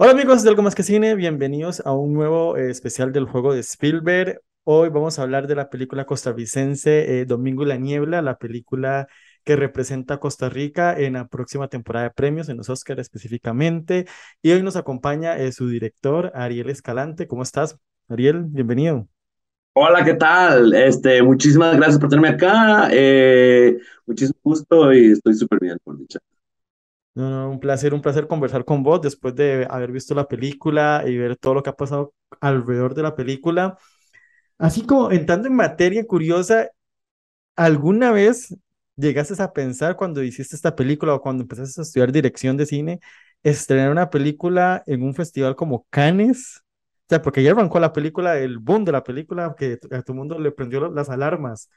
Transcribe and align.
Hola 0.00 0.12
amigos 0.12 0.44
de 0.44 0.50
Algo 0.50 0.62
Más 0.62 0.76
que 0.76 0.84
Cine, 0.84 1.16
bienvenidos 1.16 1.82
a 1.84 1.92
un 1.92 2.12
nuevo 2.12 2.56
eh, 2.56 2.70
especial 2.70 3.12
del 3.12 3.24
juego 3.24 3.52
de 3.52 3.58
Spielberg. 3.58 4.40
Hoy 4.62 4.90
vamos 4.90 5.18
a 5.18 5.22
hablar 5.22 5.48
de 5.48 5.56
la 5.56 5.70
película 5.70 6.06
costarricense 6.06 7.20
eh, 7.20 7.24
Domingo 7.24 7.64
y 7.64 7.66
la 7.66 7.78
Niebla, 7.78 8.22
la 8.22 8.38
película 8.38 9.08
que 9.42 9.56
representa 9.56 10.14
a 10.14 10.20
Costa 10.20 10.48
Rica 10.48 10.96
en 10.96 11.14
la 11.14 11.26
próxima 11.26 11.66
temporada 11.66 12.04
de 12.04 12.10
premios, 12.12 12.48
en 12.48 12.58
los 12.58 12.68
Oscars 12.68 13.00
específicamente. 13.00 14.06
Y 14.40 14.52
hoy 14.52 14.62
nos 14.62 14.76
acompaña 14.76 15.36
eh, 15.36 15.50
su 15.50 15.68
director, 15.68 16.30
Ariel 16.32 16.70
Escalante. 16.70 17.26
¿Cómo 17.26 17.42
estás, 17.42 17.76
Ariel? 18.08 18.44
Bienvenido. 18.44 19.08
Hola, 19.72 20.04
¿qué 20.04 20.14
tal? 20.14 20.74
Este, 20.74 21.20
muchísimas 21.24 21.76
gracias 21.76 21.98
por 21.98 22.08
tenerme 22.08 22.28
acá. 22.28 22.88
Muchísimo 24.06 24.38
gusto 24.44 24.92
y 24.92 25.10
estoy 25.10 25.34
súper 25.34 25.58
bien, 25.58 25.76
por 25.82 25.98
dicha. 25.98 26.20
Un 27.18 27.58
placer, 27.58 27.94
un 27.94 28.00
placer 28.00 28.28
conversar 28.28 28.64
con 28.64 28.84
vos 28.84 29.02
después 29.02 29.34
de 29.34 29.66
haber 29.68 29.90
visto 29.90 30.14
la 30.14 30.28
película 30.28 31.02
y 31.04 31.16
ver 31.16 31.36
todo 31.36 31.54
lo 31.54 31.62
que 31.64 31.70
ha 31.70 31.76
pasado 31.76 32.14
alrededor 32.40 32.94
de 32.94 33.02
la 33.02 33.16
película. 33.16 33.76
Así 34.58 34.86
como 34.86 35.10
entrando 35.12 35.48
en 35.48 35.56
materia 35.56 36.06
curiosa, 36.06 36.70
¿alguna 37.56 38.12
vez 38.12 38.56
llegaste 38.96 39.42
a 39.42 39.52
pensar 39.52 39.96
cuando 39.96 40.22
hiciste 40.22 40.56
esta 40.56 40.76
película 40.76 41.14
o 41.14 41.20
cuando 41.22 41.42
empezaste 41.42 41.80
a 41.80 41.84
estudiar 41.84 42.12
dirección 42.12 42.56
de 42.56 42.66
cine, 42.66 43.00
estrenar 43.42 43.90
una 43.90 44.10
película 44.10 44.82
en 44.86 45.02
un 45.02 45.14
festival 45.14 45.56
como 45.56 45.86
Cannes? 45.90 46.62
O 47.06 47.06
sea, 47.08 47.22
porque 47.22 47.42
ya 47.42 47.52
arrancó 47.52 47.80
la 47.80 47.92
película, 47.92 48.38
el 48.38 48.58
boom 48.58 48.84
de 48.84 48.92
la 48.92 49.04
película, 49.04 49.54
que 49.58 49.74
a 49.90 50.02
todo 50.02 50.14
el 50.14 50.14
mundo 50.14 50.38
le 50.38 50.52
prendió 50.52 50.90
las 50.90 51.10
alarmas, 51.10 51.70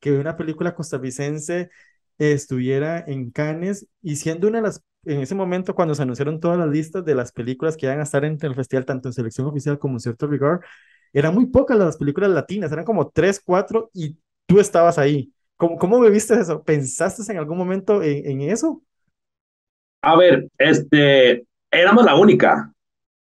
que 0.00 0.12
una 0.12 0.36
película 0.36 0.74
costarricense 0.74 1.70
estuviera 2.18 3.02
en 3.06 3.30
Cannes 3.30 3.88
y 4.02 4.16
siendo 4.16 4.48
una 4.48 4.58
de 4.58 4.62
las, 4.62 4.82
en 5.04 5.20
ese 5.20 5.34
momento 5.34 5.74
cuando 5.74 5.94
se 5.94 6.02
anunciaron 6.02 6.40
todas 6.40 6.58
las 6.58 6.68
listas 6.68 7.04
de 7.04 7.14
las 7.14 7.32
películas 7.32 7.76
que 7.76 7.86
iban 7.86 8.00
a 8.00 8.02
estar 8.02 8.24
en 8.24 8.38
el 8.40 8.54
festival, 8.54 8.84
tanto 8.84 9.08
en 9.08 9.12
selección 9.12 9.46
oficial 9.46 9.78
como 9.78 9.94
en 9.94 10.00
cierto 10.00 10.26
rigor, 10.26 10.64
eran 11.12 11.34
muy 11.34 11.46
pocas 11.46 11.78
las 11.78 11.96
películas 11.96 12.30
latinas, 12.30 12.72
eran 12.72 12.84
como 12.84 13.08
tres, 13.08 13.40
cuatro 13.44 13.90
y 13.94 14.16
tú 14.46 14.60
estabas 14.60 14.98
ahí. 14.98 15.32
¿Cómo, 15.56 15.76
cómo 15.76 16.00
viviste 16.00 16.34
eso? 16.34 16.62
¿Pensaste 16.62 17.30
en 17.32 17.38
algún 17.38 17.58
momento 17.58 18.02
en, 18.02 18.40
eso? 18.42 18.82
A 20.02 20.16
ver, 20.16 20.48
este, 20.58 21.44
éramos 21.70 22.04
la 22.04 22.14
única. 22.14 22.72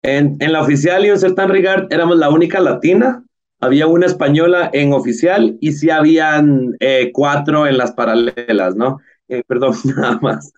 En, 0.04 0.38
en 0.40 0.52
la 0.52 0.62
oficial 0.62 1.06
y 1.06 1.10
en 1.10 1.20
Certain 1.20 1.50
Regard 1.50 1.92
éramos 1.92 2.18
la 2.18 2.30
única 2.30 2.60
latina. 2.60 3.24
Había 3.62 3.88
una 3.88 4.08
española 4.08 4.70
en 4.74 4.92
oficial 4.94 5.58
y 5.62 5.74
sí 5.74 5.90
habían 5.90 6.76
eh, 6.80 7.12
cuatro 7.14 7.68
en 7.68 7.78
las 7.78 7.92
paralelas, 7.94 8.76
¿no? 8.76 9.00
Eh, 9.28 9.44
perdón, 9.48 9.76
nada 9.96 10.20
más 10.22 10.52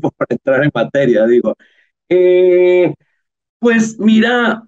por 0.00 0.12
entrar 0.28 0.64
en 0.64 0.70
materia, 0.74 1.26
digo. 1.26 1.54
Eh, 2.08 2.94
pues 3.60 3.98
mira, 3.98 4.62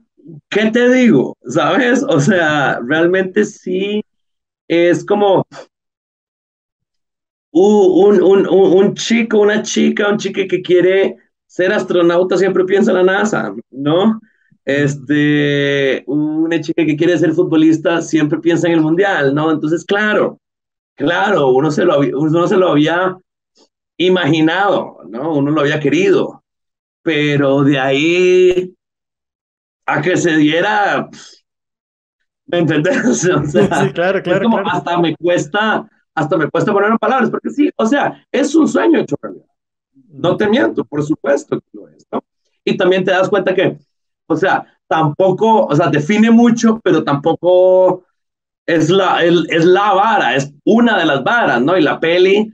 ¿qué 0.50 0.70
te 0.70 0.90
digo? 0.92 1.36
¿Sabes? 1.46 2.04
O 2.08 2.20
sea, 2.20 2.80
realmente 2.86 3.44
sí 3.44 4.02
es 4.68 5.04
como 5.04 5.46
un, 7.50 8.20
un, 8.22 8.46
un, 8.48 8.72
un 8.78 8.94
chico, 8.94 9.40
una 9.40 9.62
chica, 9.62 10.08
un 10.08 10.18
chico 10.18 10.40
que 10.48 10.62
quiere 10.62 11.16
ser 11.46 11.72
astronauta 11.72 12.36
siempre 12.36 12.64
piensa 12.64 12.90
en 12.92 12.98
la 12.98 13.02
NASA, 13.04 13.54
¿no? 13.70 14.20
Este, 14.68 16.04
una 16.06 16.60
chica 16.60 16.84
que 16.84 16.96
quiere 16.96 17.16
ser 17.18 17.32
futbolista 17.32 18.02
siempre 18.02 18.38
piensa 18.38 18.68
en 18.68 18.74
el 18.74 18.82
mundial, 18.82 19.34
¿no? 19.34 19.50
Entonces, 19.50 19.82
claro, 19.84 20.38
claro, 20.96 21.48
uno 21.50 21.70
se 21.70 21.84
lo, 21.84 21.94
había- 21.94 22.16
uno 22.16 22.46
se 22.48 22.56
lo 22.56 22.70
había 22.70 23.16
imaginado, 23.98 24.98
¿no? 25.08 25.34
Uno 25.34 25.50
lo 25.52 25.62
había 25.62 25.80
querido, 25.80 26.44
pero 27.02 27.64
de 27.64 27.78
ahí 27.78 28.74
a 29.86 30.00
que 30.02 30.16
se 30.16 30.36
diera, 30.36 31.08
¿me 32.46 32.58
entendés? 32.58 33.24
O 33.34 33.46
Sí, 33.46 33.92
claro, 33.92 34.22
es 34.24 34.24
claro, 34.24 34.40
como 34.40 34.56
claro. 34.58 34.70
hasta 34.70 34.98
me 34.98 35.14
cuesta, 35.16 35.88
hasta 36.14 36.36
me 36.36 36.48
cuesta 36.50 36.72
poner 36.72 36.90
en 36.90 36.98
palabras, 36.98 37.30
porque 37.30 37.50
sí, 37.50 37.70
o 37.76 37.86
sea, 37.86 38.24
es 38.32 38.54
un 38.54 38.68
sueño 38.68 39.00
hecho 39.00 39.16
realidad. 39.20 39.46
No 40.08 40.36
te 40.36 40.48
miento, 40.48 40.84
por 40.84 41.02
supuesto 41.04 41.60
que 41.60 41.66
lo 41.72 41.88
es, 41.88 42.06
¿no? 42.12 42.24
Y 42.64 42.76
también 42.76 43.04
te 43.04 43.10
das 43.12 43.28
cuenta 43.28 43.54
que, 43.54 43.78
o 44.28 44.36
sea, 44.36 44.66
tampoco, 44.86 45.66
o 45.66 45.74
sea, 45.74 45.88
define 45.88 46.30
mucho, 46.30 46.80
pero 46.82 47.02
tampoco 47.04 48.04
es 48.66 48.90
la, 48.90 49.24
el, 49.24 49.46
es 49.50 49.64
la 49.64 49.94
vara, 49.94 50.36
es 50.36 50.52
una 50.64 50.98
de 50.98 51.06
las 51.06 51.24
varas, 51.24 51.60
¿no? 51.62 51.76
Y 51.76 51.82
la 51.82 51.98
peli, 51.98 52.52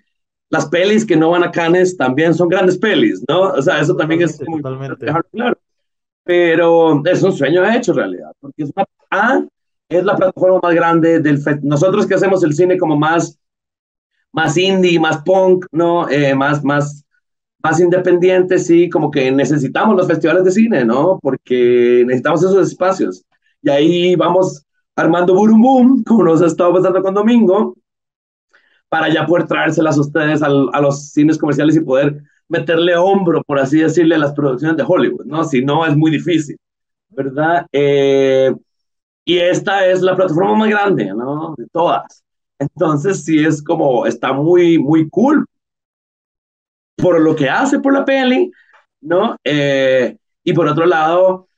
las 0.50 0.66
pelis 0.66 1.04
que 1.04 1.16
no 1.16 1.30
van 1.30 1.42
a 1.42 1.50
Cannes 1.50 1.96
también 1.96 2.34
son 2.34 2.48
grandes 2.48 2.78
pelis, 2.78 3.22
¿no? 3.28 3.40
O 3.52 3.62
sea, 3.62 3.80
eso 3.80 3.96
también 3.96 4.22
es 4.22 4.38
Totalmente, 4.38 4.50
muy 4.50 4.58
importante 4.58 5.06
totalmente. 5.06 5.30
claro. 5.32 5.58
Pero 6.26 7.02
es 7.04 7.22
un 7.22 7.32
sueño 7.32 7.64
hecho 7.70 7.92
en 7.92 7.98
realidad, 7.98 8.32
porque 8.40 8.62
es 8.62 8.70
una, 8.74 8.86
A, 9.10 9.44
es 9.88 10.04
la 10.04 10.16
plataforma 10.16 10.60
más 10.62 10.74
grande 10.74 11.20
del... 11.20 11.38
Nosotros 11.62 12.06
que 12.06 12.14
hacemos 12.14 12.42
el 12.44 12.54
cine 12.54 12.78
como 12.78 12.96
más, 12.96 13.38
más 14.32 14.56
indie, 14.56 14.98
más 14.98 15.18
punk, 15.18 15.66
¿no? 15.70 16.08
Eh, 16.08 16.34
más, 16.34 16.64
más 16.64 17.03
más 17.64 17.80
independientes, 17.80 18.66
sí, 18.66 18.90
como 18.90 19.10
que 19.10 19.32
necesitamos 19.32 19.96
los 19.96 20.06
festivales 20.06 20.44
de 20.44 20.50
cine, 20.50 20.84
¿no? 20.84 21.18
Porque 21.22 22.04
necesitamos 22.06 22.42
esos 22.42 22.68
espacios. 22.68 23.24
Y 23.62 23.70
ahí 23.70 24.16
vamos 24.16 24.66
armando 24.94 25.34
Burum 25.34 25.62
Boom, 25.62 26.04
como 26.04 26.24
nos 26.24 26.42
ha 26.42 26.46
estado 26.46 26.74
pasando 26.74 27.02
con 27.02 27.14
Domingo, 27.14 27.74
para 28.90 29.08
ya 29.08 29.24
poder 29.26 29.46
traérselas 29.46 29.96
a 29.96 30.00
ustedes 30.02 30.42
al, 30.42 30.68
a 30.74 30.80
los 30.82 31.08
cines 31.10 31.38
comerciales 31.38 31.74
y 31.76 31.80
poder 31.80 32.22
meterle 32.48 32.96
hombro, 32.96 33.42
por 33.42 33.58
así 33.58 33.78
decirle, 33.78 34.16
a 34.16 34.18
las 34.18 34.34
producciones 34.34 34.76
de 34.76 34.84
Hollywood, 34.86 35.24
¿no? 35.24 35.42
Si 35.42 35.64
no, 35.64 35.86
es 35.86 35.96
muy 35.96 36.10
difícil, 36.10 36.58
¿verdad? 37.08 37.66
Eh, 37.72 38.54
y 39.24 39.38
esta 39.38 39.86
es 39.86 40.02
la 40.02 40.14
plataforma 40.14 40.54
más 40.54 40.68
grande, 40.68 41.06
¿no? 41.06 41.54
De 41.56 41.66
todas. 41.72 42.22
Entonces, 42.58 43.24
sí 43.24 43.38
es 43.42 43.62
como, 43.62 44.04
está 44.04 44.34
muy, 44.34 44.78
muy 44.78 45.08
cool 45.08 45.46
por 46.96 47.20
lo 47.20 47.34
que 47.36 47.48
hace 47.50 47.80
por 47.80 47.92
la 47.92 48.04
peli, 48.04 48.50
¿no? 49.00 49.36
Eh, 49.44 50.16
y 50.44 50.52
por 50.52 50.68
otro 50.68 50.86
lado, 50.86 51.48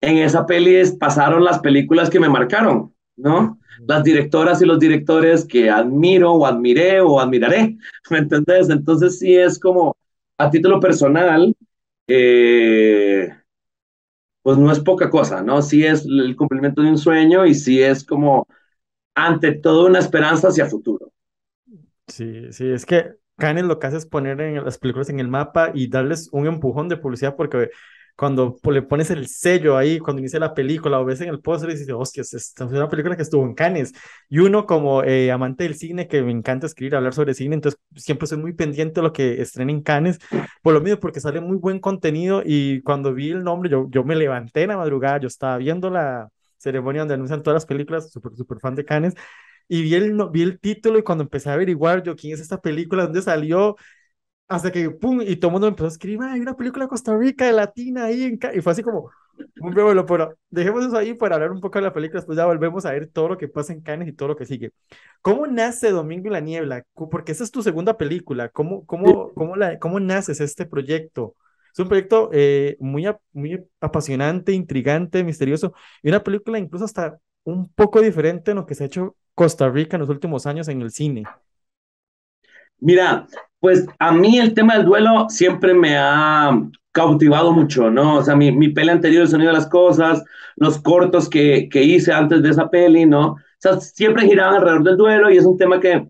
en 0.00 0.18
esa 0.18 0.46
peli 0.46 0.76
es- 0.76 0.92
pasaron 0.96 1.44
las 1.44 1.60
películas 1.60 2.10
que 2.10 2.20
me 2.20 2.28
marcaron, 2.28 2.94
¿no? 3.16 3.58
Las 3.86 4.04
directoras 4.04 4.62
y 4.62 4.66
los 4.66 4.78
directores 4.80 5.44
que 5.46 5.70
admiro 5.70 6.32
o 6.34 6.46
admiré 6.46 7.00
o 7.00 7.20
admiraré, 7.20 7.76
¿me 8.10 8.18
entendés? 8.18 8.70
Entonces 8.70 9.18
sí 9.18 9.36
es 9.36 9.58
como, 9.58 9.96
a 10.38 10.50
título 10.50 10.80
personal, 10.80 11.54
eh, 12.08 13.30
pues 14.42 14.58
no 14.58 14.72
es 14.72 14.80
poca 14.80 15.10
cosa, 15.10 15.42
¿no? 15.42 15.62
Sí 15.62 15.84
es 15.84 16.04
el 16.06 16.34
cumplimiento 16.36 16.82
de 16.82 16.90
un 16.90 16.98
sueño 16.98 17.46
y 17.46 17.54
sí 17.54 17.82
es 17.82 18.04
como, 18.04 18.46
ante 19.14 19.52
todo, 19.54 19.86
una 19.86 20.00
esperanza 20.00 20.48
hacia 20.48 20.66
futuro. 20.66 21.12
Sí, 22.08 22.52
sí, 22.52 22.66
es 22.70 22.86
que 22.86 23.16
Cannes 23.38 23.64
lo 23.64 23.78
que 23.78 23.86
hace 23.86 23.96
es 23.98 24.06
poner 24.06 24.40
en 24.40 24.64
las 24.64 24.78
películas 24.78 25.08
en 25.08 25.20
el 25.20 25.28
mapa 25.28 25.70
y 25.74 25.88
darles 25.88 26.28
un 26.32 26.46
empujón 26.46 26.88
de 26.88 26.96
publicidad 26.98 27.36
porque 27.36 27.70
cuando 28.18 28.58
le 28.64 28.82
pones 28.82 29.10
el 29.12 29.28
sello 29.28 29.76
ahí, 29.76 30.00
cuando 30.00 30.18
inicia 30.18 30.40
la 30.40 30.52
película 30.52 30.98
o 30.98 31.04
ves 31.04 31.20
en 31.20 31.28
el 31.28 31.40
póster 31.40 31.70
y 31.70 31.74
dices, 31.74 31.88
hostia, 31.96 32.22
es 32.22 32.52
una 32.58 32.88
película 32.88 33.14
que 33.14 33.22
estuvo 33.22 33.44
en 33.44 33.54
Cannes. 33.54 33.92
Y 34.28 34.40
uno 34.40 34.66
como 34.66 35.04
eh, 35.04 35.30
amante 35.30 35.62
del 35.62 35.76
cine, 35.76 36.08
que 36.08 36.20
me 36.22 36.32
encanta 36.32 36.66
escribir, 36.66 36.96
hablar 36.96 37.14
sobre 37.14 37.32
cine, 37.34 37.54
entonces 37.54 37.80
siempre 37.94 38.26
soy 38.26 38.38
muy 38.38 38.54
pendiente 38.54 39.00
de 39.00 39.02
lo 39.06 39.12
que 39.12 39.40
estrena 39.40 39.70
en 39.70 39.82
Cannes, 39.82 40.18
por 40.62 40.74
lo 40.74 40.80
mismo, 40.80 40.98
porque 40.98 41.20
sale 41.20 41.40
muy 41.40 41.58
buen 41.58 41.78
contenido 41.78 42.42
y 42.44 42.82
cuando 42.82 43.14
vi 43.14 43.30
el 43.30 43.44
nombre, 43.44 43.70
yo, 43.70 43.86
yo 43.88 44.02
me 44.02 44.16
levanté 44.16 44.62
en 44.64 44.70
la 44.70 44.76
madrugada, 44.78 45.18
yo 45.20 45.28
estaba 45.28 45.56
viendo 45.58 45.88
la 45.88 46.28
ceremonia 46.56 47.02
donde 47.02 47.14
anuncian 47.14 47.44
todas 47.44 47.54
las 47.54 47.66
películas, 47.66 48.10
súper, 48.10 48.34
súper 48.34 48.58
fan 48.58 48.74
de 48.74 48.84
Cannes. 48.84 49.14
Y 49.68 49.82
vi 49.82 49.94
el, 49.94 50.14
vi 50.32 50.42
el 50.42 50.58
título 50.60 50.98
y 50.98 51.02
cuando 51.02 51.24
empecé 51.24 51.50
a 51.50 51.54
averiguar 51.54 52.02
yo 52.02 52.16
quién 52.16 52.34
es 52.34 52.40
esta 52.40 52.60
película, 52.60 53.04
dónde 53.04 53.22
salió, 53.22 53.76
hasta 54.48 54.72
que 54.72 54.90
pum, 54.90 55.20
y 55.22 55.36
todo 55.36 55.50
el 55.50 55.52
mundo 55.52 55.68
empezó 55.68 55.86
a 55.86 55.88
escribir, 55.88 56.20
"Ah, 56.22 56.32
hay 56.32 56.40
una 56.40 56.56
película 56.56 56.84
de 56.84 56.88
Costa 56.88 57.16
Rica, 57.16 57.46
de 57.46 57.52
latina 57.52 58.04
ahí, 58.06 58.24
en 58.24 58.38
Ca-", 58.38 58.54
y 58.54 58.60
fue 58.62 58.72
así 58.72 58.82
como, 58.82 59.10
muy 59.60 59.72
bueno, 59.74 60.06
pero 60.06 60.34
dejemos 60.50 60.84
eso 60.86 60.96
ahí 60.96 61.14
para 61.14 61.36
hablar 61.36 61.52
un 61.52 61.60
poco 61.60 61.78
de 61.78 61.84
la 61.84 61.92
película, 61.92 62.20
después 62.20 62.36
ya 62.36 62.46
volvemos 62.46 62.84
a 62.86 62.92
ver 62.92 63.08
todo 63.08 63.28
lo 63.28 63.38
que 63.38 63.48
pasa 63.48 63.72
en 63.72 63.82
Cannes 63.82 64.08
y 64.08 64.12
todo 64.12 64.28
lo 64.28 64.36
que 64.36 64.46
sigue. 64.46 64.72
¿Cómo 65.22 65.46
nace 65.46 65.90
Domingo 65.90 66.28
y 66.28 66.30
la 66.32 66.40
Niebla? 66.40 66.84
Porque 66.94 67.32
esa 67.32 67.44
es 67.44 67.50
tu 67.50 67.62
segunda 67.62 67.96
película, 67.96 68.48
¿cómo, 68.50 68.84
cómo, 68.86 69.32
cómo, 69.34 69.56
la, 69.56 69.78
cómo 69.78 70.00
naces 70.00 70.40
este 70.40 70.66
proyecto? 70.66 71.36
Es 71.72 71.78
un 71.80 71.88
proyecto 71.88 72.30
eh, 72.32 72.76
muy, 72.80 73.06
muy 73.32 73.64
apasionante, 73.80 74.52
intrigante, 74.52 75.22
misterioso, 75.24 75.74
y 76.02 76.08
una 76.08 76.22
película 76.24 76.58
incluso 76.58 76.84
hasta 76.84 77.18
un 77.52 77.68
poco 77.68 78.00
diferente 78.00 78.50
en 78.50 78.56
lo 78.58 78.66
que 78.66 78.74
se 78.74 78.84
ha 78.84 78.86
hecho 78.86 79.16
Costa 79.34 79.68
Rica 79.68 79.96
en 79.96 80.00
los 80.00 80.10
últimos 80.10 80.46
años 80.46 80.68
en 80.68 80.82
el 80.82 80.90
cine. 80.90 81.24
Mira, 82.80 83.26
pues 83.60 83.86
a 83.98 84.12
mí 84.12 84.38
el 84.38 84.54
tema 84.54 84.74
del 84.74 84.84
duelo 84.86 85.26
siempre 85.28 85.74
me 85.74 85.96
ha 85.96 86.50
cautivado 86.92 87.52
mucho, 87.52 87.90
¿no? 87.90 88.16
O 88.18 88.22
sea, 88.24 88.36
mi, 88.36 88.52
mi 88.52 88.68
peli 88.70 88.90
anterior, 88.90 89.22
El 89.22 89.28
sonido 89.28 89.50
de 89.50 89.58
las 89.58 89.68
cosas, 89.68 90.22
los 90.56 90.78
cortos 90.80 91.28
que, 91.28 91.68
que 91.70 91.82
hice 91.82 92.12
antes 92.12 92.42
de 92.42 92.50
esa 92.50 92.68
peli, 92.70 93.06
¿no? 93.06 93.32
O 93.32 93.36
sea, 93.58 93.80
siempre 93.80 94.26
giraban 94.26 94.56
alrededor 94.56 94.84
del 94.84 94.96
duelo 94.96 95.30
y 95.30 95.38
es 95.38 95.44
un 95.44 95.56
tema 95.56 95.80
que, 95.80 96.06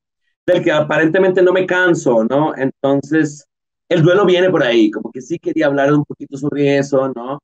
del 0.46 0.62
que 0.62 0.72
aparentemente 0.72 1.42
no 1.42 1.52
me 1.52 1.66
canso, 1.66 2.24
¿no? 2.24 2.54
Entonces, 2.56 3.46
el 3.88 4.02
duelo 4.02 4.26
viene 4.26 4.50
por 4.50 4.62
ahí, 4.62 4.90
como 4.90 5.10
que 5.12 5.20
sí 5.22 5.38
quería 5.38 5.66
hablar 5.66 5.92
un 5.92 6.04
poquito 6.04 6.36
sobre 6.36 6.78
eso, 6.78 7.08
¿no? 7.14 7.38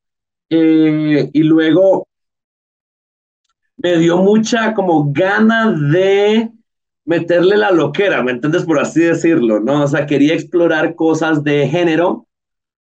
eh, 0.51 1.31
y 1.33 1.43
luego 1.43 2.09
me 3.77 3.99
dio 3.99 4.19
mucha 4.19 4.75
como 4.75 5.13
gana 5.13 5.73
de 5.73 6.51
meterle 7.05 7.57
la 7.57 7.71
loquera, 7.71 8.23
¿me 8.23 8.33
entiendes? 8.33 8.65
Por 8.65 8.79
así 8.79 9.01
decirlo, 9.03 9.61
¿no? 9.61 9.85
O 9.85 9.89
sea, 9.89 10.07
quería 10.07 10.35
explorar 10.35 10.95
cosas 10.95 11.45
de 11.45 11.69
género, 11.69 12.27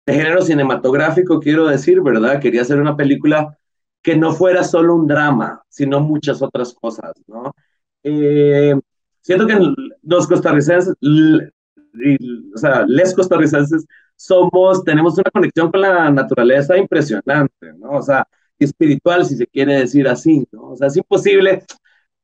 de 0.06 0.14
género 0.14 0.42
cinematográfico, 0.42 1.40
quiero 1.40 1.66
decir, 1.66 2.00
¿verdad? 2.02 2.40
Quería 2.40 2.62
hacer 2.62 2.78
una 2.80 2.96
película 2.96 3.58
que 4.02 4.16
no 4.16 4.32
fuera 4.32 4.64
solo 4.64 4.94
un 4.94 5.06
drama, 5.06 5.62
sino 5.68 6.00
muchas 6.00 6.42
otras 6.42 6.74
cosas, 6.74 7.12
¿no? 7.26 7.54
Eh, 8.02 8.74
siento 9.20 9.46
que 9.46 9.58
los 10.02 10.26
costarricenses, 10.26 10.94
o 12.54 12.58
sea, 12.58 12.84
les 12.86 13.14
costarricenses, 13.14 13.86
somos, 14.16 14.84
tenemos 14.84 15.14
una 15.14 15.30
conexión 15.32 15.70
con 15.70 15.80
la 15.80 16.10
naturaleza 16.10 16.76
impresionante, 16.76 17.72
¿no? 17.78 17.90
O 17.92 18.02
sea, 18.02 18.26
espiritual, 18.64 19.24
si 19.24 19.36
se 19.36 19.46
quiere 19.46 19.74
decir 19.80 20.08
así, 20.08 20.46
¿no? 20.52 20.70
O 20.72 20.76
sea, 20.76 20.88
es 20.88 20.96
imposible, 20.96 21.64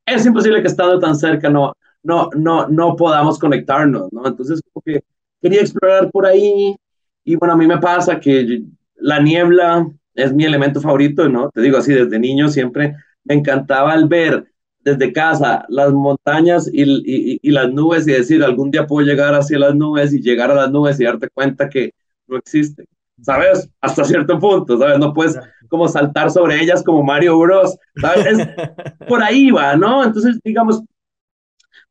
es 0.05 0.25
imposible 0.25 0.61
que 0.61 0.67
estando 0.67 0.99
tan 0.99 1.15
cerca 1.15 1.49
no, 1.49 1.73
no, 2.03 2.29
no, 2.35 2.67
no 2.67 2.95
podamos 2.95 3.39
conectarnos, 3.39 4.11
¿no? 4.11 4.27
Entonces, 4.27 4.61
como 4.71 4.81
que 4.83 5.03
quería 5.41 5.61
explorar 5.61 6.11
por 6.11 6.25
ahí, 6.25 6.75
y 7.23 7.35
bueno, 7.35 7.53
a 7.53 7.57
mí 7.57 7.67
me 7.67 7.77
pasa 7.77 8.19
que 8.19 8.63
la 8.95 9.19
niebla 9.19 9.89
es 10.13 10.33
mi 10.33 10.45
elemento 10.45 10.81
favorito, 10.81 11.29
¿no? 11.29 11.49
Te 11.49 11.61
digo 11.61 11.77
así, 11.77 11.93
desde 11.93 12.19
niño 12.19 12.49
siempre 12.49 12.95
me 13.23 13.35
encantaba 13.35 13.93
el 13.95 14.07
ver 14.07 14.45
desde 14.79 15.13
casa 15.13 15.65
las 15.69 15.91
montañas 15.93 16.69
y, 16.71 16.83
y, 16.83 17.39
y, 17.41 17.51
las 17.51 17.71
nubes 17.71 18.07
y 18.07 18.11
decir, 18.13 18.43
algún 18.43 18.71
día 18.71 18.87
puedo 18.87 19.05
llegar 19.05 19.35
hacia 19.35 19.59
las 19.59 19.75
nubes 19.75 20.13
y 20.13 20.21
llegar 20.21 20.51
a 20.51 20.55
las 20.55 20.71
nubes 20.71 20.99
y 20.99 21.03
darte 21.03 21.29
cuenta 21.29 21.69
que 21.69 21.91
no 22.27 22.37
existen, 22.37 22.85
¿sabes? 23.21 23.69
Hasta 23.81 24.03
cierto 24.03 24.39
punto, 24.39 24.77
¿sabes? 24.77 24.99
No 24.99 25.13
puedes 25.13 25.37
como 25.69 25.87
saltar 25.87 26.31
sobre 26.31 26.61
ellas 26.61 26.83
como 26.83 27.03
Mario 27.03 27.37
Bros, 27.39 27.77
¿sabes? 28.01 28.37
por 29.07 29.23
ahí 29.23 29.51
va, 29.51 29.75
¿no? 29.75 30.03
Entonces, 30.03 30.39
digamos, 30.43 30.81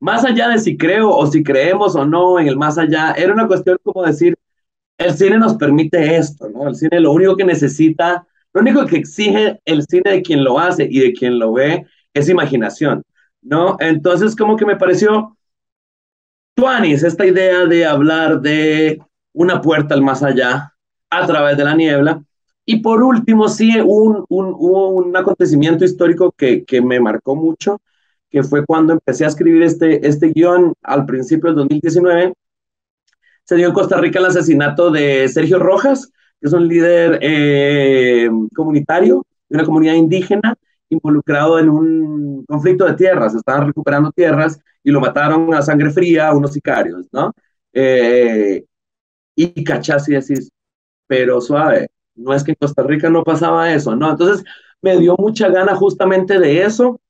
más 0.01 0.25
allá 0.25 0.49
de 0.49 0.59
si 0.59 0.77
creo 0.77 1.11
o 1.11 1.27
si 1.27 1.43
creemos 1.43 1.97
o 1.97 2.05
no 2.05 2.39
en 2.39 2.49
el 2.49 2.57
más 2.57 2.79
allá, 2.79 3.13
era 3.13 3.33
una 3.33 3.47
cuestión 3.47 3.79
como 3.83 4.05
decir, 4.05 4.37
el 4.99 5.15
cine 5.15 5.39
nos 5.39 5.55
permite 5.55 6.17
esto, 6.17 6.49
¿no? 6.49 6.69
El 6.69 6.75
cine 6.75 7.01
lo 7.01 7.13
único 7.13 7.37
que 7.37 7.45
necesita, 7.45 8.27
lo 8.53 8.61
único 8.61 8.87
que 8.87 8.97
exige 8.97 9.61
el 9.65 9.85
cine 9.87 10.11
de 10.11 10.23
quien 10.23 10.45
lo 10.45 10.59
hace 10.59 10.87
y 10.91 11.01
de 11.01 11.13
quien 11.13 11.39
lo 11.39 11.53
ve 11.53 11.87
es 12.15 12.29
imaginación, 12.29 13.03
¿no? 13.43 13.77
Entonces 13.81 14.35
como 14.35 14.57
que 14.57 14.67
me 14.67 14.77
pareció, 14.77 15.37
Tuanis, 16.55 17.05
esta 17.05 17.25
idea 17.25 17.67
de 17.67 17.87
hablar 17.87 18.41
de 18.41 19.01
una 19.33 19.61
puerta 19.61 19.95
al 19.95 20.03
más 20.03 20.23
allá 20.25 20.75
a 21.11 21.27
través 21.27 21.57
de 21.57 21.65
la 21.65 21.75
niebla. 21.75 22.23
Y 22.65 22.81
por 22.81 23.03
último, 23.03 23.49
sí, 23.49 23.79
un, 23.81 24.25
un, 24.29 24.55
un 24.59 25.17
acontecimiento 25.17 25.85
histórico 25.85 26.33
que, 26.33 26.65
que 26.65 26.83
me 26.83 27.01
marcó 27.01 27.35
mucho, 27.35 27.81
que 28.31 28.43
fue 28.43 28.65
cuando 28.67 28.93
empecé 28.93 29.25
a 29.25 29.29
escribir 29.29 29.63
este, 29.63 30.07
este 30.07 30.29
guion 30.29 30.75
al 30.83 31.07
principio 31.07 31.49
del 31.49 31.57
2019. 31.57 32.35
Se 33.45 33.57
dio 33.57 33.69
en 33.69 33.75
Costa 33.75 33.99
Rica 33.99 34.19
el 34.19 34.27
asesinato 34.27 34.91
de 34.91 35.29
Sergio 35.29 35.59
Rojas, 35.59 36.11
que 36.41 36.49
es 36.49 36.53
un 36.53 36.69
líder 36.69 37.19
eh, 37.23 38.29
comunitario 38.55 39.25
de 39.49 39.57
una 39.57 39.65
comunidad 39.65 39.95
indígena 39.95 40.55
involucrado 40.91 41.59
en 41.59 41.69
un 41.71 42.45
conflicto 42.47 42.85
de 42.85 42.95
tierras. 42.95 43.35
Estaban 43.35 43.67
recuperando 43.69 44.13
tierras 44.13 44.59
y 44.83 44.91
lo 44.91 45.01
mataron 45.01 45.55
a 45.55 45.63
sangre 45.63 45.91
fría 45.91 46.33
unos 46.33 46.53
sicarios, 46.53 47.07
¿no? 47.13 47.33
Eh, 47.73 48.65
y 49.37 49.65
cachas 49.65 50.09
y 50.09 50.15
decís, 50.15 50.51
pero 51.09 51.41
suave, 51.41 51.89
no 52.15 52.33
es 52.33 52.45
que 52.45 52.53
en 52.53 52.59
Costa 52.61 52.85
Rica 52.85 53.11
no 53.11 53.25
pasaba 53.25 53.73
eso, 53.73 53.97
¿no? 53.97 54.11
Entonces 54.11 54.45
me 54.81 54.97
dio 54.99 55.17
mucha 55.19 55.49
gana 55.49 55.75
justamente 55.75 56.39
de 56.39 56.63
eso, 56.63 57.01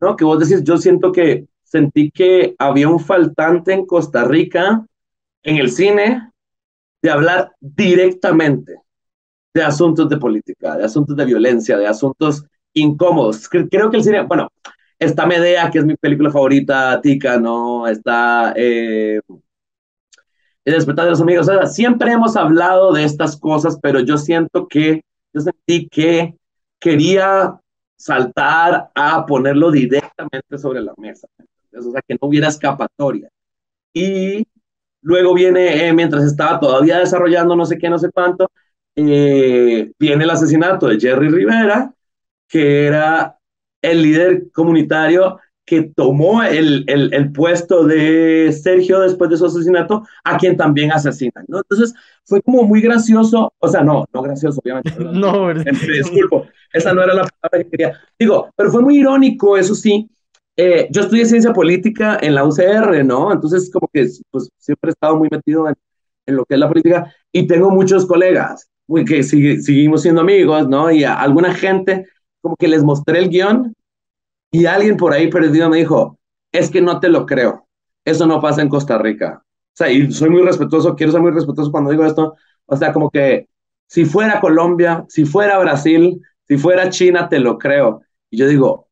¿no? 0.00 0.14
Que 0.16 0.24
vos 0.24 0.38
decís, 0.38 0.62
yo 0.62 0.76
siento 0.76 1.10
que 1.10 1.48
sentí 1.64 2.10
que 2.12 2.54
había 2.58 2.88
un 2.88 3.00
faltante 3.00 3.72
en 3.72 3.86
Costa 3.86 4.24
Rica, 4.24 4.86
en 5.42 5.56
el 5.56 5.70
cine, 5.70 6.30
de 7.02 7.10
hablar 7.10 7.52
directamente 7.60 8.76
de 9.54 9.62
asuntos 9.62 10.08
de 10.08 10.18
política, 10.18 10.76
de 10.76 10.84
asuntos 10.84 11.16
de 11.16 11.24
violencia, 11.24 11.78
de 11.78 11.86
asuntos 11.86 12.44
incómodos. 12.74 13.48
Creo 13.48 13.90
que 13.90 13.96
el 13.96 14.04
cine, 14.04 14.22
bueno, 14.22 14.48
está 14.98 15.26
Medea, 15.26 15.70
que 15.70 15.78
es 15.78 15.86
mi 15.86 15.96
película 15.96 16.30
favorita, 16.30 17.00
Tica, 17.00 17.38
¿no? 17.38 17.86
Está 17.86 18.52
eh, 18.56 19.20
El 20.66 20.74
despertar 20.74 21.04
de 21.04 21.12
los 21.12 21.20
amigos. 21.20 21.48
O 21.48 21.52
sea, 21.52 21.66
siempre 21.66 22.10
hemos 22.10 22.36
hablado 22.36 22.92
de 22.92 23.04
estas 23.04 23.36
cosas, 23.36 23.78
pero 23.80 24.00
yo 24.00 24.18
siento 24.18 24.66
que, 24.66 25.00
yo 25.32 25.40
sentí 25.40 25.88
que 25.88 26.34
quería 26.80 27.60
saltar 27.96 28.90
a 28.92 29.24
ponerlo 29.24 29.70
directamente 29.70 30.58
sobre 30.58 30.82
la 30.82 30.92
mesa. 30.98 31.28
o 31.38 31.92
sea, 31.92 32.02
que 32.06 32.14
no 32.14 32.28
hubiera 32.28 32.48
escapatoria. 32.48 33.28
Y 33.94 34.44
luego 35.02 35.34
viene, 35.34 35.86
eh, 35.86 35.92
mientras 35.92 36.24
estaba 36.24 36.58
todavía 36.58 36.98
desarrollando 36.98 37.54
no 37.54 37.64
sé 37.64 37.78
qué, 37.78 37.88
no 37.88 37.98
sé 37.98 38.10
cuánto, 38.10 38.50
eh, 38.96 39.92
viene 39.98 40.24
el 40.24 40.30
asesinato 40.30 40.88
de 40.88 40.98
Jerry 40.98 41.28
Rivera, 41.28 41.94
que 42.48 42.86
era 42.86 43.38
el 43.80 44.02
líder 44.02 44.50
comunitario 44.50 45.38
que 45.66 45.82
tomó 45.82 46.42
el, 46.44 46.84
el, 46.86 47.12
el, 47.12 47.32
puesto 47.32 47.84
de 47.84 48.52
Sergio 48.52 49.00
después 49.00 49.28
de 49.28 49.36
su 49.36 49.46
asesinato, 49.46 50.06
a 50.24 50.38
quien 50.38 50.56
también 50.56 50.92
asesinan, 50.92 51.44
¿no? 51.48 51.58
Entonces, 51.58 51.92
fue 52.24 52.40
como 52.40 52.62
muy 52.62 52.80
gracioso, 52.80 53.52
o 53.58 53.68
sea, 53.68 53.82
no, 53.82 54.06
no 54.14 54.22
gracioso, 54.22 54.60
obviamente. 54.62 54.92
no, 54.98 55.46
me 55.46 55.64
disculpo, 55.64 56.46
esa 56.72 56.94
no 56.94 57.02
era 57.02 57.14
la 57.14 57.24
palabra 57.24 57.64
que 57.64 57.70
quería. 57.70 58.00
Digo, 58.18 58.48
pero 58.56 58.70
fue 58.70 58.80
muy 58.80 58.98
irónico, 58.98 59.56
eso 59.56 59.74
sí. 59.74 60.08
Eh, 60.56 60.88
yo 60.90 61.02
estudié 61.02 61.26
ciencia 61.26 61.52
política 61.52 62.18
en 62.22 62.34
la 62.34 62.44
UCR, 62.44 63.04
¿no? 63.04 63.32
Entonces, 63.32 63.68
como 63.70 63.88
que 63.92 64.08
pues, 64.30 64.48
siempre 64.56 64.90
he 64.90 64.92
estado 64.92 65.16
muy 65.16 65.28
metido 65.30 65.68
en, 65.68 65.74
en 66.26 66.36
lo 66.36 66.44
que 66.44 66.54
es 66.54 66.60
la 66.60 66.68
política 66.68 67.12
y 67.32 67.46
tengo 67.46 67.70
muchos 67.70 68.06
colegas 68.06 68.68
muy, 68.86 69.04
que 69.04 69.22
seguimos 69.22 70.02
siendo 70.02 70.20
amigos, 70.20 70.68
¿no? 70.68 70.90
Y 70.90 71.04
a 71.04 71.14
alguna 71.14 71.52
gente 71.52 72.06
como 72.40 72.56
que 72.56 72.68
les 72.68 72.84
mostré 72.84 73.18
el 73.18 73.28
guion 73.28 73.74
y 74.56 74.66
alguien 74.66 74.96
por 74.96 75.12
ahí 75.12 75.28
perdido 75.28 75.68
me 75.68 75.78
dijo, 75.78 76.18
es 76.50 76.70
que 76.70 76.80
no 76.80 76.98
te 77.00 77.08
lo 77.08 77.26
creo, 77.26 77.68
eso 78.04 78.26
no 78.26 78.40
pasa 78.40 78.62
en 78.62 78.68
Costa 78.70 78.96
Rica. 78.96 79.42
O 79.44 79.76
sea, 79.76 79.90
y 79.90 80.10
soy 80.10 80.30
muy 80.30 80.42
respetuoso, 80.42 80.96
quiero 80.96 81.12
ser 81.12 81.20
muy 81.20 81.30
respetuoso 81.30 81.70
cuando 81.70 81.90
digo 81.90 82.06
esto, 82.06 82.34
o 82.64 82.76
sea, 82.76 82.92
como 82.92 83.10
que 83.10 83.48
si 83.86 84.06
fuera 84.06 84.40
Colombia, 84.40 85.04
si 85.08 85.26
fuera 85.26 85.58
Brasil, 85.58 86.20
si 86.48 86.56
fuera 86.56 86.88
China, 86.88 87.28
te 87.28 87.38
lo 87.38 87.58
creo. 87.58 88.00
Y 88.30 88.38
yo 88.38 88.48
digo, 88.48 88.88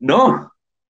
no, 0.00 0.50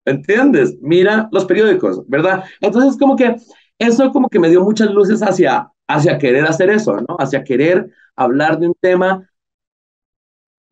¿entiendes? 0.04 0.76
Mira 0.80 1.28
los 1.32 1.44
periódicos, 1.44 2.08
¿verdad? 2.08 2.44
Entonces, 2.60 2.96
como 2.98 3.16
que 3.16 3.36
eso 3.78 4.12
como 4.12 4.28
que 4.28 4.38
me 4.38 4.48
dio 4.48 4.62
muchas 4.62 4.90
luces 4.90 5.22
hacia, 5.22 5.68
hacia 5.88 6.18
querer 6.18 6.44
hacer 6.44 6.70
eso, 6.70 7.00
¿no? 7.00 7.16
Hacia 7.18 7.42
querer 7.42 7.90
hablar 8.14 8.60
de 8.60 8.68
un 8.68 8.74
tema 8.80 9.28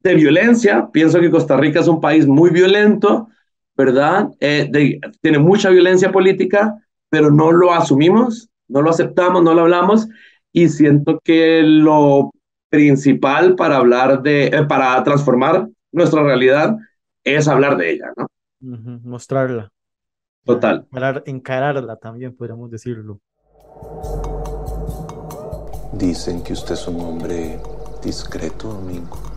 de 0.03 0.15
violencia. 0.15 0.89
Pienso 0.93 1.21
que 1.21 1.31
Costa 1.31 1.57
Rica 1.57 1.81
es 1.81 1.89
un 1.89 2.01
país 2.01 2.27
muy 2.27 2.51
violento, 2.51 3.29
¿verdad? 3.77 4.29
Eh, 4.41 5.01
tiene 5.21 5.39
mucha 5.39 5.71
violencia 5.71 6.13
política, 6.13 6.79
pero 7.09 7.31
no 7.31 7.53
lo 7.53 7.73
asumimos, 7.73 8.49
no 8.69 8.83
lo 8.83 8.91
aceptamos, 8.91 9.43
no 9.43 9.55
lo 9.55 9.63
hablamos 9.63 10.09
y 10.53 10.69
siento 10.69 11.19
que 11.25 11.63
lo 11.63 12.31
principal 12.69 13.55
para 13.57 13.77
hablar 13.77 14.23
de, 14.23 14.47
eh, 14.47 14.65
para 14.69 15.03
transformar 15.03 15.69
nuestra 15.91 16.23
realidad 16.23 16.77
es 17.25 17.49
hablar 17.49 17.77
de 17.77 17.93
ella, 17.93 18.13
¿no? 18.17 18.27
mostrarla. 19.03 19.71
Total. 20.45 20.87
encararla 21.27 21.97
también, 21.97 22.35
podríamos 22.35 22.71
decirlo. 22.71 23.21
Dicen 25.93 26.43
que 26.43 26.53
usted 26.53 26.75
es 26.75 26.89
un 26.89 27.01
hombre 27.01 27.61
discreto, 28.03 28.69
Domingo. 28.69 29.32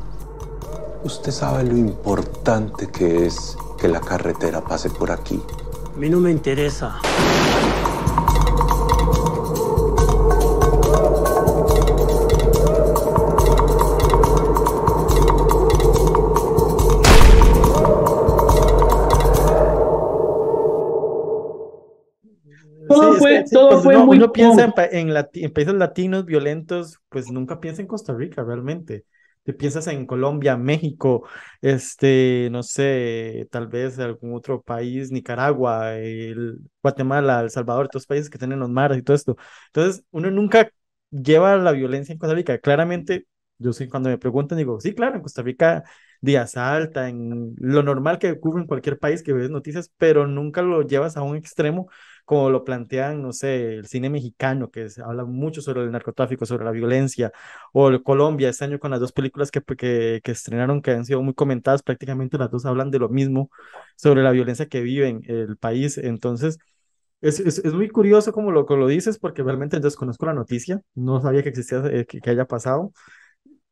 Usted 1.05 1.31
sabe 1.31 1.63
lo 1.65 1.77
importante 1.77 2.87
que 2.87 3.27
es 3.27 3.55
que 3.77 3.87
la 3.87 3.99
carretera 3.99 4.61
pase 4.61 4.89
por 4.89 5.11
aquí. 5.11 5.39
A 5.93 5.99
mí 5.99 6.09
no 6.09 6.19
me 6.19 6.31
interesa. 6.31 6.99
Todo 22.87 23.13
fue, 23.13 23.43
todo 23.51 23.79
fue 23.79 23.95
uno, 23.95 24.05
muy 24.07 24.17
uno 24.17 24.31
piensa 24.31 24.73
en, 24.91 25.09
en, 25.11 25.27
en, 25.33 25.53
países 25.53 25.75
latinos 25.75 26.25
violentos, 26.25 26.99
pues 27.09 27.29
nunca 27.29 27.59
piensa 27.59 27.83
en 27.83 27.87
Costa 27.87 28.11
Rica 28.11 28.43
realmente 28.43 29.05
te 29.45 29.53
piensas 29.53 29.87
en 29.87 30.05
Colombia, 30.07 30.57
México, 30.57 31.27
este, 31.61 32.49
no 32.51 32.63
sé, 32.63 33.47
tal 33.51 33.67
vez 33.67 33.99
algún 33.99 34.33
otro 34.35 34.61
país, 34.61 35.11
Nicaragua, 35.11 35.95
el, 35.97 36.59
Guatemala, 36.83 37.41
El 37.41 37.51
Salvador, 37.51 37.87
todos 37.89 38.07
países 38.07 38.29
que 38.29 38.37
tienen 38.39 38.59
los 38.59 38.69
mares 38.69 38.97
y 38.97 39.03
todo 39.03 39.15
esto. 39.15 39.37
Entonces, 39.67 40.03
uno 40.11 40.31
nunca 40.31 40.69
lleva 41.11 41.55
la 41.57 41.71
violencia 41.71 42.13
en 42.13 42.19
Costa 42.19 42.35
Rica. 42.35 42.57
Claramente, 42.59 43.27
Yo 43.57 43.71
sí, 43.73 43.87
cuando 43.87 44.09
me 44.09 44.17
preguntan, 44.17 44.57
digo, 44.57 44.79
sí, 44.81 44.93
claro, 44.93 45.15
en 45.17 45.21
Costa 45.21 45.41
Rica 45.41 45.83
días 46.21 46.57
alta, 46.57 47.07
en 47.09 47.53
lo 47.59 47.83
normal 47.83 48.17
que 48.19 48.31
ocurre 48.31 48.61
en 48.61 48.67
cualquier 48.67 48.97
país 48.99 49.21
que 49.23 49.33
ves 49.33 49.49
noticias, 49.51 49.91
pero 49.97 50.27
nunca 50.27 50.61
lo 50.61 50.81
llevas 50.81 51.17
a 51.17 51.21
un 51.23 51.35
extremo 51.37 51.87
como 52.25 52.49
lo 52.49 52.63
plantean, 52.65 53.21
no 53.21 53.31
sé, 53.31 53.75
el 53.75 53.87
cine 53.87 54.09
mexicano, 54.09 54.71
que 54.71 54.89
se 54.89 55.01
habla 55.01 55.25
mucho 55.25 55.61
sobre 55.61 55.83
el 55.83 55.91
narcotráfico, 55.91 56.45
sobre 56.45 56.65
la 56.65 56.71
violencia, 56.71 57.31
o 57.71 57.91
Colombia, 58.03 58.49
este 58.49 58.65
año 58.65 58.79
con 58.79 58.91
las 58.91 58.99
dos 58.99 59.11
películas 59.11 59.51
que, 59.51 59.61
que, 59.61 60.21
que 60.23 60.31
estrenaron, 60.31 60.81
que 60.81 60.91
han 60.91 61.05
sido 61.05 61.21
muy 61.21 61.35
comentadas, 61.35 61.83
prácticamente 61.83 62.37
las 62.37 62.51
dos 62.51 62.65
hablan 62.65 62.91
de 62.91 62.99
lo 62.99 63.09
mismo, 63.09 63.49
sobre 63.95 64.23
la 64.23 64.31
violencia 64.31 64.67
que 64.67 64.81
vive 64.81 65.07
en 65.07 65.21
el 65.27 65.57
país. 65.57 65.97
Entonces, 65.97 66.57
es, 67.21 67.39
es, 67.39 67.59
es, 67.59 67.73
muy 67.73 67.89
curioso 67.89 68.31
como 68.31 68.51
lo, 68.51 68.65
como 68.65 68.81
lo 68.81 68.87
dices, 68.87 69.17
porque 69.19 69.43
realmente 69.43 69.79
desconozco 69.79 70.25
la 70.25 70.33
noticia, 70.33 70.81
no 70.95 71.21
sabía 71.21 71.43
que 71.43 71.49
existía, 71.49 71.83
eh, 71.87 72.05
que, 72.05 72.19
que, 72.21 72.29
haya 72.29 72.45
pasado, 72.45 72.91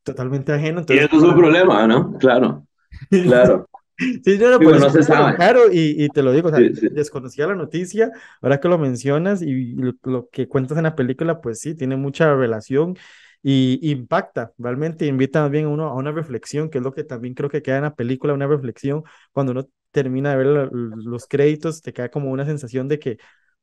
totalmente 0.04 0.54
ajeno. 0.54 0.80
Entonces, 0.80 1.04
y 1.04 1.06
eso 1.06 1.18
es 1.18 1.32
un 1.32 1.38
problema, 1.38 1.86
¿no? 1.88 2.18
Claro, 2.18 2.66
claro. 3.10 3.68
Sí, 3.98 4.38
yo 4.38 4.58
sí, 4.58 4.90
se 4.90 5.04
sabe. 5.04 5.36
Claro, 5.36 5.72
y, 5.72 6.04
y, 6.04 6.10
te 6.10 6.24
lo 6.24 6.32
digo, 6.32 6.50
o 6.50 6.52
sea, 6.52 6.60
sí, 6.60 6.76
sí. 6.76 6.90
desconocía 6.90 7.48
la 7.48 7.56
noticia, 7.56 8.12
ahora 8.42 8.60
que 8.60 8.68
lo 8.68 8.78
mencionas 8.78 9.42
y 9.42 9.74
lo, 9.76 9.94
lo, 10.04 10.30
que 10.30 10.48
cuentas 10.48 10.78
en 10.78 10.84
la 10.84 10.96
película, 10.96 11.42
pues 11.42 11.60
sí, 11.60 11.76
tiene 11.76 11.96
mucha 11.96 12.34
relación 12.36 12.98
y 13.44 13.80
impacta, 13.92 14.54
realmente 14.58 15.06
invita 15.06 15.42
más 15.42 15.52
bien 15.52 15.66
a 15.66 15.70
uno 15.70 15.88
a 15.90 15.96
una 15.96 16.12
reflexión, 16.12 16.70
que 16.70 16.78
es 16.80 16.84
lo 16.84 16.94
que 16.94 17.04
también 17.04 17.34
creo 17.34 17.50
que 17.50 17.62
queda 17.62 17.78
en 17.78 17.84
la 17.84 17.96
película, 17.96 18.34
una 18.34 18.48
reflexión, 18.48 19.04
cuando 19.32 19.52
uno 19.52 19.68
termina 19.92 20.32
de 20.32 20.38
ver 20.38 20.70
los 20.72 21.28
créditos, 21.28 21.82
te 21.82 21.94
queda 21.94 22.10
como 22.10 22.32
una 22.32 22.46
sensación 22.46 22.88
de 22.88 23.00
que, 23.00 23.18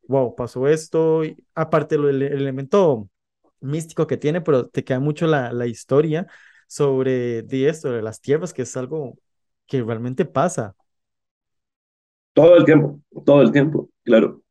wow, 0.07 0.35
pasó 0.37 0.69
esto, 0.69 1.25
y 1.25 1.37
aparte 1.55 1.97
el, 1.97 2.07
el 2.09 2.23
elemento 2.23 3.09
místico 3.61 4.07
que 4.07 4.17
tiene, 4.17 4.41
pero 4.41 4.69
te 4.69 4.85
queda 4.85 5.01
mucho 5.01 5.27
la, 5.27 5.53
la 5.53 5.67
historia 5.67 6.27
sobre 6.67 7.43
de 7.43 7.69
esto, 7.69 7.91
de 7.91 8.03
las 8.03 8.21
tierras, 8.21 8.53
que 8.53 8.63
es 8.63 8.77
algo 8.77 9.19
que 9.71 9.83
realmente 9.83 10.25
pasa. 10.25 10.75
Todo 12.35 12.57
el 12.57 12.65
tiempo, 12.65 13.00
todo 13.25 13.41
el 13.41 13.53
tiempo, 13.53 13.89
claro. 14.05 14.43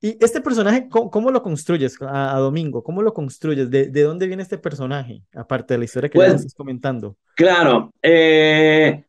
Y 0.00 0.18
este 0.22 0.40
personaje, 0.40 0.88
¿cómo, 0.90 1.10
cómo 1.10 1.30
lo 1.30 1.42
construyes 1.42 1.96
a, 2.02 2.36
a, 2.36 2.38
Domingo? 2.40 2.82
¿Cómo 2.82 3.00
lo 3.00 3.14
construyes? 3.14 3.70
¿De, 3.70 3.86
¿De, 3.86 4.02
dónde 4.02 4.26
viene 4.26 4.42
este 4.42 4.58
personaje? 4.58 5.22
Aparte 5.34 5.74
de 5.74 5.78
la 5.78 5.84
historia 5.84 6.10
que 6.10 6.18
pues, 6.18 6.34
estás 6.34 6.54
comentando. 6.54 7.16
Claro. 7.36 7.90
Eh, 8.02 9.04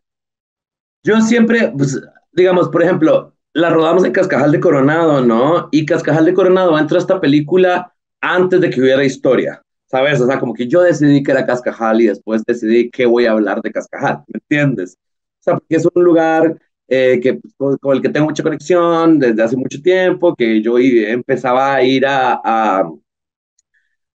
yo 1.04 1.20
siempre, 1.22 1.74
pues, 1.75 2.00
digamos, 2.32 2.70
por 2.70 2.84
ejemplo, 2.84 3.34
la 3.54 3.72
rodamos 3.72 4.06
en 4.06 4.14
Cascajal 4.14 4.52
de 4.52 4.60
Coronado, 4.60 5.25
¿no? 5.25 5.70
Y 5.72 5.86
Cascajal 5.86 6.25
de 6.25 6.34
Coronado 6.34 6.78
entra 6.78 6.98
a 6.98 7.02
esta 7.02 7.20
película 7.20 7.94
antes 8.22 8.62
de 8.62 8.70
que 8.70 8.80
hubiera 8.80 9.04
historia. 9.04 9.64
¿Sabes? 9.86 10.22
O 10.22 10.27
sea, 10.27 10.39
como 10.39 10.54
que 10.54 10.68
yo 10.68 10.82
decidí 10.82 11.24
que 11.24 11.32
era 11.32 11.46
Cascajal 11.46 12.01
y 12.01 12.08
después 12.08 12.44
decidí 12.46 12.89
que 12.89 13.06
voy 13.06 13.25
a 13.25 13.32
hablar 13.32 13.62
de 13.62 13.72
Cascajal, 13.72 14.24
¿me 14.27 14.39
entiendes? 14.39 14.98
O 15.39 15.44
sea, 15.44 15.54
porque 15.56 15.75
es 15.75 15.88
un 15.94 16.04
lugar 16.04 16.60
eh, 16.88 17.20
que, 17.22 17.39
con, 17.58 17.77
con, 17.77 17.96
el 17.96 18.01
que 18.01 18.10
tengo 18.10 18.27
mucha 18.27 18.44
conexión 18.44 19.20
desde 19.20 19.44
hace 19.44 19.58
mucho 19.58 19.82
tiempo, 19.82 20.36
que 20.36 20.62
yo 20.62 20.77
empezaba 20.80 21.75
a 21.75 21.84
ir 21.84 22.06
a, 22.06 22.34
a, 22.44 22.80
a 22.82 22.92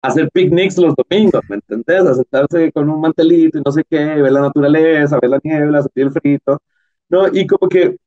hacer 0.01 0.29
picnics 0.31 0.77
los 0.77 0.93
domingos, 0.95 1.41
¿me 1.49 1.55
entendés? 1.55 2.01
A 2.05 2.15
sentarse 2.15 2.71
con 2.71 2.89
un 2.89 3.01
mantelito 3.01 3.57
y 3.59 3.61
no 3.65 3.71
sé 3.71 3.83
qué, 3.89 3.97
ver 3.97 4.31
la 4.31 4.41
naturaleza, 4.41 5.19
ver 5.21 5.31
la 5.31 5.39
niebla, 5.43 5.81
sentir 5.81 6.03
el 6.05 6.11
frito, 6.11 6.61
¿no? 7.09 7.27
Y 7.33 7.47
como 7.47 7.69
que 7.69 7.97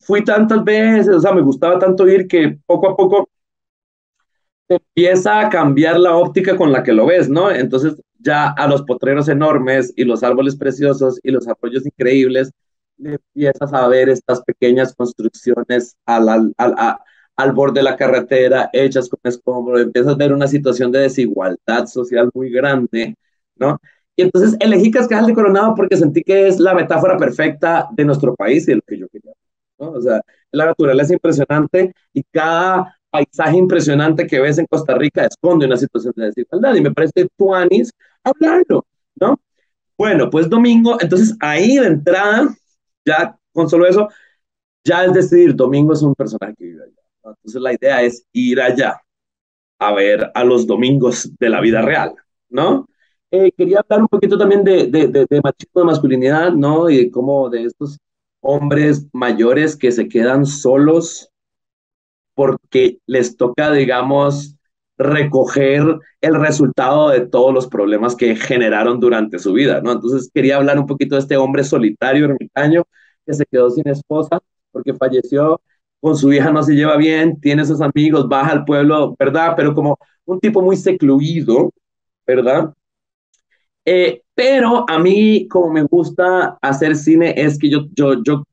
fui 0.00 0.24
tantas 0.24 0.64
veces, 0.64 1.08
o 1.16 1.20
sea, 1.20 1.32
me 1.32 1.42
gustaba 1.42 1.78
tanto 1.78 2.08
ir 2.08 2.26
que 2.28 2.58
poco 2.66 2.90
a 2.90 2.96
poco 2.96 3.28
empieza 4.68 5.40
a 5.40 5.48
cambiar 5.50 5.98
la 5.98 6.16
óptica 6.16 6.56
con 6.56 6.72
la 6.72 6.82
que 6.82 6.92
lo 6.92 7.06
ves, 7.06 7.28
¿no? 7.28 7.50
Entonces 7.50 7.96
ya 8.18 8.48
a 8.48 8.66
los 8.66 8.82
potreros 8.82 9.28
enormes 9.28 9.92
y 9.96 10.04
los 10.04 10.22
árboles 10.22 10.56
preciosos 10.56 11.20
y 11.22 11.30
los 11.30 11.46
arroyos 11.48 11.86
increíbles, 11.86 12.50
le 12.98 13.14
empiezas 13.14 13.72
a 13.72 13.86
ver 13.88 14.08
estas 14.08 14.42
pequeñas 14.42 14.94
construcciones 14.94 15.96
al, 16.06 16.28
al, 16.28 16.54
al, 16.56 16.96
al 17.36 17.52
borde 17.52 17.80
de 17.80 17.84
la 17.84 17.96
carretera 17.96 18.70
hechas 18.72 19.08
con 19.08 19.20
escombros, 19.24 19.80
empiezas 19.82 20.14
a 20.14 20.16
ver 20.16 20.32
una 20.32 20.48
situación 20.48 20.90
de 20.92 21.00
desigualdad 21.00 21.86
social 21.86 22.30
muy 22.34 22.50
grande, 22.50 23.14
¿no? 23.56 23.78
Y 24.16 24.22
entonces 24.22 24.56
elegí 24.60 24.90
Cascajal 24.90 25.26
de 25.26 25.34
Coronado 25.34 25.74
porque 25.74 25.96
sentí 25.96 26.22
que 26.22 26.48
es 26.48 26.58
la 26.58 26.74
metáfora 26.74 27.18
perfecta 27.18 27.88
de 27.92 28.04
nuestro 28.04 28.34
país 28.34 28.66
y 28.66 28.70
de 28.72 28.76
lo 28.76 28.82
que 28.86 28.98
yo 28.98 29.08
quería. 29.08 29.32
¿no? 29.78 29.90
O 29.90 30.00
sea, 30.00 30.22
la 30.52 30.66
naturaleza 30.66 31.12
impresionante 31.12 31.92
y 32.14 32.22
cada 32.32 32.95
paisaje 33.16 33.56
impresionante 33.56 34.26
que 34.26 34.40
ves 34.40 34.58
en 34.58 34.66
Costa 34.66 34.94
Rica 34.94 35.24
esconde 35.26 35.66
una 35.66 35.76
situación 35.76 36.12
de 36.16 36.26
desigualdad 36.26 36.74
y 36.74 36.80
me 36.82 36.92
parece 36.92 37.28
tuanis 37.36 37.90
hablarlo, 38.24 38.86
¿no? 39.20 39.40
Bueno, 39.98 40.30
pues 40.30 40.48
domingo, 40.50 40.98
entonces 41.00 41.36
ahí 41.40 41.76
de 41.78 41.86
entrada, 41.86 42.54
ya 43.06 43.38
con 43.52 43.68
solo 43.68 43.86
eso, 43.86 44.08
ya 44.84 45.04
es 45.04 45.12
decidir, 45.12 45.54
domingo 45.54 45.92
es 45.92 46.02
un 46.02 46.14
personaje 46.14 46.54
que 46.58 46.64
vive 46.66 46.84
allá. 46.84 47.02
Entonces 47.24 47.62
la 47.62 47.74
idea 47.74 48.02
es 48.02 48.24
ir 48.32 48.60
allá 48.60 49.00
a 49.78 49.92
ver 49.92 50.30
a 50.34 50.44
los 50.44 50.66
domingos 50.66 51.30
de 51.38 51.48
la 51.50 51.60
vida 51.60 51.82
real, 51.82 52.14
¿no? 52.48 52.88
Eh, 53.30 53.52
quería 53.56 53.80
hablar 53.80 54.02
un 54.02 54.08
poquito 54.08 54.38
también 54.38 54.64
de, 54.64 54.86
de, 54.86 55.08
de, 55.08 55.26
de 55.28 55.40
machismo, 55.42 55.80
de 55.80 55.84
masculinidad, 55.84 56.52
¿no? 56.52 56.88
Y 56.88 56.98
de 56.98 57.10
cómo 57.10 57.50
de 57.50 57.64
estos 57.64 57.98
hombres 58.40 59.06
mayores 59.12 59.76
que 59.76 59.92
se 59.92 60.08
quedan 60.08 60.46
solos 60.46 61.30
porque 62.36 62.98
les 63.06 63.36
toca, 63.36 63.72
digamos, 63.72 64.56
recoger 64.98 65.82
el 66.20 66.34
resultado 66.36 67.08
de 67.10 67.26
todos 67.26 67.52
los 67.52 67.66
problemas 67.66 68.14
que 68.14 68.36
generaron 68.36 69.00
durante 69.00 69.38
su 69.38 69.54
vida, 69.54 69.80
¿no? 69.80 69.92
Entonces 69.92 70.30
quería 70.32 70.56
hablar 70.56 70.78
un 70.78 70.86
poquito 70.86 71.16
de 71.16 71.22
este 71.22 71.36
hombre 71.36 71.64
solitario, 71.64 72.26
ermitaño, 72.26 72.84
que 73.26 73.34
se 73.34 73.46
quedó 73.46 73.70
sin 73.70 73.88
esposa 73.88 74.40
porque 74.70 74.94
falleció, 74.94 75.60
con 76.00 76.16
su 76.16 76.30
hija 76.32 76.52
no 76.52 76.62
se 76.62 76.74
lleva 76.74 76.96
bien, 76.98 77.40
tiene 77.40 77.64
sus 77.64 77.80
amigos, 77.80 78.28
baja 78.28 78.52
al 78.52 78.64
pueblo, 78.66 79.16
¿verdad? 79.18 79.54
Pero 79.56 79.74
como 79.74 79.98
un 80.26 80.38
tipo 80.38 80.60
muy 80.60 80.76
secluido, 80.76 81.72
¿verdad? 82.26 82.74
Eh, 83.86 84.22
pero 84.34 84.84
a 84.88 84.98
mí, 84.98 85.48
como 85.48 85.72
me 85.72 85.82
gusta 85.84 86.58
hacer 86.60 86.96
cine, 86.96 87.32
es 87.38 87.58
que 87.58 87.70
yo, 87.70 87.86
yo, 87.94 88.22
yo 88.22 88.44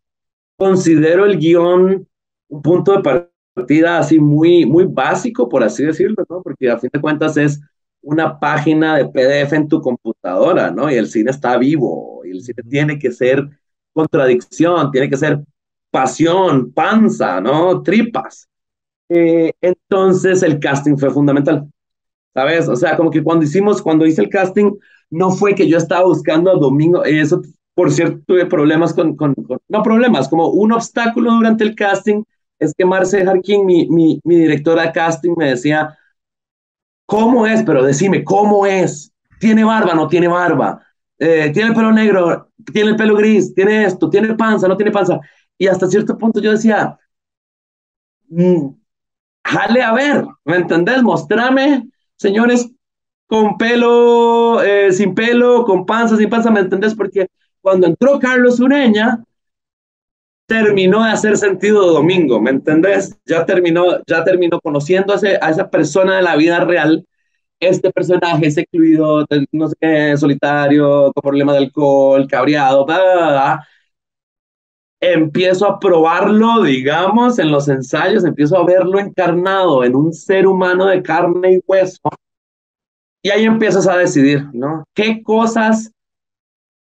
considero 0.56 1.26
el 1.26 1.38
guion 1.38 2.08
un 2.48 2.62
punto 2.62 2.94
de 2.94 3.02
partida 3.02 3.33
partida 3.54 4.00
así 4.00 4.20
muy, 4.20 4.66
muy 4.66 4.86
básico, 4.86 5.48
por 5.50 5.64
así 5.64 5.86
decirlo, 5.86 6.24
¿no? 6.30 6.42
Porque 6.42 6.70
a 6.70 6.78
fin 6.78 6.90
de 6.92 7.02
cuentas 7.02 7.38
es 7.38 7.62
una 8.02 8.40
página 8.40 8.98
de 8.98 9.06
PDF 9.06 9.56
en 9.56 9.68
tu 9.68 9.82
computadora, 9.82 10.72
¿no? 10.72 10.92
Y 10.92 10.96
el 10.96 11.08
cine 11.08 11.32
está 11.32 11.58
vivo, 11.58 12.22
y 12.26 12.32
el 12.32 12.42
cine 12.42 12.64
tiene 12.70 13.00
que 13.00 13.12
ser 13.12 13.48
contradicción, 13.94 14.92
tiene 14.92 15.10
que 15.10 15.18
ser 15.18 15.42
pasión, 15.92 16.74
panza, 16.74 17.40
¿no? 17.40 17.82
Tripas. 17.82 18.48
Eh, 19.10 19.54
entonces 19.62 20.44
el 20.44 20.60
casting 20.60 20.98
fue 20.98 21.12
fundamental, 21.12 21.68
¿sabes? 22.34 22.68
O 22.68 22.76
sea, 22.76 22.98
como 22.98 23.12
que 23.12 23.24
cuando 23.24 23.46
hicimos, 23.46 23.82
cuando 23.82 24.06
hice 24.06 24.22
el 24.22 24.30
casting, 24.30 24.72
no 25.10 25.32
fue 25.32 25.56
que 25.56 25.68
yo 25.68 25.78
estaba 25.78 26.06
buscando 26.06 26.52
a 26.52 26.56
Domingo, 26.56 27.04
eso, 27.04 27.42
por 27.76 27.92
cierto, 27.92 28.20
tuve 28.26 28.46
problemas 28.48 28.94
con, 28.94 29.16
con, 29.16 29.36
con 29.36 29.60
no 29.68 29.84
problemas, 29.84 30.28
como 30.28 30.50
un 30.50 30.72
obstáculo 30.72 31.32
durante 31.32 31.64
el 31.64 31.76
casting 31.76 32.24
es 32.64 32.74
que 32.78 32.86
Marce 32.86 33.22
Harkin, 33.22 33.66
mi, 33.66 33.88
mi, 33.90 34.20
mi 34.24 34.38
directora 34.38 34.84
de 34.84 34.92
casting, 34.92 35.34
me 35.38 35.50
decía, 35.50 35.98
¿cómo 37.06 37.46
es? 37.48 37.64
Pero 37.64 37.84
decime, 37.84 38.24
¿cómo 38.24 38.66
es? 38.66 39.12
¿Tiene 39.40 39.64
barba? 39.64 39.94
¿No 39.94 40.08
tiene 40.08 40.28
barba? 40.28 40.82
Eh, 41.20 41.52
¿Tiene 41.54 41.70
el 41.70 41.76
pelo 41.76 41.92
negro? 41.92 42.50
¿Tiene 42.74 42.92
el 42.92 42.96
pelo 42.96 43.16
gris? 43.16 43.54
¿Tiene 43.54 43.86
esto? 43.86 44.10
¿Tiene 44.10 44.34
panza? 44.36 44.68
¿No 44.68 44.78
tiene 44.78 44.92
panza? 44.92 45.20
Y 45.58 45.68
hasta 45.68 45.88
cierto 45.88 46.18
punto 46.18 46.42
yo 46.42 46.52
decía, 46.52 46.98
mmm, 48.30 48.70
jale 49.46 49.82
a 49.84 49.94
ver, 49.94 50.26
¿me 50.46 50.58
entendés? 50.58 51.04
Mostrame, 51.04 51.90
señores, 52.18 52.70
con 53.28 53.58
pelo, 53.58 54.62
eh, 54.64 54.92
sin 54.94 55.16
pelo, 55.16 55.66
con 55.66 55.86
panza, 55.86 56.18
sin 56.18 56.30
panza, 56.30 56.52
¿me 56.52 56.62
entendés? 56.62 56.96
Porque 56.96 57.28
cuando 57.62 57.88
entró 57.88 58.20
Carlos 58.20 58.60
Ureña, 58.60 59.24
terminó 60.46 61.04
de 61.04 61.12
hacer 61.12 61.38
sentido 61.38 61.92
domingo, 61.92 62.42
¿me 62.42 62.52
entendés? 62.52 63.18
Ya 63.26 63.46
terminó, 63.46 64.02
ya 64.08 64.24
terminó 64.24 64.60
conociendo 64.62 65.14
a, 65.14 65.18
esa 65.50 65.70
persona 65.70 66.18
de 66.18 66.22
la 66.24 66.36
vida 66.36 66.60
real, 66.66 67.06
este 67.60 67.92
personaje 67.92 68.48
es 68.48 68.58
excluido, 68.58 69.26
no 69.52 69.70
sé 69.70 69.76
qué, 69.80 70.18
solitario, 70.18 71.12
con 71.14 71.22
problema 71.22 71.54
de 71.54 71.60
alcohol, 71.60 72.28
cabreado, 72.28 72.86
bla, 72.86 73.02
bla, 73.02 73.30
bla. 73.30 73.68
empiezo 75.00 75.68
a 75.68 75.80
probarlo, 75.80 76.64
digamos, 76.64 77.40
en 77.40 77.52
los 77.52 77.68
ensayos, 77.70 78.26
empiezo 78.26 78.58
a 78.58 78.66
verlo 78.66 79.00
encarnado 79.00 79.84
en 79.84 79.96
un 79.96 80.14
ser 80.14 80.48
humano 80.48 80.88
de 80.88 81.02
carne 81.02 81.54
y 81.54 81.62
hueso, 81.66 82.00
y 83.22 83.30
ahí 83.30 83.46
empiezas 83.46 83.88
a 83.88 83.98
decidir, 83.98 84.46
¿no? 84.54 84.84
¿Qué 84.94 85.24
cosas 85.24 85.93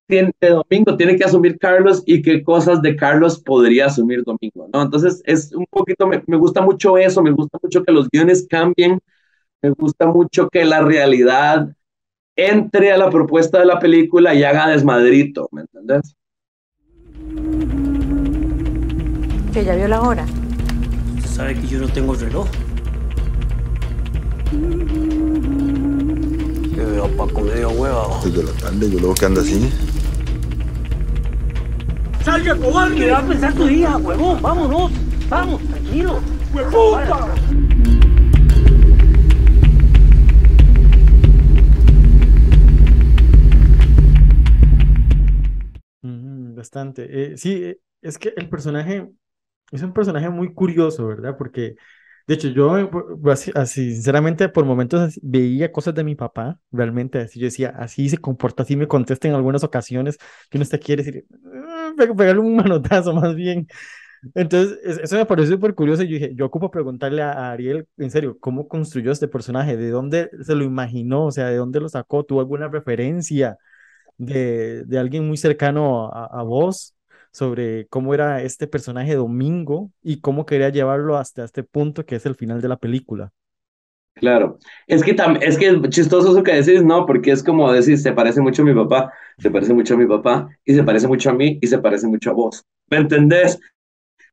tiene, 0.07 0.33
de 0.41 0.51
Domingo 0.51 0.97
tiene 0.97 1.17
que 1.17 1.25
asumir 1.25 1.59
Carlos 1.59 2.03
y 2.07 2.23
qué 2.23 2.43
cosas 2.43 2.81
de 2.83 2.97
Carlos 2.97 3.41
podría 3.41 3.87
asumir 3.87 4.23
Domingo, 4.25 4.69
¿no? 4.73 4.83
Entonces 4.83 5.23
es 5.25 5.53
un 5.53 5.67
poquito, 5.69 6.07
me, 6.07 6.23
me, 6.27 6.37
gusta 6.37 6.61
mucho 6.61 6.97
eso, 6.97 7.23
me 7.23 7.33
gusta 7.33 7.59
mucho 7.63 7.83
que 7.85 7.93
los 7.93 8.09
guiones 8.09 8.47
cambien, 8.49 9.01
me 9.63 9.71
gusta 9.71 10.07
mucho 10.07 10.49
que 10.49 10.65
la 10.65 10.83
realidad 10.83 11.69
entre 12.37 12.93
a 12.93 12.99
la 12.99 13.11
propuesta 13.11 13.59
de 13.59 13.67
la 13.67 13.79
película 13.79 14.35
y 14.35 14.45
haga 14.45 14.69
desmadrito, 14.69 15.49
¿me 15.53 15.63
entendés? 15.63 16.15
Que 19.53 19.65
ya 19.65 19.75
vio 19.75 19.89
la 19.89 20.03
hora. 20.03 20.27
Usted 21.17 21.31
sabe 21.31 21.55
que 21.55 21.67
yo 21.67 21.81
no 21.81 21.89
tengo 21.89 22.15
reloj. 22.15 22.47
A 27.05 27.09
Paco 27.09 27.43
medio 27.43 27.71
hueva. 27.71 28.21
Desde 28.25 28.43
la 28.43 28.53
tarde 28.53 28.91
yo 28.91 28.99
luego 28.99 29.15
que 29.15 29.27
anda 29.27 29.43
así. 29.43 29.71
¡Salga, 32.25 32.57
cobarde! 32.57 32.97
¿Qué 32.97 33.11
va 33.11 33.19
a 33.19 33.27
pensar 33.27 33.55
tu 33.55 33.69
hija, 33.69 33.97
huevón? 33.99 34.41
Vámonos. 34.41 34.93
Vamos, 35.29 35.63
tranquilo. 35.63 36.21
¡Hueputa! 36.55 37.35
Mm, 46.03 46.55
bastante. 46.55 47.07
Eh, 47.33 47.37
sí, 47.37 47.63
eh, 47.63 47.79
es 48.01 48.19
que 48.19 48.33
el 48.37 48.49
personaje 48.49 49.09
es 49.73 49.83
un 49.83 49.93
personaje 49.93 50.31
muy 50.31 50.55
curioso, 50.55 51.07
¿verdad? 51.07 51.37
Porque, 51.37 51.77
de 52.27 52.35
hecho, 52.35 52.49
yo, 52.49 52.77
eh, 52.79 52.91
así, 53.55 53.93
sinceramente, 53.95 54.49
por 54.49 54.65
momentos 54.65 55.19
veía 55.23 55.71
cosas 55.73 55.95
de 55.95 56.03
mi 56.05 56.17
papá, 56.17 56.59
realmente, 56.73 57.19
así 57.21 57.39
yo 57.39 57.47
decía, 57.47 57.71
así 57.79 58.09
se 58.09 58.19
comporta, 58.19 58.65
así 58.65 58.77
me 58.77 58.89
contesta 58.89 59.29
en 59.29 59.35
algunas 59.35 59.63
ocasiones, 59.65 60.19
que 60.51 60.59
uno 60.59 60.63
está 60.65 60.79
quiere 60.79 61.05
decir, 61.05 61.27
"Ah, 61.55 61.93
pe- 61.97 62.15
pegarle 62.15 62.41
un 62.41 62.57
manotazo 62.57 63.15
más 63.15 63.35
bien. 63.37 63.69
Entonces, 64.35 64.79
es- 64.85 64.99
eso 64.99 65.17
me 65.17 65.27
pareció 65.27 65.55
súper 65.57 65.75
curioso 65.75 66.03
y 66.05 66.09
yo 66.09 66.15
dije, 66.15 66.35
yo 66.37 66.47
ocupo 66.47 66.71
preguntarle 66.71 67.23
a, 67.23 67.53
Ariel, 67.53 67.89
en 67.99 68.11
serio, 68.11 68.39
¿cómo 68.41 68.69
construyó 68.69 69.13
este 69.13 69.29
personaje? 69.29 69.77
¿De 69.77 69.91
dónde 69.91 70.31
se 70.43 70.55
lo 70.57 70.65
imaginó? 70.65 71.27
O 71.27 71.33
sea, 71.33 71.47
¿de 71.49 71.57
dónde 71.57 71.81
lo 71.81 71.89
sacó? 71.91 72.25
¿Tuvo 72.25 72.41
alguna 72.41 72.69
referencia 72.69 73.59
de, 74.19 74.85
de 74.87 74.99
alguien 75.01 75.27
muy 75.29 75.39
cercano 75.39 76.11
a 76.15 76.43
vos 76.45 76.96
sobre 77.37 77.87
cómo 77.89 78.15
era 78.15 78.43
este 78.43 78.67
personaje 78.67 79.15
Domingo 79.15 79.91
y 80.03 80.21
cómo 80.21 80.47
quería 80.47 80.71
llevarlo 80.71 81.19
hasta 81.19 81.45
este 81.45 81.63
punto 81.63 82.07
que 82.07 82.17
es 82.17 82.25
el 82.25 82.35
final 82.35 82.63
de 82.63 82.69
la 82.69 82.79
película? 82.79 83.31
Claro, 84.15 84.59
es 84.87 85.03
que, 85.03 85.15
es 85.43 85.59
que 85.59 85.69
es 85.69 85.91
chistoso 85.91 86.31
eso 86.31 86.43
que 86.43 86.55
decís, 86.55 86.83
¿no? 86.83 87.05
Porque 87.05 87.33
es 87.33 87.43
como 87.43 87.71
decir, 87.71 87.99
se 87.99 88.13
parece 88.13 88.41
mucho 88.41 88.63
a 88.63 88.65
mi 88.65 88.75
papá, 88.75 89.13
se 89.37 89.51
parece 89.51 89.75
mucho 89.75 89.93
a 89.93 89.97
mi 89.99 90.07
papá, 90.07 90.49
y 90.65 90.73
se 90.73 90.83
parece 90.83 91.07
mucho 91.07 91.29
a 91.29 91.35
mí, 91.35 91.59
y 91.61 91.67
se 91.67 91.79
parece 91.79 92.07
mucho 92.07 92.31
a 92.31 92.33
vos. 92.33 92.65
¿Me 92.89 92.97
entendés? 92.97 93.59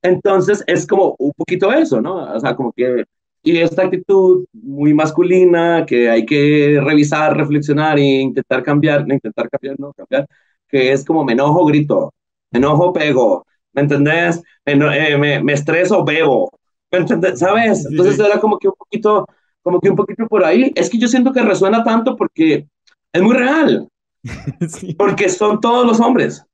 Entonces 0.01 0.63
es 0.67 0.87
como 0.87 1.15
un 1.19 1.33
poquito 1.35 1.73
eso, 1.73 2.01
¿no? 2.01 2.33
O 2.33 2.39
sea, 2.39 2.55
como 2.55 2.71
que, 2.71 3.03
y 3.43 3.57
esta 3.57 3.83
actitud 3.83 4.45
muy 4.53 4.93
masculina 4.93 5.85
que 5.85 6.09
hay 6.09 6.25
que 6.25 6.79
revisar, 6.81 7.35
reflexionar 7.35 7.99
e 7.99 8.21
intentar 8.21 8.63
cambiar, 8.63 9.05
no 9.05 9.13
intentar 9.13 9.49
cambiar, 9.49 9.77
no 9.77 9.91
cambiar, 9.91 10.25
que 10.69 10.93
es 10.93 11.03
como 11.03 11.25
me 11.25 11.33
enojo, 11.33 11.65
grito, 11.65 12.13
enojo, 12.57 12.93
pego, 12.93 13.45
¿me 13.73 13.81
entendés? 13.83 14.41
Me, 14.65 14.73
eh, 14.73 15.17
me, 15.17 15.43
me 15.43 15.53
estreso, 15.53 16.03
bebo, 16.03 16.49
¿me 16.91 16.99
entendés? 16.99 17.39
¿Sabes? 17.39 17.85
Entonces 17.85 18.19
era 18.19 18.39
como 18.39 18.57
que 18.59 18.67
un 18.67 18.75
poquito, 18.77 19.27
como 19.61 19.79
que 19.79 19.89
un 19.89 19.95
poquito 19.95 20.27
por 20.27 20.43
ahí. 20.45 20.71
Es 20.75 20.89
que 20.89 20.97
yo 20.99 21.07
siento 21.07 21.31
que 21.33 21.41
resuena 21.41 21.83
tanto 21.83 22.15
porque 22.15 22.67
es 23.11 23.21
muy 23.21 23.35
real, 23.35 23.87
Sí. 24.69 24.95
porque 24.97 25.29
son 25.29 25.59
todos 25.61 25.85
los 25.85 25.99
hombres. 25.99 26.45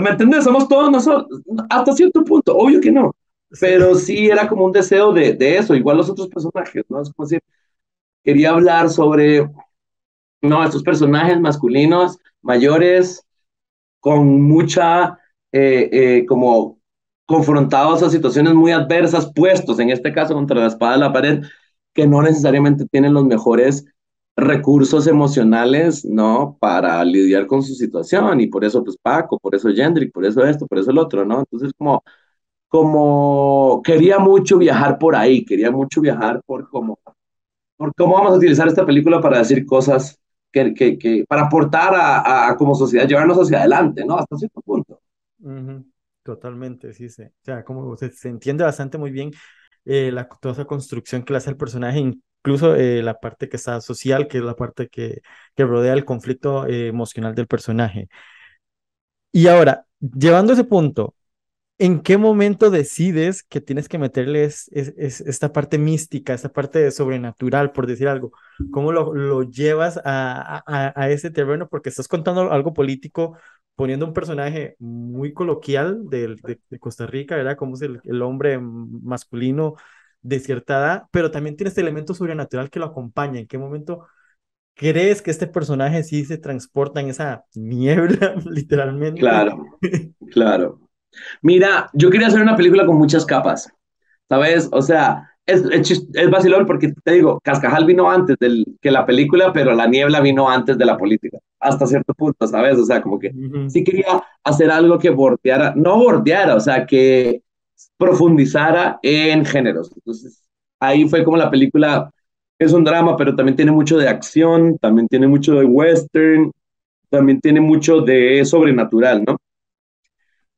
¿Me 0.00 0.10
entiendes? 0.10 0.44
Somos 0.44 0.68
todos 0.68 0.90
nosotros, 0.90 1.40
hasta 1.70 1.92
cierto 1.92 2.24
punto, 2.24 2.56
obvio 2.56 2.80
que 2.80 2.90
no, 2.92 3.14
pero 3.60 3.94
sí 3.94 4.28
era 4.28 4.48
como 4.48 4.64
un 4.64 4.72
deseo 4.72 5.12
de, 5.12 5.34
de 5.34 5.58
eso, 5.58 5.74
igual 5.74 5.98
los 5.98 6.10
otros 6.10 6.28
personajes, 6.28 6.84
¿no? 6.88 7.00
Es 7.02 7.12
como 7.12 7.26
decir, 7.26 7.40
quería 8.24 8.50
hablar 8.50 8.90
sobre, 8.90 9.48
no, 10.42 10.64
estos 10.64 10.82
personajes 10.82 11.40
masculinos, 11.40 12.18
mayores, 12.42 13.24
con 14.04 14.42
mucha, 14.42 15.18
eh, 15.50 15.88
eh, 15.90 16.26
como 16.26 16.78
confrontados 17.24 18.02
a 18.02 18.10
situaciones 18.10 18.52
muy 18.52 18.70
adversas, 18.70 19.32
puestos 19.34 19.78
en 19.78 19.88
este 19.88 20.12
caso 20.12 20.34
contra 20.34 20.60
la 20.60 20.66
espada 20.66 20.92
de 20.92 20.98
la 20.98 21.12
pared, 21.12 21.42
que 21.94 22.06
no 22.06 22.20
necesariamente 22.20 22.84
tienen 22.86 23.14
los 23.14 23.24
mejores 23.24 23.86
recursos 24.36 25.06
emocionales, 25.06 26.04
¿no? 26.04 26.58
Para 26.60 27.02
lidiar 27.02 27.46
con 27.46 27.62
su 27.62 27.74
situación, 27.74 28.42
y 28.42 28.48
por 28.48 28.62
eso, 28.66 28.84
pues, 28.84 28.98
Paco, 29.00 29.38
por 29.38 29.54
eso 29.54 29.70
Jendrik, 29.70 30.12
por 30.12 30.26
eso 30.26 30.44
esto, 30.44 30.66
por 30.66 30.80
eso 30.80 30.90
el 30.90 30.98
otro, 30.98 31.24
¿no? 31.24 31.38
Entonces, 31.38 31.72
como, 31.78 32.02
como 32.68 33.80
quería 33.82 34.18
mucho 34.18 34.58
viajar 34.58 34.98
por 34.98 35.16
ahí, 35.16 35.46
quería 35.46 35.70
mucho 35.70 36.02
viajar 36.02 36.42
por 36.44 36.68
cómo, 36.68 36.98
por 37.78 37.94
cómo 37.94 38.16
vamos 38.16 38.32
a 38.34 38.36
utilizar 38.36 38.68
esta 38.68 38.84
película 38.84 39.20
para 39.22 39.38
decir 39.38 39.64
cosas 39.64 40.18
que, 40.54 40.72
que, 40.72 40.98
que 40.98 41.24
para 41.28 41.42
aportar 41.42 41.94
a, 41.94 42.48
a, 42.48 42.56
como 42.56 42.74
sociedad, 42.76 43.08
llevarnos 43.08 43.38
hacia 43.38 43.58
adelante, 43.58 44.04
¿no? 44.06 44.16
Hasta 44.16 44.38
cierto 44.38 44.60
punto. 44.62 45.00
Totalmente, 46.22 46.94
sí, 46.94 47.08
sí. 47.10 47.22
O 47.24 47.28
sea, 47.42 47.64
como 47.64 47.96
se, 47.96 48.10
se 48.12 48.28
entiende 48.28 48.64
bastante 48.64 48.96
muy 48.96 49.10
bien 49.10 49.32
eh, 49.84 50.10
la, 50.12 50.28
toda 50.28 50.54
esa 50.54 50.64
construcción 50.64 51.22
que 51.22 51.32
le 51.32 51.38
hace 51.38 51.50
el 51.50 51.56
personaje, 51.56 51.98
incluso 51.98 52.74
eh, 52.76 53.02
la 53.02 53.20
parte 53.20 53.48
que 53.48 53.56
está 53.56 53.80
social, 53.80 54.28
que 54.28 54.38
es 54.38 54.44
la 54.44 54.54
parte 54.56 54.88
que, 54.88 55.20
que 55.54 55.64
rodea 55.64 55.92
el 55.92 56.04
conflicto 56.06 56.66
eh, 56.66 56.88
emocional 56.88 57.34
del 57.34 57.46
personaje. 57.46 58.08
Y 59.32 59.48
ahora, 59.48 59.86
llevando 60.00 60.52
ese 60.52 60.64
punto, 60.64 61.14
¿en 61.78 62.00
qué 62.00 62.18
momento 62.18 62.70
decides 62.70 63.42
que 63.42 63.60
tienes 63.60 63.88
que 63.88 63.98
meterle 63.98 64.44
es, 64.44 64.68
es- 64.72 64.94
es- 64.96 65.20
esta 65.22 65.52
parte 65.52 65.78
mística, 65.78 66.34
esta 66.34 66.52
parte 66.52 66.78
de 66.78 66.90
sobrenatural, 66.90 67.72
por 67.72 67.86
decir 67.86 68.08
algo? 68.08 68.32
¿Cómo 68.70 68.92
lo, 68.92 69.14
llevas 69.42 70.00
a, 70.04 70.62
ese 71.10 71.30
terreno? 71.30 71.68
Porque 71.68 71.88
estás 71.88 72.08
contando 72.08 72.52
algo 72.52 72.72
político, 72.72 73.36
poniendo 73.74 74.06
un 74.06 74.12
personaje 74.12 74.76
muy 74.78 75.32
coloquial 75.32 76.08
de, 76.08 76.36
Costa 76.78 77.06
Rica, 77.06 77.36
¿verdad? 77.36 77.56
Como 77.56 77.74
es 77.74 77.82
el, 77.82 78.00
hombre 78.22 78.58
masculino 78.58 79.74
de 80.22 80.40
pero 81.10 81.30
también 81.30 81.56
tiene 81.56 81.68
este 81.68 81.82
elemento 81.82 82.14
sobrenatural 82.14 82.70
que 82.70 82.78
lo 82.78 82.86
acompaña. 82.86 83.40
¿En 83.40 83.46
qué 83.46 83.58
momento 83.58 84.06
crees 84.74 85.22
que 85.22 85.30
este 85.30 85.46
personaje 85.46 86.02
sí 86.02 86.24
se 86.24 86.38
transporta 86.38 87.00
en 87.00 87.08
esa 87.08 87.44
niebla, 87.54 88.34
literalmente? 88.46 89.20
Claro, 89.20 89.78
claro. 90.30 90.83
Mira, 91.42 91.90
yo 91.92 92.10
quería 92.10 92.28
hacer 92.28 92.40
una 92.42 92.56
película 92.56 92.86
con 92.86 92.96
muchas 92.96 93.24
capas, 93.26 93.70
¿sabes? 94.28 94.68
O 94.72 94.82
sea, 94.82 95.30
es, 95.46 95.62
es, 95.70 96.06
es 96.14 96.30
vacilón 96.30 96.66
porque 96.66 96.92
te 97.04 97.12
digo, 97.12 97.40
Cascajal 97.42 97.84
vino 97.84 98.10
antes 98.10 98.36
del, 98.38 98.64
que 98.80 98.90
la 98.90 99.04
película, 99.04 99.52
pero 99.52 99.74
la 99.74 99.86
niebla 99.86 100.20
vino 100.20 100.48
antes 100.48 100.78
de 100.78 100.84
la 100.84 100.96
política, 100.96 101.38
hasta 101.60 101.86
cierto 101.86 102.14
punto, 102.14 102.46
¿sabes? 102.46 102.78
O 102.78 102.84
sea, 102.84 103.02
como 103.02 103.18
que 103.18 103.28
Ujú. 103.28 103.68
sí 103.68 103.84
quería 103.84 104.22
hacer 104.42 104.70
algo 104.70 104.98
que 104.98 105.10
bordeara, 105.10 105.74
no 105.76 105.98
bordeara, 105.98 106.54
o 106.56 106.60
sea, 106.60 106.86
que 106.86 107.42
profundizara 107.98 108.98
en 109.02 109.44
géneros. 109.44 109.90
Entonces, 109.94 110.42
ahí 110.80 111.08
fue 111.08 111.24
como 111.24 111.36
la 111.36 111.50
película, 111.50 112.10
es 112.58 112.72
un 112.72 112.84
drama, 112.84 113.16
pero 113.16 113.34
también 113.36 113.56
tiene 113.56 113.72
mucho 113.72 113.98
de 113.98 114.08
acción, 114.08 114.78
también 114.78 115.08
tiene 115.08 115.26
mucho 115.26 115.54
de 115.54 115.64
western, 115.64 116.50
también 117.10 117.40
tiene 117.40 117.60
mucho 117.60 118.00
de 118.00 118.44
sobrenatural, 118.44 119.24
¿no? 119.26 119.36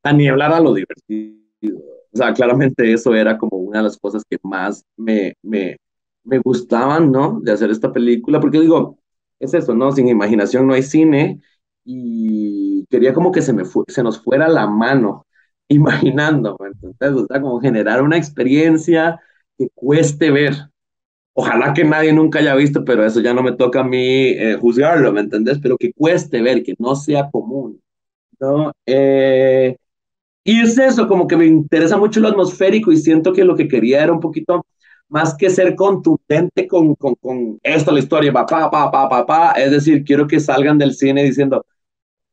A 0.07 0.13
nieblar 0.13 0.51
a 0.53 0.59
lo 0.59 0.73
divertido. 0.73 1.79
O 2.13 2.17
sea, 2.17 2.33
claramente 2.33 2.91
eso 2.93 3.13
era 3.15 3.37
como 3.37 3.57
una 3.57 3.79
de 3.79 3.83
las 3.85 3.97
cosas 3.97 4.23
que 4.29 4.37
más 4.43 4.83
me, 4.95 5.33
me, 5.43 5.77
me 6.23 6.39
gustaban, 6.39 7.11
¿no? 7.11 7.39
De 7.41 7.51
hacer 7.51 7.69
esta 7.71 7.91
película, 7.93 8.39
porque 8.39 8.59
digo, 8.61 8.99
es 9.39 9.53
eso, 9.53 9.75
¿no? 9.75 9.91
Sin 9.91 10.07
imaginación 10.07 10.67
no 10.67 10.73
hay 10.73 10.83
cine 10.83 11.41
y 11.83 12.85
quería 12.89 13.13
como 13.13 13.31
que 13.31 13.41
se, 13.41 13.53
me 13.53 13.63
se 13.87 14.03
nos 14.03 14.21
fuera 14.23 14.47
la 14.47 14.67
mano 14.67 15.25
imaginando, 15.69 16.57
¿me 16.59 16.67
entiendes? 16.69 17.11
O 17.23 17.27
sea, 17.27 17.41
como 17.41 17.59
generar 17.61 18.01
una 18.01 18.17
experiencia 18.17 19.19
que 19.57 19.69
cueste 19.75 20.31
ver. 20.31 20.53
Ojalá 21.33 21.73
que 21.73 21.83
nadie 21.83 22.13
nunca 22.13 22.39
haya 22.39 22.55
visto, 22.55 22.83
pero 22.83 23.05
eso 23.05 23.21
ya 23.21 23.33
no 23.33 23.43
me 23.43 23.51
toca 23.53 23.81
a 23.81 23.83
mí 23.83 24.29
eh, 24.29 24.57
juzgarlo, 24.59 25.11
¿me 25.13 25.21
entendés? 25.21 25.59
Pero 25.61 25.77
que 25.77 25.93
cueste 25.93 26.41
ver, 26.41 26.63
que 26.63 26.73
no 26.79 26.95
sea 26.95 27.29
común, 27.31 27.79
¿no? 28.39 28.71
Eh, 28.85 29.77
y 30.47 30.61
es 30.61 30.77
eso, 30.77 31.09
como 31.09 31.27
que 31.27 31.35
me 31.35 31.45
interesa 31.45 31.97
mucho 31.97 32.21
lo 32.21 32.29
atmosférico 32.29 32.91
y 32.93 32.97
siento 32.97 33.33
que 33.33 33.43
lo 33.43 33.55
que 33.57 33.67
quería 33.67 34.01
era 34.03 34.13
un 34.13 34.21
poquito 34.21 34.65
más 35.09 35.35
que 35.35 35.49
ser 35.49 35.75
contundente 35.75 36.67
con, 36.67 36.95
con, 36.95 37.15
con 37.15 37.59
esto, 37.63 37.91
la 37.91 37.99
historia, 37.99 38.31
pa, 38.31 38.45
pa, 38.45 38.71
pa, 38.71 38.89
pa, 38.89 39.09
pa, 39.09 39.25
pa, 39.25 39.51
es 39.51 39.71
decir, 39.71 40.05
quiero 40.05 40.25
que 40.25 40.39
salgan 40.39 40.77
del 40.77 40.93
cine 40.93 41.23
diciendo, 41.23 41.65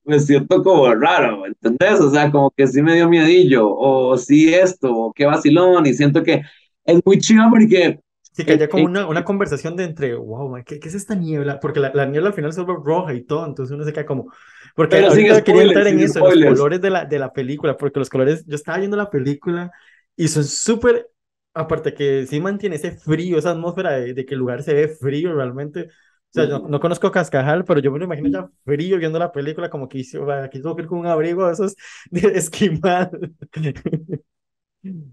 me 0.04 0.20
siento 0.20 0.62
como 0.62 0.94
raro, 0.94 1.40
¿me 1.42 1.48
¿entendés? 1.48 2.00
O 2.00 2.10
sea, 2.10 2.30
como 2.30 2.52
que 2.52 2.68
sí 2.68 2.82
me 2.82 2.94
dio 2.94 3.08
miedillo, 3.08 3.68
o 3.68 4.16
sí 4.16 4.54
esto, 4.54 4.94
o 4.94 5.12
qué 5.12 5.26
vacilón, 5.26 5.86
y 5.86 5.94
siento 5.94 6.22
que 6.22 6.42
es 6.84 7.00
muy 7.04 7.18
chido 7.18 7.44
porque... 7.50 8.00
Sí, 8.32 8.44
que 8.44 8.52
haya 8.52 8.68
como 8.68 8.84
eh, 8.84 8.86
una, 8.86 9.06
una 9.08 9.24
conversación 9.24 9.76
de 9.76 9.84
entre, 9.84 10.14
wow, 10.14 10.48
man, 10.50 10.64
¿qué, 10.64 10.78
qué 10.78 10.88
es 10.88 10.94
esta 10.94 11.16
niebla? 11.16 11.58
Porque 11.60 11.80
la, 11.80 11.92
la 11.94 12.06
niebla 12.06 12.28
al 12.28 12.34
final 12.34 12.52
se 12.52 12.62
vuelve 12.62 12.82
roja 12.84 13.14
y 13.14 13.24
todo, 13.24 13.46
entonces 13.46 13.74
uno 13.74 13.84
se 13.84 13.92
queda 13.92 14.06
como... 14.06 14.30
Porque 14.74 14.96
Pero 14.96 15.08
ahorita 15.08 15.42
quería 15.44 15.62
spoilers, 15.62 15.68
entrar 15.68 15.86
en 15.88 16.00
eso, 16.00 16.18
en 16.20 16.28
los 16.28 16.34
spoilers. 16.34 16.50
colores 16.58 16.80
de 16.80 16.90
la, 16.90 17.04
de 17.04 17.18
la 17.18 17.32
película, 17.32 17.76
porque 17.76 17.98
los 18.00 18.10
colores, 18.10 18.44
yo 18.46 18.56
estaba 18.56 18.78
viendo 18.78 18.96
la 18.96 19.10
película 19.10 19.70
y 20.16 20.28
son 20.28 20.44
súper, 20.44 21.10
aparte 21.54 21.94
que 21.94 22.26
sí 22.26 22.40
mantiene 22.40 22.76
ese 22.76 22.92
frío, 22.92 23.38
esa 23.38 23.50
atmósfera 23.52 23.92
de, 23.92 24.14
de 24.14 24.26
que 24.26 24.34
el 24.34 24.40
lugar 24.40 24.62
se 24.62 24.74
ve 24.74 24.88
frío 24.88 25.34
realmente, 25.34 25.88
sea, 26.34 26.48
yo 26.48 26.58
no 26.68 26.80
conozco 26.80 27.10
Cascajal, 27.12 27.64
pero 27.64 27.80
yo 27.80 27.92
me 27.92 27.98
lo 27.98 28.04
imagino 28.06 28.28
ya 28.28 28.50
frío 28.64 28.98
viendo 28.98 29.18
la 29.18 29.32
película, 29.32 29.70
como 29.70 29.88
que 29.88 29.98
hice, 29.98 30.18
aquí 30.42 30.60
tengo 30.60 30.74
que 30.76 30.82
ir 30.82 30.88
con 30.88 30.98
un 30.98 31.06
abrigo 31.06 31.46
de 31.46 31.52
esos 31.52 31.76
de 32.10 32.20
esquimal. 32.36 33.10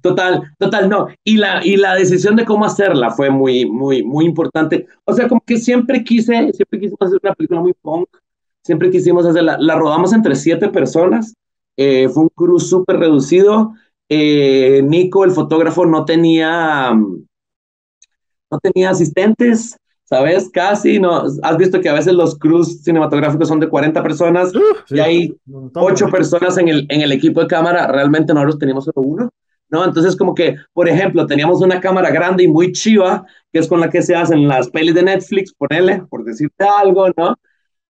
Total, 0.02 0.41
total, 0.60 0.89
no. 0.89 1.08
Y 1.24 1.38
la, 1.38 1.65
y 1.65 1.78
la 1.78 1.95
decisión 1.95 2.36
de 2.36 2.43
cómo 2.43 2.65
hacerla 2.65 3.12
fue 3.12 3.30
muy, 3.30 3.65
muy, 3.65 4.04
muy 4.04 4.26
importante. 4.26 4.88
O 5.06 5.13
sea, 5.13 5.28
como 5.30 5.41
que 5.45 5.58
siempre 5.58 6.04
quise, 6.04 6.52
siempre 6.52 6.80
quisimos 6.80 7.02
hacer 7.02 7.19
una 7.24 7.34
película 7.34 7.62
muy 7.62 7.74
punk, 7.82 8.10
siempre 8.63 8.89
quisimos 8.89 9.26
hacerla. 9.26 9.58
La 9.60 9.76
rodamos 9.76 10.13
entre 10.13 10.36
siete 10.36 10.69
personas, 10.69 11.34
eh, 11.78 12.10
fue 12.10 12.24
un 12.24 12.30
crew 12.30 12.60
súper 12.60 12.97
reducido. 12.97 13.74
Eh, 14.10 14.82
Nico, 14.84 15.24
el 15.24 15.32
fotógrafo, 15.32 15.86
no 15.86 16.06
tenía, 16.06 16.91
no 16.91 18.60
tenía 18.62 18.89
asistentes, 18.89 19.78
¿sabes? 20.04 20.50
Casi, 20.52 21.00
no. 21.00 21.24
Has 21.41 21.58
visto 21.58 21.80
que 21.80 21.89
a 21.89 21.93
veces 21.93 22.13
los 22.13 22.38
crews 22.38 22.84
cinematográficos 22.84 23.47
son 23.47 23.60
de 23.60 23.69
40 23.69 24.04
personas 24.04 24.52
y 24.89 25.00
hay 25.00 25.36
ocho 25.76 26.10
personas 26.10 26.58
en 26.58 26.67
el, 26.67 26.86
en 26.89 27.02
el 27.02 27.12
equipo 27.13 27.41
de 27.41 27.47
cámara. 27.47 27.88
Realmente 27.88 28.34
nosotros 28.34 28.60
teníamos 28.60 28.86
solo 28.86 29.02
uno. 29.08 29.30
¿no? 29.69 29.86
Entonces, 29.86 30.17
como 30.17 30.36
que, 30.36 30.58
por 30.74 30.89
ejemplo, 30.89 31.26
teníamos 31.26 31.62
una 31.62 31.80
cámara 31.80 32.12
grande 32.12 32.43
y 32.43 32.47
muy 32.50 32.74
chiva, 32.74 33.26
que 33.54 33.60
es 33.60 33.69
con 33.69 33.80
la 33.80 33.89
que 33.89 34.02
se 34.02 34.13
hacen 34.13 34.45
las 34.47 34.69
pelis 34.69 34.93
de 34.93 35.04
Netflix, 35.04 35.54
ponele, 35.54 36.04
por 36.10 36.26
decirte 36.26 36.65
algo, 36.65 37.08
¿no? 37.15 37.38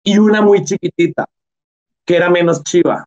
Y 0.02 0.18
una 0.18 0.40
muy 0.40 0.64
chiquitita, 0.64 1.26
que 2.04 2.16
era 2.16 2.30
menos 2.30 2.62
chiva. 2.62 3.04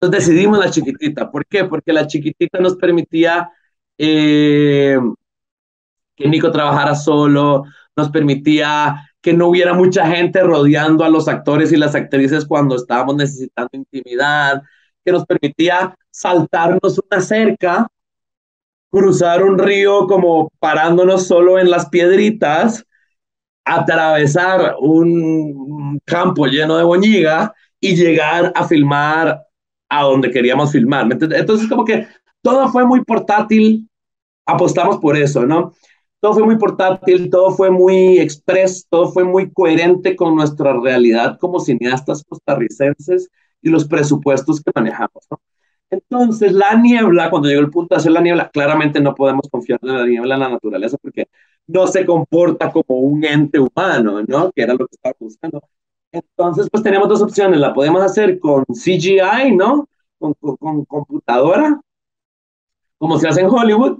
Entonces 0.00 0.26
decidimos 0.26 0.58
la 0.58 0.70
chiquitita. 0.70 1.30
¿Por 1.30 1.46
qué? 1.46 1.64
Porque 1.64 1.92
la 1.92 2.06
chiquitita 2.06 2.58
nos 2.60 2.76
permitía 2.76 3.50
eh, 3.96 4.98
que 6.14 6.28
Nico 6.28 6.50
trabajara 6.50 6.94
solo, 6.94 7.64
nos 7.96 8.10
permitía 8.10 9.10
que 9.20 9.32
no 9.32 9.48
hubiera 9.48 9.72
mucha 9.72 10.06
gente 10.06 10.42
rodeando 10.42 11.04
a 11.04 11.08
los 11.08 11.28
actores 11.28 11.72
y 11.72 11.76
las 11.76 11.94
actrices 11.94 12.44
cuando 12.44 12.76
estábamos 12.76 13.16
necesitando 13.16 13.70
intimidad, 13.72 14.62
que 15.04 15.12
nos 15.12 15.24
permitía 15.24 15.96
saltarnos 16.10 17.00
una 17.10 17.20
cerca 17.22 17.86
cruzar 18.94 19.42
un 19.42 19.58
río 19.58 20.06
como 20.06 20.52
parándonos 20.60 21.26
solo 21.26 21.58
en 21.58 21.68
las 21.68 21.88
piedritas, 21.88 22.84
atravesar 23.64 24.76
un 24.80 25.98
campo 26.04 26.46
lleno 26.46 26.76
de 26.76 26.84
boñiga 26.84 27.54
y 27.80 27.96
llegar 27.96 28.52
a 28.54 28.66
filmar 28.66 29.42
a 29.88 30.02
donde 30.02 30.30
queríamos 30.30 30.72
filmar. 30.72 31.06
Entonces, 31.10 31.68
como 31.68 31.84
que 31.84 32.06
todo 32.42 32.68
fue 32.68 32.84
muy 32.84 33.04
portátil, 33.04 33.88
apostamos 34.46 34.98
por 34.98 35.16
eso, 35.16 35.46
¿no? 35.46 35.72
Todo 36.20 36.34
fue 36.34 36.44
muy 36.44 36.56
portátil, 36.56 37.28
todo 37.30 37.50
fue 37.50 37.70
muy 37.70 38.18
express, 38.18 38.86
todo 38.88 39.12
fue 39.12 39.24
muy 39.24 39.52
coherente 39.52 40.16
con 40.16 40.34
nuestra 40.34 40.72
realidad 40.80 41.38
como 41.38 41.60
cineastas 41.60 42.24
costarricenses 42.26 43.28
y 43.60 43.70
los 43.70 43.86
presupuestos 43.86 44.62
que 44.62 44.70
manejamos, 44.74 45.26
¿no? 45.30 45.40
Entonces, 45.90 46.52
la 46.52 46.74
niebla, 46.74 47.30
cuando 47.30 47.48
llegó 47.48 47.60
el 47.60 47.70
punto 47.70 47.94
de 47.94 48.00
hacer 48.00 48.12
la 48.12 48.20
niebla, 48.20 48.50
claramente 48.50 49.00
no 49.00 49.14
podemos 49.14 49.48
confiar 49.50 49.78
en 49.82 49.96
la 49.96 50.06
niebla 50.06 50.34
en 50.34 50.40
la 50.40 50.48
naturaleza 50.48 50.96
porque 51.00 51.28
no 51.66 51.86
se 51.86 52.04
comporta 52.04 52.70
como 52.70 53.00
un 53.00 53.24
ente 53.24 53.58
humano, 53.58 54.22
¿no? 54.26 54.52
Que 54.52 54.62
era 54.62 54.74
lo 54.74 54.86
que 54.86 54.94
estaba 54.94 55.14
buscando. 55.18 55.62
Entonces, 56.12 56.68
pues 56.70 56.82
tenemos 56.82 57.08
dos 57.08 57.22
opciones. 57.22 57.58
La 57.58 57.72
podemos 57.72 58.02
hacer 58.02 58.38
con 58.38 58.64
CGI, 58.64 59.54
¿no? 59.56 59.88
Con, 60.18 60.34
con, 60.34 60.84
computadora, 60.84 61.80
como 62.98 63.18
se 63.18 63.28
hace 63.28 63.40
en 63.40 63.48
Hollywood. 63.48 63.98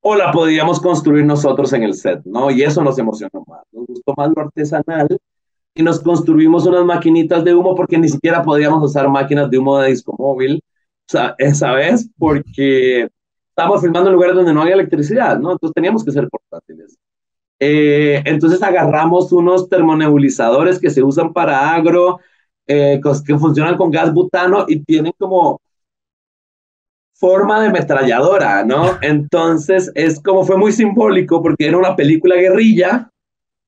O 0.00 0.14
la 0.14 0.30
podíamos 0.30 0.80
construir 0.80 1.24
nosotros 1.24 1.72
en 1.72 1.82
el 1.82 1.94
set, 1.94 2.22
¿no? 2.24 2.50
Y 2.50 2.62
eso 2.62 2.82
nos 2.82 2.98
emocionó 2.98 3.44
más. 3.46 3.62
Nos 3.72 3.86
gustó 3.86 4.14
más 4.16 4.30
lo 4.34 4.42
artesanal 4.42 5.08
y 5.74 5.82
nos 5.82 6.00
construimos 6.00 6.66
unas 6.66 6.84
maquinitas 6.84 7.44
de 7.44 7.54
humo 7.54 7.74
porque 7.74 7.98
ni 7.98 8.08
siquiera 8.08 8.42
podíamos 8.42 8.82
usar 8.82 9.08
máquinas 9.08 9.50
de 9.50 9.58
humo 9.58 9.78
de 9.78 9.90
disco 9.90 10.14
móvil, 10.18 10.62
esa 11.38 11.72
vez, 11.72 12.08
porque 12.18 13.08
estábamos 13.58 13.80
filmando 13.80 14.08
en 14.08 14.14
lugares 14.14 14.36
donde 14.36 14.54
no 14.54 14.62
había 14.62 14.74
electricidad, 14.74 15.36
¿no? 15.36 15.50
Entonces 15.50 15.74
teníamos 15.74 16.04
que 16.04 16.12
ser 16.12 16.28
portátiles. 16.28 16.96
Eh, 17.58 18.22
entonces 18.24 18.62
agarramos 18.62 19.32
unos 19.32 19.68
termonebulizadores 19.68 20.78
que 20.78 20.90
se 20.90 21.02
usan 21.02 21.32
para 21.32 21.74
agro, 21.74 22.20
eh, 22.68 23.00
que 23.26 23.36
funcionan 23.36 23.76
con 23.76 23.90
gas 23.90 24.14
butano 24.14 24.64
y 24.68 24.78
tienen 24.84 25.12
como 25.18 25.60
forma 27.14 27.60
de 27.60 27.70
metralladora, 27.70 28.62
¿no? 28.62 28.96
Entonces 29.02 29.90
es 29.96 30.22
como 30.22 30.44
fue 30.44 30.56
muy 30.56 30.70
simbólico 30.70 31.42
porque 31.42 31.66
era 31.66 31.78
una 31.78 31.96
película 31.96 32.36
guerrilla 32.36 33.10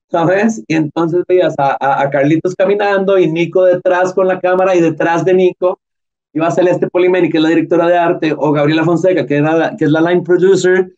¿sabes? 0.09 0.61
Y 0.67 0.75
entonces 0.75 1.23
veías 1.25 1.55
a, 1.57 2.01
a, 2.01 2.09
Carlitos 2.09 2.53
caminando 2.53 3.17
y 3.17 3.31
Nico 3.31 3.63
detrás 3.63 4.13
con 4.13 4.27
la 4.27 4.41
cámara 4.41 4.75
y 4.75 4.81
detrás 4.81 5.23
de 5.23 5.33
Nico 5.33 5.79
iba 6.33 6.47
a 6.47 6.51
Celeste 6.51 6.87
Polimeni, 6.87 7.29
que 7.29 7.37
es 7.37 7.43
la 7.43 7.49
directora 7.49 7.87
de 7.87 7.97
arte, 7.97 8.33
o 8.37 8.51
Gabriela 8.51 8.83
Fonseca, 8.83 9.25
que, 9.25 9.37
era 9.37 9.75
que 9.77 9.85
es 9.85 9.91
la 9.91 10.01
line 10.01 10.23
producer, 10.23 10.91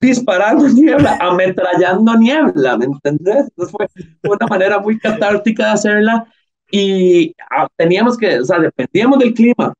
disparando 0.00 0.68
niebla, 0.74 1.18
ametrallando 1.20 2.16
niebla, 2.16 2.76
¿me 2.76 2.86
entendés? 2.86 3.48
Entonces 3.48 3.76
fue, 3.76 3.86
una 4.30 4.46
manera 4.46 4.78
muy 4.78 4.98
catártica 4.98 5.66
de 5.66 5.70
hacerla 5.72 6.26
y 6.70 7.34
ah, 7.50 7.68
teníamos 7.76 8.16
que, 8.16 8.40
o 8.40 8.44
sea, 8.44 8.58
dependíamos 8.58 9.18
del 9.20 9.34
clima, 9.34 9.72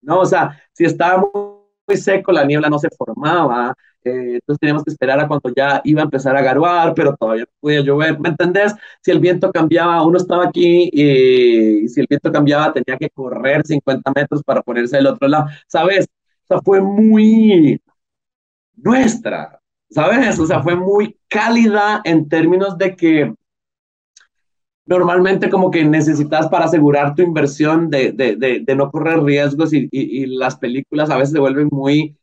¿no? 0.00 0.20
O 0.20 0.26
sea, 0.26 0.60
si 0.72 0.84
estábamos 0.84 1.61
muy 1.92 1.96
seco, 1.96 2.32
la 2.32 2.44
niebla 2.44 2.68
no 2.68 2.78
se 2.78 2.88
formaba, 2.90 3.74
eh, 4.04 4.34
entonces 4.34 4.58
teníamos 4.60 4.84
que 4.84 4.90
esperar 4.90 5.20
a 5.20 5.28
cuando 5.28 5.52
ya 5.54 5.80
iba 5.84 6.00
a 6.00 6.04
empezar 6.04 6.36
a 6.36 6.42
garuar, 6.42 6.94
pero 6.94 7.14
todavía 7.16 7.44
no 7.44 7.52
podía 7.60 7.80
llover, 7.80 8.18
¿me 8.18 8.30
entendés? 8.30 8.74
Si 9.00 9.10
el 9.10 9.20
viento 9.20 9.52
cambiaba, 9.52 10.04
uno 10.04 10.18
estaba 10.18 10.46
aquí 10.46 10.90
y, 10.92 11.88
si 11.88 12.00
el 12.00 12.06
viento 12.08 12.32
cambiaba 12.32 12.72
tenía 12.72 12.98
que 12.98 13.10
correr 13.10 13.64
50 13.64 14.12
metros 14.14 14.42
para 14.42 14.62
ponerse 14.62 14.96
del 14.96 15.06
otro 15.06 15.28
lado, 15.28 15.46
¿sabes? 15.66 16.06
O 16.44 16.46
sea, 16.48 16.60
fue 16.62 16.80
muy 16.80 17.80
nuestra, 18.76 19.60
¿sabes? 19.90 20.38
O 20.38 20.46
sea, 20.46 20.62
fue 20.62 20.76
muy 20.76 21.16
cálida 21.28 22.00
en 22.04 22.28
términos 22.28 22.78
de 22.78 22.96
que 22.96 23.34
normalmente 24.86 25.50
como 25.50 25.70
que 25.70 25.84
necesitas 25.84 26.48
para 26.48 26.64
asegurar 26.66 27.14
tu 27.14 27.22
inversión 27.22 27.88
de, 27.90 28.12
de, 28.12 28.36
de, 28.36 28.76
no 28.76 28.90
correr 28.90 29.22
riesgos 29.22 29.72
y, 29.72 29.88
y, 29.90 30.22
y, 30.22 30.26
las 30.26 30.56
películas 30.56 31.10
a 31.10 31.16
veces 31.16 31.32
se 31.32 31.40
vuelven 31.40 31.68
muy 31.70 32.16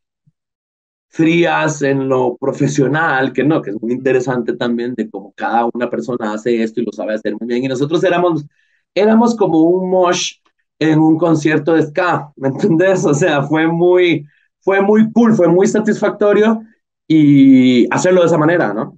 frías 1.08 1.82
en 1.82 2.08
lo 2.08 2.36
profesional, 2.36 3.32
que 3.32 3.44
no, 3.44 3.60
que 3.60 3.70
es 3.70 3.82
muy 3.82 3.92
interesante 3.92 4.54
también 4.56 4.94
de 4.94 5.10
cómo 5.10 5.32
cada 5.36 5.68
una 5.72 5.90
persona 5.90 6.32
hace 6.32 6.62
esto 6.62 6.80
y 6.80 6.84
lo 6.84 6.92
sabe 6.92 7.14
hacer 7.14 7.34
muy 7.38 7.48
bien. 7.48 7.64
Y 7.64 7.68
nosotros 7.68 8.02
éramos, 8.04 8.46
éramos 8.94 9.36
como 9.36 9.60
un 9.62 9.90
mosh 9.90 10.34
en 10.78 10.98
un 11.00 11.18
concierto 11.18 11.74
de 11.74 11.82
ska, 11.82 12.32
¿me 12.36 12.48
entendés? 12.48 13.04
O 13.04 13.14
sea, 13.14 13.42
fue 13.42 13.66
muy, 13.66 14.26
fue 14.60 14.80
muy 14.80 15.10
cool, 15.12 15.34
fue 15.34 15.48
muy 15.48 15.66
satisfactorio 15.66 16.62
y 17.08 17.92
hacerlo 17.92 18.20
de 18.20 18.28
esa 18.28 18.38
manera, 18.38 18.72
¿no? 18.72 18.96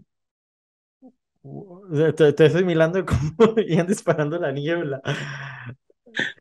Te, 2.16 2.44
estoy 2.46 2.64
mirando 2.64 3.04
como 3.36 3.54
iban 3.58 3.86
disparando 3.86 4.38
la 4.38 4.52
niebla. 4.52 5.00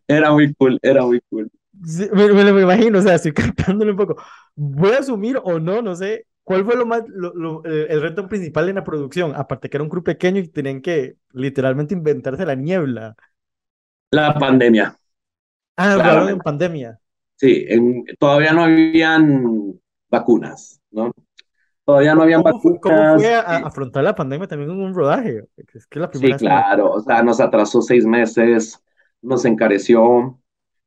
Era 0.07 0.31
muy 0.31 0.53
cool, 0.53 0.79
era 0.81 1.05
muy 1.05 1.21
cool 1.29 1.49
me, 1.73 2.43
lo 2.43 2.61
imagino, 2.61 2.99
o 2.99 3.01
sea, 3.01 3.15
estoy 3.15 3.33
captándolo 3.33 3.91
un 3.91 3.97
poco. 3.97 4.21
Voy 4.55 4.91
a 4.91 4.99
asumir 4.99 5.39
o 5.43 5.59
no, 5.59 5.81
no 5.81 5.95
sé, 5.95 6.27
¿cuál 6.43 6.65
fue 6.65 6.75
lo 6.75 6.85
más, 6.85 7.03
lo, 7.07 7.63
eh, 7.65 7.87
el 7.89 8.01
reto 8.01 8.27
principal 8.27 8.69
en 8.69 8.75
la 8.75 8.83
producción? 8.83 9.33
Aparte 9.35 9.69
que 9.69 9.77
era 9.77 9.83
un 9.83 9.89
grupo 9.89 10.05
pequeño 10.05 10.39
y 10.39 10.47
tenían 10.47 10.81
que 10.81 11.15
literalmente 11.31 11.93
inventarse 11.93 12.45
la 12.45 12.55
niebla. 12.55 13.15
La 14.11 14.33
pandemia. 14.33 14.95
Ah, 15.77 15.95
claro, 15.95 16.29
en 16.29 16.39
pandemia. 16.39 16.99
Sí, 17.37 17.65
en, 17.67 18.03
todavía 18.19 18.53
no 18.53 18.63
habían 18.65 19.79
vacunas, 20.09 20.79
¿no? 20.91 21.11
Todavía 21.91 22.15
no 22.15 22.21
habían 22.21 22.41
vacunas. 22.41 22.79
¿Cómo 22.81 23.19
fue 23.19 23.35
a, 23.35 23.57
afrontar 23.57 24.01
la 24.01 24.15
pandemia 24.15 24.47
también 24.47 24.71
en 24.71 24.79
un 24.79 24.93
rodaje? 24.93 25.43
Es 25.73 25.85
que 25.87 25.99
la 25.99 26.09
sí, 26.13 26.31
claro, 26.35 26.89
o 26.93 27.01
sea, 27.01 27.21
nos 27.21 27.41
atrasó 27.41 27.81
seis 27.81 28.05
meses, 28.05 28.81
nos 29.21 29.43
encareció, 29.43 30.39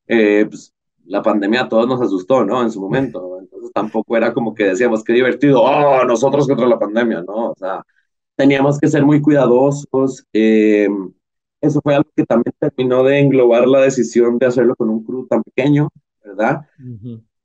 eh, 0.06 0.46
pues, 0.48 0.72
la 1.04 1.20
pandemia 1.20 1.64
a 1.64 1.68
todos 1.68 1.86
nos 1.86 2.00
asustó, 2.00 2.42
¿no? 2.46 2.62
En 2.62 2.70
su 2.70 2.80
momento. 2.80 3.38
Entonces 3.38 3.70
tampoco 3.74 4.16
era 4.16 4.32
como 4.32 4.54
que 4.54 4.64
decíamos, 4.64 5.04
qué 5.04 5.12
divertido, 5.12 5.62
oh, 5.62 6.06
nosotros 6.06 6.48
contra 6.48 6.66
la 6.66 6.78
pandemia, 6.78 7.20
¿no? 7.20 7.50
O 7.50 7.54
sea, 7.54 7.82
teníamos 8.34 8.78
que 8.78 8.88
ser 8.88 9.04
muy 9.04 9.20
cuidadosos. 9.20 10.24
Eh, 10.32 10.88
eso 11.60 11.82
fue 11.82 11.96
algo 11.96 12.08
que 12.16 12.24
también 12.24 12.54
terminó 12.58 13.04
de 13.04 13.18
englobar 13.20 13.68
la 13.68 13.82
decisión 13.82 14.38
de 14.38 14.46
hacerlo 14.46 14.74
con 14.74 14.88
un 14.88 15.04
crew 15.04 15.26
tan 15.26 15.42
pequeño, 15.42 15.90
¿verdad? 16.24 16.62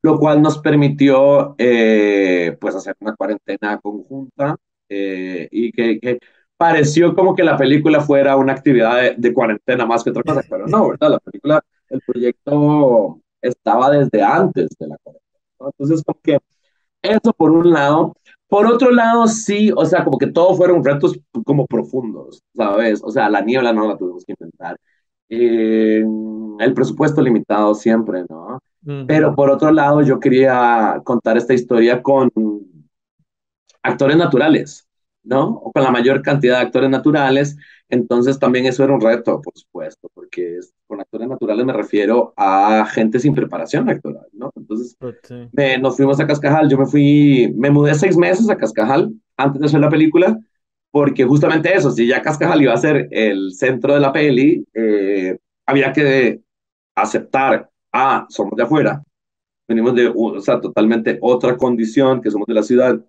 Lo 0.01 0.17
cual 0.17 0.41
nos 0.41 0.59
permitió, 0.59 1.55
eh, 1.57 2.57
pues, 2.59 2.75
hacer 2.75 2.95
una 2.99 3.15
cuarentena 3.15 3.79
conjunta 3.79 4.55
eh, 4.87 5.47
y 5.51 5.71
que, 5.71 5.99
que, 5.99 6.19
pareció 6.57 7.15
como 7.15 7.35
que 7.35 7.43
la 7.43 7.57
película 7.57 8.01
fuera 8.01 8.35
una 8.37 8.53
actividad 8.53 9.01
de, 9.01 9.15
de 9.17 9.33
cuarentena 9.33 9.85
más 9.85 10.03
que 10.03 10.09
otra 10.11 10.23
cosa, 10.23 10.41
pero 10.49 10.67
no, 10.67 10.89
¿verdad? 10.89 11.11
La 11.11 11.19
película, 11.19 11.61
el 11.89 12.01
proyecto 12.01 13.21
estaba 13.41 13.91
desde 13.91 14.21
antes 14.23 14.69
de 14.77 14.87
la 14.87 14.97
cuarentena. 14.97 15.29
Entonces, 15.59 16.03
como 16.03 16.19
que 16.21 16.39
eso 17.01 17.33
por 17.33 17.51
un 17.51 17.71
lado. 17.71 18.15
Por 18.47 18.65
otro 18.65 18.91
lado, 18.91 19.27
sí, 19.27 19.71
o 19.75 19.85
sea, 19.85 20.03
como 20.03 20.17
que 20.17 20.27
todos 20.27 20.57
fueron 20.57 20.83
retos 20.83 21.19
como 21.45 21.67
profundos, 21.67 22.41
¿sabes? 22.55 23.01
O 23.03 23.11
sea, 23.11 23.29
la 23.29 23.41
niebla 23.41 23.73
no 23.73 23.87
la 23.87 23.97
tuvimos 23.97 24.25
que 24.25 24.33
inventar. 24.37 24.77
Eh, 25.29 26.03
el 26.59 26.73
presupuesto 26.73 27.21
limitado 27.21 27.73
siempre, 27.75 28.23
¿no? 28.29 28.59
Pero 29.05 29.35
por 29.35 29.49
otro 29.49 29.71
lado, 29.71 30.01
yo 30.01 30.19
quería 30.19 31.01
contar 31.03 31.37
esta 31.37 31.53
historia 31.53 32.01
con 32.01 32.31
actores 33.83 34.17
naturales, 34.17 34.87
¿no? 35.23 35.47
O 35.47 35.71
con 35.71 35.83
la 35.83 35.91
mayor 35.91 36.21
cantidad 36.21 36.57
de 36.57 36.65
actores 36.65 36.89
naturales. 36.89 37.57
Entonces 37.89 38.37
también 38.39 38.65
eso 38.65 38.83
era 38.83 38.93
un 38.93 39.01
reto, 39.01 39.41
por 39.41 39.53
supuesto, 39.57 40.09
porque 40.13 40.59
con 40.87 40.99
actores 41.01 41.27
naturales 41.27 41.65
me 41.65 41.73
refiero 41.73 42.33
a 42.37 42.85
gente 42.91 43.19
sin 43.19 43.33
preparación 43.33 43.89
actoral, 43.89 44.27
¿no? 44.33 44.51
Entonces 44.55 44.95
Pues 45.53 45.79
nos 45.81 45.95
fuimos 45.95 46.19
a 46.19 46.27
Cascajal, 46.27 46.69
yo 46.69 46.77
me 46.77 46.85
fui, 46.85 47.53
me 47.57 47.69
mudé 47.71 47.95
seis 47.95 48.15
meses 48.17 48.49
a 48.49 48.57
Cascajal 48.57 49.11
antes 49.37 49.59
de 49.59 49.67
hacer 49.67 49.79
la 49.79 49.89
película, 49.89 50.37
porque 50.91 51.23
justamente 51.25 51.75
eso, 51.75 51.91
si 51.91 52.07
ya 52.07 52.21
Cascajal 52.21 52.61
iba 52.61 52.73
a 52.73 52.77
ser 52.77 53.07
el 53.11 53.53
centro 53.53 53.93
de 53.93 53.99
la 53.99 54.11
peli, 54.11 54.65
eh, 54.73 55.37
había 55.65 55.93
que 55.93 56.41
aceptar, 56.95 57.69
ah, 57.93 58.25
somos 58.29 58.55
de 58.55 58.63
afuera, 58.63 59.03
venimos 59.67 59.95
de, 59.95 60.11
o 60.15 60.41
sea, 60.41 60.59
totalmente 60.61 61.19
otra 61.21 61.57
condición, 61.57 62.21
que 62.21 62.31
somos 62.31 62.47
de 62.47 62.53
la 62.55 62.63
ciudad, 62.63 62.99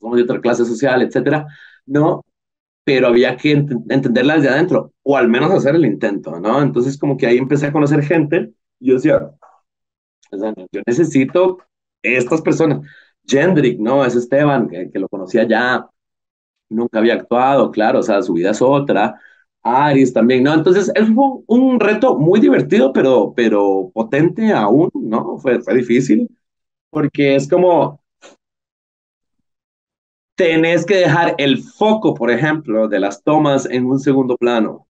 somos 0.00 0.16
de 0.16 0.22
otra 0.24 0.40
clase 0.40 0.64
social, 0.64 1.02
etcétera, 1.02 1.46
¿no? 1.86 2.24
Pero 2.84 3.08
había 3.08 3.36
que 3.36 3.52
ent 3.52 3.72
entenderla 3.90 4.36
desde 4.36 4.50
adentro, 4.50 4.92
o 5.02 5.16
al 5.16 5.28
menos 5.28 5.50
hacer 5.52 5.74
el 5.76 5.86
intento, 5.86 6.40
¿no? 6.40 6.62
Entonces, 6.62 6.98
como 6.98 7.16
que 7.16 7.26
ahí 7.26 7.38
empecé 7.38 7.66
a 7.66 7.72
conocer 7.72 8.02
gente, 8.04 8.52
y 8.80 8.88
yo 8.88 8.94
decía, 8.94 9.32
yo 10.72 10.80
necesito 10.86 11.58
estas 12.02 12.42
personas. 12.42 12.86
Jendrik, 13.26 13.78
¿no? 13.78 14.04
Es 14.04 14.16
Esteban, 14.16 14.68
que, 14.68 14.90
que, 14.90 14.98
lo 14.98 15.08
conocía 15.08 15.46
ya, 15.46 15.88
nunca 16.72 16.98
había 16.98 17.14
actuado, 17.14 17.70
claro, 17.70 18.00
o 18.00 18.02
sea, 18.02 18.22
su 18.22 18.34
vida 18.34 18.50
es 18.50 18.62
otra. 18.62 19.20
Aris 19.62 20.12
también, 20.12 20.42
¿no? 20.44 20.54
Entonces, 20.54 20.90
es 20.94 21.08
un, 21.08 21.44
un 21.46 21.80
reto 21.80 22.18
muy 22.18 22.40
divertido, 22.40 22.92
pero, 22.92 23.32
pero 23.36 23.90
potente 23.94 24.52
aún, 24.52 24.90
¿no? 24.94 25.38
Fue, 25.38 25.60
fue 25.62 25.74
difícil, 25.74 26.28
porque 26.90 27.36
es 27.36 27.48
como, 27.48 28.02
tenés 30.36 30.84
que 30.86 30.96
dejar 30.96 31.34
el 31.38 31.62
foco, 31.62 32.14
por 32.14 32.30
ejemplo, 32.30 32.88
de 32.88 33.00
las 33.00 33.22
tomas 33.22 33.66
en 33.66 33.86
un 33.86 33.98
segundo 33.98 34.36
plano, 34.36 34.86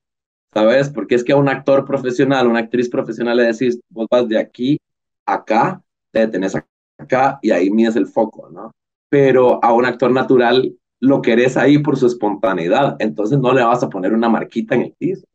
¿sabes? 0.52 0.90
Porque 0.90 1.14
es 1.14 1.24
que 1.24 1.32
a 1.32 1.36
un 1.36 1.48
actor 1.48 1.84
profesional, 1.84 2.46
una 2.48 2.60
actriz 2.60 2.88
profesional 2.88 3.36
le 3.38 3.44
decís, 3.44 3.80
vos 3.90 4.06
vas 4.10 4.28
de 4.28 4.38
aquí 4.38 4.78
a 5.26 5.34
acá, 5.34 5.82
te 6.12 6.20
detenés 6.20 6.56
acá 6.98 7.38
y 7.42 7.50
ahí 7.50 7.70
mides 7.70 7.96
el 7.96 8.06
foco, 8.06 8.50
¿no? 8.50 8.72
Pero 9.08 9.62
a 9.64 9.72
un 9.72 9.84
actor 9.84 10.10
natural 10.10 10.76
lo 11.02 11.20
querés 11.20 11.56
ahí 11.56 11.78
por 11.78 11.96
su 11.96 12.06
espontaneidad, 12.06 12.96
entonces 13.00 13.38
no 13.38 13.52
le 13.52 13.64
vas 13.64 13.82
a 13.82 13.88
poner 13.88 14.12
una 14.12 14.28
marquita 14.28 14.76
en 14.76 14.82
el 14.82 14.94
piso, 14.96 15.26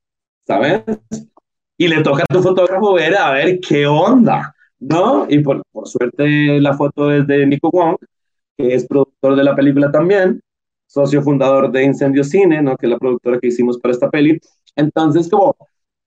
¿sabes? 0.45 0.81
Y 1.77 1.89
le 1.89 2.01
toca 2.01 2.23
a 2.23 2.33
tu 2.33 2.41
fotógrafo 2.41 2.93
ver 2.93 3.15
a 3.17 3.31
ver 3.31 3.59
qué 3.59 3.85
onda, 3.85 4.55
¿no? 4.79 5.27
Y 5.29 5.39
por, 5.39 5.61
por 5.71 5.87
suerte 5.87 6.59
la 6.61 6.73
foto 6.73 7.11
es 7.11 7.27
de 7.27 7.45
Nico 7.45 7.69
Wong, 7.69 7.97
que 8.57 8.73
es 8.73 8.87
productor 8.87 9.35
de 9.35 9.43
la 9.43 9.55
película 9.55 9.91
también, 9.91 10.41
socio 10.87 11.21
fundador 11.21 11.69
de 11.69 11.83
Incendio 11.83 12.23
Cine, 12.23 12.61
¿no? 12.61 12.77
que 12.77 12.85
es 12.85 12.89
la 12.89 12.97
productora 12.97 13.37
que 13.39 13.47
hicimos 13.47 13.77
para 13.77 13.91
esta 13.91 14.09
peli. 14.09 14.39
Entonces, 14.75 15.29
como 15.29 15.55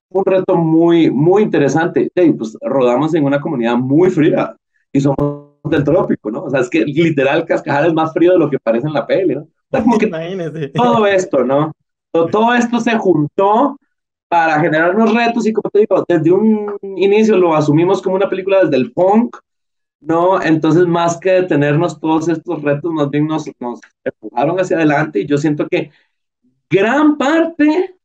un 0.09 0.25
reto 0.25 0.55
muy, 0.55 1.11
muy 1.11 1.43
interesante. 1.43 2.11
Sí, 2.15 2.31
pues 2.33 2.57
rodamos 2.61 3.13
en 3.13 3.23
una 3.25 3.39
comunidad 3.39 3.77
muy 3.77 4.09
fría 4.09 4.55
y 4.91 4.99
somos 4.99 5.50
del 5.63 5.83
trópico, 5.83 6.31
¿no? 6.31 6.43
O 6.43 6.49
sea, 6.49 6.61
es 6.61 6.69
que 6.69 6.83
literal 6.85 7.45
Cascajal 7.45 7.87
es 7.87 7.93
más 7.93 8.13
frío 8.13 8.33
de 8.33 8.39
lo 8.39 8.49
que 8.49 8.59
parece 8.59 8.87
en 8.87 8.93
la 8.93 9.05
peli, 9.05 9.35
¿no? 9.35 9.41
O 9.41 9.47
sea, 9.71 9.81
como 9.81 9.97
que 9.97 10.07
Imagínese. 10.07 10.69
todo 10.69 11.05
esto, 11.07 11.43
¿no? 11.43 11.71
Todo, 12.11 12.27
todo 12.27 12.53
esto 12.53 12.79
se 12.79 12.97
juntó 12.97 13.77
para 14.27 14.59
generar 14.59 14.95
unos 14.95 15.13
retos 15.13 15.45
y 15.45 15.53
como 15.53 15.69
te 15.69 15.79
digo, 15.79 16.05
desde 16.07 16.31
un 16.31 16.77
inicio 16.95 17.37
lo 17.37 17.53
asumimos 17.53 18.01
como 18.01 18.15
una 18.15 18.29
película 18.29 18.63
desde 18.63 18.77
el 18.77 18.91
punk, 18.93 19.37
¿no? 19.99 20.41
Entonces, 20.41 20.87
más 20.87 21.17
que 21.19 21.31
detenernos 21.31 21.99
todos 21.99 22.27
estos 22.27 22.61
retos, 22.61 22.91
más 22.91 23.09
bien 23.09 23.27
nos, 23.27 23.45
nos 23.59 23.79
empujaron 24.03 24.59
hacia 24.59 24.77
adelante 24.77 25.19
y 25.19 25.27
yo 25.27 25.37
siento 25.37 25.67
que 25.67 25.91
gran 26.69 27.17
parte 27.17 27.95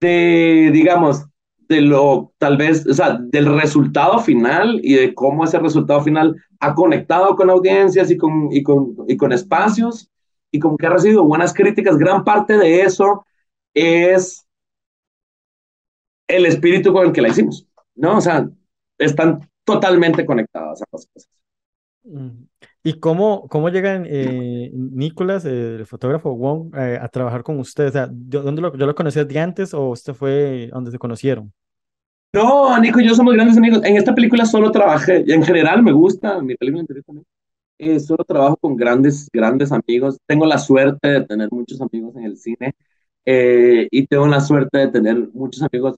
de, 0.00 0.70
digamos, 0.72 1.24
de 1.70 1.80
lo, 1.82 2.32
tal 2.38 2.56
vez, 2.56 2.84
o 2.84 2.92
sea, 2.92 3.16
del 3.16 3.46
resultado 3.46 4.18
final 4.18 4.80
y 4.82 4.94
de 4.94 5.14
cómo 5.14 5.44
ese 5.44 5.60
resultado 5.60 6.02
final 6.02 6.34
ha 6.58 6.74
conectado 6.74 7.36
con 7.36 7.48
audiencias 7.48 8.10
y 8.10 8.16
con, 8.16 8.48
y 8.50 8.64
con, 8.64 8.96
y 9.06 9.16
con 9.16 9.30
espacios 9.30 10.10
y 10.50 10.58
como 10.58 10.76
que 10.76 10.86
ha 10.86 10.90
recibido 10.90 11.22
buenas 11.22 11.54
críticas, 11.54 11.96
gran 11.96 12.24
parte 12.24 12.58
de 12.58 12.82
eso 12.82 13.24
es 13.72 14.44
el 16.26 16.44
espíritu 16.44 16.92
con 16.92 17.06
el 17.06 17.12
que 17.12 17.22
la 17.22 17.28
hicimos, 17.28 17.68
¿no? 17.94 18.16
O 18.16 18.20
sea, 18.20 18.48
están 18.98 19.48
totalmente 19.62 20.26
conectadas 20.26 20.82
a 20.82 20.86
las 20.90 21.06
cosas. 21.06 21.28
¿Y 22.82 22.94
cómo, 22.94 23.46
cómo 23.48 23.68
llegan 23.68 24.06
eh, 24.08 24.70
Nicolás, 24.72 25.44
eh, 25.44 25.76
el 25.76 25.86
fotógrafo 25.86 26.34
Wong, 26.34 26.74
eh, 26.74 26.98
a 27.00 27.08
trabajar 27.08 27.42
con 27.42 27.58
usted? 27.58 27.88
O 27.88 27.92
sea, 27.92 28.08
¿dónde 28.10 28.62
lo, 28.62 28.74
¿yo 28.76 28.86
lo 28.86 28.94
conocía 28.94 29.24
de 29.24 29.38
antes 29.38 29.74
o 29.74 29.90
usted 29.90 30.14
fue 30.14 30.70
donde 30.72 30.90
se 30.90 30.98
conocieron? 30.98 31.52
No, 32.32 32.78
Nico 32.78 33.00
y 33.00 33.08
yo 33.08 33.14
somos 33.14 33.34
grandes 33.34 33.58
amigos. 33.58 33.82
En 33.84 33.96
esta 33.96 34.14
película 34.14 34.46
solo 34.46 34.70
trabajé, 34.70 35.24
y 35.26 35.32
en 35.32 35.42
general 35.42 35.82
me 35.82 35.92
gusta, 35.92 36.40
mi 36.40 36.54
película 36.54 36.80
anterior 36.80 37.04
también. 37.04 37.26
Eh, 37.78 37.98
solo 37.98 38.24
trabajo 38.24 38.56
con 38.56 38.76
grandes, 38.76 39.28
grandes 39.32 39.72
amigos. 39.72 40.18
Tengo 40.26 40.46
la 40.46 40.58
suerte 40.58 41.08
de 41.08 41.26
tener 41.26 41.48
muchos 41.50 41.80
amigos 41.80 42.14
en 42.16 42.24
el 42.24 42.36
cine 42.36 42.74
eh, 43.24 43.88
y 43.90 44.06
tengo 44.06 44.26
la 44.26 44.40
suerte 44.40 44.78
de 44.78 44.88
tener 44.88 45.28
muchos 45.32 45.62
amigos 45.62 45.96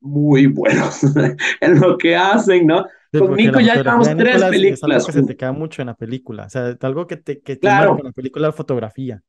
muy 0.00 0.46
buenos 0.46 1.00
en 1.60 1.80
lo 1.80 1.96
que 1.98 2.16
hacen, 2.16 2.66
¿no? 2.66 2.84
Sí, 3.12 3.18
Con 3.18 3.34
Nico 3.36 3.60
la 3.60 3.62
ya 3.66 3.74
llevamos 3.76 4.06
tres 4.16 4.18
Nicolás 4.18 4.34
es 4.34 4.42
algo 4.42 4.50
películas. 4.50 5.06
que 5.06 5.12
se 5.12 5.22
te 5.22 5.36
queda 5.36 5.52
mucho 5.52 5.82
en 5.82 5.86
la 5.86 5.94
película. 5.94 6.44
O 6.46 6.50
sea, 6.50 6.76
algo 6.80 7.06
que 7.06 7.16
te, 7.18 7.40
que 7.40 7.56
te 7.56 7.60
Claro. 7.60 7.90
marca 7.90 8.00
en 8.02 8.06
la 8.06 8.12
película 8.12 8.46
de 8.48 8.52
fotografía. 8.52 9.22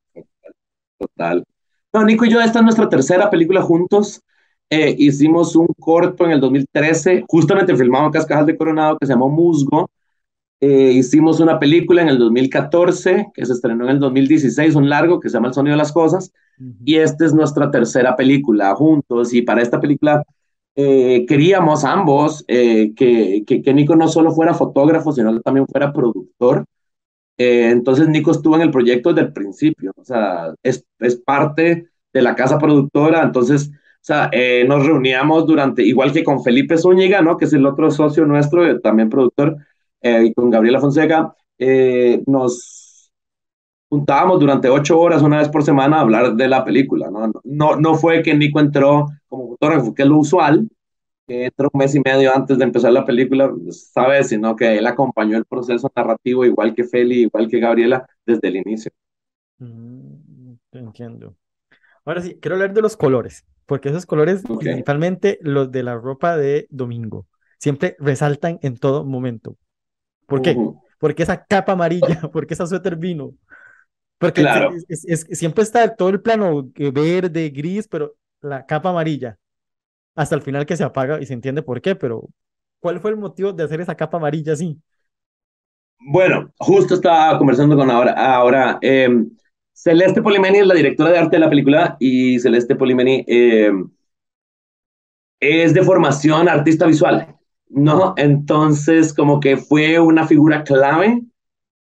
Total. 0.98 1.44
No, 1.92 2.04
Nico 2.04 2.24
y 2.24 2.30
yo, 2.30 2.40
esta 2.40 2.58
es 2.58 2.62
nuestra 2.64 2.88
tercera 2.88 3.30
película 3.30 3.62
juntos. 3.62 4.22
Eh, 4.70 4.94
hicimos 4.98 5.54
un 5.54 5.66
corto 5.78 6.24
en 6.24 6.32
el 6.32 6.40
2013, 6.40 7.24
justamente 7.28 7.76
filmado 7.76 8.06
en 8.06 8.12
Cascajal 8.12 8.46
de 8.46 8.56
Coronado, 8.56 8.98
que 8.98 9.06
se 9.06 9.12
llamó 9.12 9.28
Musgo. 9.28 9.90
Eh, 10.60 10.92
hicimos 10.92 11.40
una 11.40 11.58
película 11.58 12.02
en 12.02 12.08
el 12.08 12.18
2014, 12.18 13.26
que 13.34 13.44
se 13.44 13.52
estrenó 13.52 13.84
en 13.84 13.90
el 13.90 13.98
2016, 14.00 14.74
un 14.76 14.88
largo 14.88 15.20
que 15.20 15.28
se 15.28 15.34
llama 15.34 15.48
El 15.48 15.54
sonido 15.54 15.74
de 15.74 15.78
las 15.78 15.92
cosas. 15.92 16.32
Ujú. 16.58 16.74
Y 16.84 16.96
esta 16.96 17.26
es 17.26 17.34
nuestra 17.34 17.70
tercera 17.70 18.16
película 18.16 18.74
juntos. 18.74 19.34
Y 19.34 19.42
para 19.42 19.62
esta 19.62 19.80
película 19.80 20.24
eh, 20.76 21.24
queríamos 21.26 21.84
ambos 21.84 22.44
eh, 22.48 22.92
que, 22.94 23.44
que, 23.46 23.62
que 23.62 23.74
Nico 23.74 23.96
no 23.96 24.08
solo 24.08 24.32
fuera 24.32 24.54
fotógrafo, 24.54 25.12
sino 25.12 25.40
también 25.40 25.66
fuera 25.66 25.92
productor. 25.92 26.64
Eh, 27.36 27.70
entonces 27.70 28.08
Nico 28.08 28.30
estuvo 28.30 28.54
en 28.56 28.62
el 28.62 28.70
proyecto 28.70 29.12
desde 29.12 29.26
el 29.28 29.32
principio, 29.32 29.92
o 29.96 30.04
sea, 30.04 30.54
es, 30.62 30.84
es 31.00 31.16
parte 31.16 31.88
de 32.12 32.22
la 32.22 32.36
casa 32.36 32.58
productora, 32.58 33.22
entonces, 33.24 33.70
o 33.72 34.00
sea, 34.00 34.28
eh, 34.32 34.64
nos 34.68 34.86
reuníamos 34.86 35.44
durante, 35.46 35.82
igual 35.82 36.12
que 36.12 36.22
con 36.22 36.44
Felipe 36.44 36.78
Zúñiga, 36.78 37.22
¿no? 37.22 37.36
Que 37.36 37.46
es 37.46 37.52
el 37.52 37.66
otro 37.66 37.90
socio 37.90 38.24
nuestro, 38.24 38.64
eh, 38.64 38.78
también 38.80 39.10
productor, 39.10 39.56
eh, 40.00 40.26
y 40.26 40.34
con 40.34 40.50
Gabriela 40.50 40.80
Fonseca, 40.80 41.34
nos 42.26 43.10
juntábamos 43.88 44.40
durante 44.40 44.68
ocho 44.68 44.98
horas 45.00 45.22
una 45.22 45.38
vez 45.38 45.48
por 45.48 45.64
semana 45.64 45.98
a 45.98 46.00
hablar 46.00 46.34
de 46.34 46.48
la 46.48 46.64
película, 46.64 47.10
¿no? 47.10 47.32
No, 47.44 47.76
no 47.76 47.94
fue 47.94 48.22
que 48.22 48.34
Nico 48.34 48.60
entró 48.60 49.06
como 49.36 49.48
fotógrafo, 49.50 49.94
que 49.94 50.02
es 50.02 50.08
lo 50.08 50.18
usual, 50.18 50.68
que 51.28 51.46
entró 51.46 51.70
un 51.72 51.78
mes 51.80 51.94
y 51.94 52.00
medio 52.00 52.34
antes 52.34 52.58
de 52.58 52.64
empezar 52.64 52.92
la 52.92 53.04
película, 53.06 53.52
¿sabes? 53.70 54.28
Sino 54.30 54.56
que 54.56 54.78
él 54.78 54.86
acompañó 54.86 55.38
el 55.38 55.44
proceso 55.46 55.90
narrativo 55.96 56.44
igual 56.44 56.74
que 56.74 56.84
Feli, 56.84 57.22
igual 57.22 57.48
que 57.48 57.60
Gabriela, 57.60 58.06
desde 58.26 58.48
el 58.48 58.56
inicio. 58.56 58.92
Mm, 59.58 60.54
entiendo. 60.72 61.36
Ahora 62.04 62.22
sí, 62.22 62.38
quiero 62.40 62.56
hablar 62.56 62.74
de 62.74 62.82
los 62.82 62.96
colores, 62.96 63.46
porque 63.66 63.90
esos 63.90 64.06
colores, 64.06 64.46
Ok. 64.48 64.64
principalmente 64.64 65.38
los 65.42 65.72
de 65.72 65.82
la 65.84 65.96
ropa 65.96 66.36
de 66.36 66.68
Domingo, 66.70 67.26
siempre 67.58 67.96
resaltan 67.98 68.58
en 68.62 68.76
todo 68.78 69.04
momento. 69.04 69.58
¿Por 70.26 70.42
qué? 70.42 70.58
Ujú. 70.58 70.80
Porque 70.98 71.24
esa 71.24 71.44
capa 71.46 71.72
amarilla, 71.72 72.20
porque 72.32 72.54
esa 72.54 72.66
suéter 72.66 72.96
vino, 72.96 73.34
porque 74.18 74.42
Claro. 74.42 74.70
es- 74.70 74.86
es- 74.88 75.04
es- 75.28 75.38
siempre 75.38 75.64
está 75.64 75.94
todo 75.96 76.08
el 76.10 76.22
plano 76.22 76.70
eh, 76.76 76.90
verde, 76.92 77.50
gris, 77.50 77.88
pero 77.88 78.14
la 78.44 78.66
capa 78.66 78.90
amarilla, 78.90 79.38
hasta 80.14 80.34
el 80.34 80.42
final 80.42 80.66
que 80.66 80.76
se 80.76 80.84
apaga 80.84 81.20
y 81.20 81.26
se 81.26 81.34
entiende 81.34 81.62
por 81.62 81.80
qué, 81.80 81.96
pero 81.96 82.28
¿cuál 82.80 83.00
fue 83.00 83.10
el 83.10 83.16
motivo 83.16 83.52
de 83.52 83.64
hacer 83.64 83.80
esa 83.80 83.94
capa 83.94 84.18
amarilla 84.18 84.52
así? 84.52 84.78
Bueno, 85.98 86.52
justo 86.58 86.94
estaba 86.94 87.38
conversando 87.38 87.76
con 87.76 87.90
ahora, 87.90 88.12
ahora 88.12 88.78
eh, 88.82 89.08
Celeste 89.72 90.22
Polimeni 90.22 90.58
es 90.58 90.66
la 90.66 90.74
directora 90.74 91.10
de 91.10 91.18
arte 91.18 91.36
de 91.36 91.40
la 91.40 91.48
película 91.48 91.96
y 91.98 92.38
Celeste 92.38 92.76
Polimeni 92.76 93.24
eh, 93.26 93.72
es 95.40 95.74
de 95.74 95.82
formación 95.82 96.48
artista 96.48 96.86
visual, 96.86 97.36
¿no? 97.68 98.14
Entonces, 98.16 99.14
como 99.14 99.40
que 99.40 99.56
fue 99.56 99.98
una 99.98 100.26
figura 100.26 100.62
clave 100.64 101.22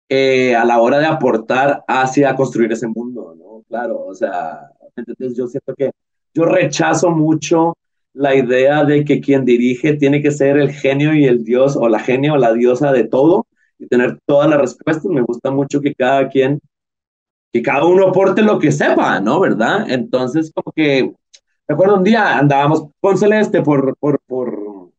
eh, 0.10 0.56
a 0.56 0.66
la 0.66 0.80
hora 0.80 1.00
de 1.00 1.06
aportar 1.06 1.84
hacia 1.88 2.36
construir 2.36 2.72
ese 2.72 2.88
mundo, 2.88 3.36
¿no? 3.38 3.64
Claro, 3.68 4.00
o 4.06 4.14
sea, 4.14 4.70
entonces 4.96 5.36
yo 5.36 5.48
siento 5.48 5.74
que 5.76 5.92
yo 6.34 6.46
rechazo 6.46 7.10
mucho 7.12 7.76
la 8.14 8.36
idea 8.36 8.84
de 8.84 9.06
que 9.06 9.22
quien 9.22 9.46
dirige 9.46 9.94
tiene 9.94 10.22
que 10.22 10.32
ser 10.32 10.58
el 10.58 10.72
genio 10.72 11.14
y 11.14 11.26
el 11.26 11.44
dios 11.44 11.76
o 11.78 11.88
la 11.88 12.00
genia 12.00 12.34
o 12.34 12.38
la 12.38 12.54
diosa 12.54 12.92
de 12.92 13.06
todo 13.06 13.48
y 13.80 13.88
tener 13.88 14.20
todas 14.26 14.50
las 14.50 14.60
respuestas. 14.60 15.06
Me 15.06 15.22
gusta 15.22 15.52
mucho 15.52 15.82
que 15.82 15.96
cada 15.96 16.28
quien, 16.30 16.60
que 17.54 17.62
cada 17.62 17.86
uno 17.86 18.08
aporte 18.10 18.42
lo 18.42 18.60
que 18.60 18.72
sepa, 18.72 19.20
¿no? 19.20 19.40
¿Verdad? 19.40 19.90
Entonces, 19.90 20.52
como 20.54 20.72
que, 20.74 21.14
recuerdo 21.68 21.96
un 21.96 22.04
día 22.04 22.38
andábamos 22.38 22.88
con 23.00 23.18
Celeste 23.18 23.62
por, 23.62 23.96
por, 23.98 24.20
por 24.28 24.92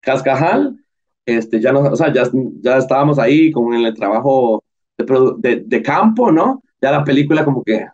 Cascajal, 0.00 0.78
este, 1.26 1.60
ya 1.60 1.72
no, 1.72 1.80
o 1.80 1.96
sea, 1.96 2.12
ya, 2.12 2.24
ya 2.60 2.78
estábamos 2.78 3.18
ahí 3.18 3.50
como 3.50 3.74
en 3.74 3.86
el 3.86 3.94
trabajo 3.94 4.62
de 4.96 5.82
campo, 5.82 6.30
¿no? 6.30 6.62
Ya 6.80 6.90
la 6.90 7.04
película 7.04 7.44
como 7.44 7.62
que 7.64 7.86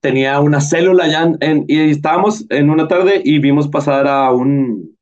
tenía 0.00 0.40
una 0.40 0.60
célula 0.60 1.08
ya 1.08 1.32
en, 1.40 1.64
y 1.68 1.90
estábamos 1.90 2.46
en 2.50 2.70
una 2.70 2.88
tarde 2.88 3.22
y 3.24 3.38
vimos 3.38 3.68
pasar 3.68 4.06
a 4.08 4.32
un 4.32 4.96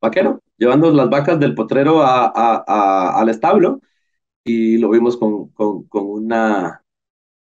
vaquero 0.00 0.40
llevando 0.56 0.90
las 0.92 1.10
vacas 1.10 1.38
del 1.40 1.54
potrero 1.54 2.02
a, 2.02 2.32
a, 2.34 3.20
al 3.20 3.28
establo 3.28 3.80
y 4.44 4.78
lo 4.78 4.90
vimos 4.90 5.16
con, 5.16 5.48
con, 5.50 5.84
con, 5.84 6.06
una, 6.06 6.82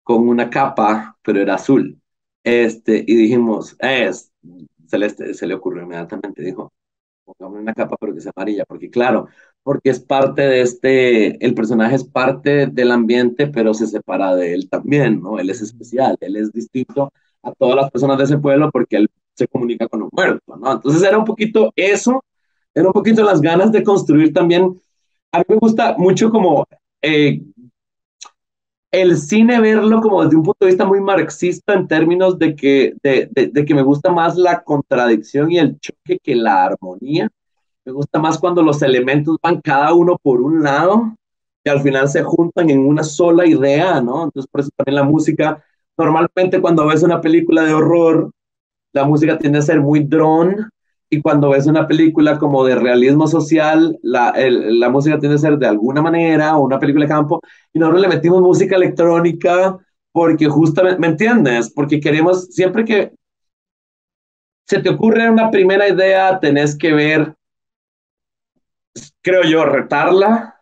con 0.05 0.29
una 0.29 0.51
capa, 0.51 1.19
pero 1.23 1.41
era 1.41 1.57
azul. 1.57 2.01
Este, 2.45 3.05
y 3.07 3.17
dijimos, 3.17 3.77
es, 3.81 4.33
Celeste 4.89 5.35
se 5.35 5.47
le 5.47 5.55
ocurrió 5.55 5.85
inmediatamente, 5.85 6.43
dijo, 6.43 6.73
pongamos 7.25 7.61
una 7.63 7.75
capa, 7.75 7.97
pero 8.01 8.15
que 8.15 8.21
sea 8.23 8.33
amarilla, 8.37 8.65
porque 8.67 8.91
claro, 8.91 9.29
porque 9.63 9.91
es 9.91 10.01
parte 10.01 10.43
de 10.43 10.61
este, 10.63 11.45
el 11.45 11.55
personaje 11.55 11.95
es 11.95 12.05
parte 12.05 12.67
del 12.67 12.91
ambiente, 12.91 13.47
pero 13.47 13.75
se 13.75 13.87
separa 13.87 14.35
de 14.35 14.55
él 14.55 14.69
también, 14.69 15.21
¿no? 15.21 15.39
Él 15.39 15.51
es 15.51 15.61
especial, 15.61 16.17
él 16.21 16.37
es 16.37 16.53
distinto 16.53 17.13
a 17.43 17.53
todas 17.53 17.77
las 17.77 17.91
personas 17.91 18.19
de 18.19 18.25
ese 18.25 18.39
pueblo 18.39 18.71
porque 18.71 18.97
él 18.97 19.11
se 19.35 19.47
comunica 19.49 19.89
con 19.89 20.03
un 20.03 20.11
muerto, 20.13 20.57
¿no? 20.57 20.73
Entonces 20.73 21.03
era 21.03 21.19
un 21.19 21.25
poquito 21.25 21.73
eso, 21.77 22.25
era 22.75 22.87
un 22.87 22.93
poquito 22.93 23.23
las 23.23 23.41
ganas 23.41 23.71
de 23.73 23.83
construir 23.83 24.33
también. 24.33 24.81
A 25.33 25.39
mí 25.39 25.45
me 25.49 25.57
gusta 25.57 25.95
mucho 25.97 26.31
como 26.31 26.67
eh, 27.01 27.41
el 28.91 29.17
cine 29.17 29.61
verlo 29.61 30.01
como 30.01 30.25
desde 30.25 30.37
un 30.37 30.43
punto 30.43 30.65
de 30.65 30.73
vista 30.73 30.85
muy 30.85 31.01
marxista 31.01 31.73
en 31.75 31.89
términos 31.89 32.39
de 32.39 32.55
que, 32.55 32.95
de, 33.03 33.29
de, 33.31 33.47
de 33.47 33.65
que 33.65 33.75
me 33.75 33.83
gusta 33.83 34.11
más 34.13 34.37
la 34.37 34.63
contradicción 34.63 35.51
y 35.51 35.59
el 35.59 35.79
choque 35.79 36.19
que 36.23 36.35
la 36.35 36.65
armonía 36.65 37.31
me 37.85 37.93
gusta 37.93 38.19
más 38.19 38.39
cuando 38.39 38.63
los 38.63 38.83
elementos 38.83 39.37
van 39.43 39.61
cada 39.61 39.93
uno 39.95 40.19
por 40.23 40.41
un 40.41 40.63
lado 40.63 41.15
y 41.65 41.69
al 41.69 41.81
final 41.81 42.09
se 42.09 42.23
juntan 42.23 42.71
en 42.71 42.87
una 42.87 43.03
sola 43.03 43.47
idea, 43.47 44.01
¿no? 44.01 44.25
Entonces, 44.25 44.49
por 44.51 44.61
eso 44.61 44.71
también 44.77 44.97
la 44.97 45.05
música, 45.05 45.63
normalmente 45.97 46.61
cuando 46.61 46.87
ves 46.87 47.03
una 47.03 47.21
película 47.21 47.63
de 47.63 47.75
horror, 47.75 48.31
la 48.93 49.05
música 49.05 49.39
tiende 49.39 49.59
a 49.59 49.63
ser 49.63 49.81
muy 49.81 50.01
drone 50.05 50.57
y 51.11 51.21
cuando 51.21 51.51
ves 51.51 51.67
una 51.67 51.87
película 51.87 52.39
como 52.39 52.65
de 52.65 52.75
realismo 52.75 53.27
social, 53.27 53.99
la, 54.03 54.31
el, 54.31 54.81
la 54.81 54.89
música 54.89 55.19
tiende 55.19 55.37
a 55.37 55.39
ser 55.39 55.59
de 55.59 55.67
alguna 55.67 56.01
manera, 56.03 56.57
o 56.57 56.65
una 56.65 56.79
película 56.79 57.05
de 57.05 57.11
campo, 57.11 57.41
y 57.73 57.79
nosotros 57.79 58.03
le 58.03 58.09
metimos 58.09 58.41
música 58.41 58.77
electrónica 58.77 59.79
porque 60.11 60.47
justamente, 60.47 60.99
¿me 61.01 61.09
entiendes? 61.09 61.71
Porque 61.71 62.01
queremos, 62.01 62.47
siempre 62.47 62.85
que 62.85 63.13
se 64.67 64.81
te 64.81 64.89
ocurre 64.89 65.31
una 65.31 65.51
primera 65.51 65.89
idea, 65.89 66.39
tenés 66.41 66.77
que 66.77 66.93
ver 66.93 67.35
creo 69.21 69.43
yo, 69.45 69.65
retarla, 69.65 70.61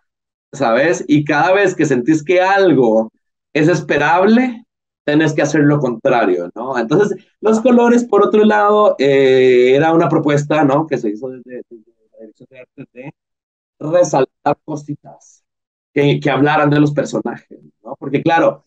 ¿sabes? 0.52 1.04
Y 1.08 1.24
cada 1.24 1.52
vez 1.52 1.74
que 1.74 1.86
sentís 1.86 2.22
que 2.24 2.40
algo 2.40 3.10
es 3.52 3.68
esperable, 3.68 4.64
tenés 5.04 5.32
que 5.32 5.42
hacer 5.42 5.62
lo 5.62 5.80
contrario, 5.80 6.50
¿no? 6.54 6.78
Entonces, 6.78 7.24
los 7.40 7.60
colores, 7.60 8.04
por 8.04 8.24
otro 8.24 8.44
lado, 8.44 8.96
eh, 8.98 9.74
era 9.74 9.92
una 9.92 10.08
propuesta, 10.08 10.64
¿no? 10.64 10.86
Que 10.86 10.98
se 10.98 11.10
hizo 11.10 11.28
desde, 11.28 11.62
la 12.12 12.18
dirección 12.20 12.48
de 12.50 12.58
arte 12.60 12.86
de 12.92 13.14
resaltar 13.78 14.58
cositas 14.64 15.42
que, 15.92 16.20
que 16.20 16.30
hablaran 16.30 16.70
de 16.70 16.80
los 16.80 16.92
personajes, 16.92 17.58
¿no? 17.82 17.96
Porque 17.98 18.22
claro, 18.22 18.64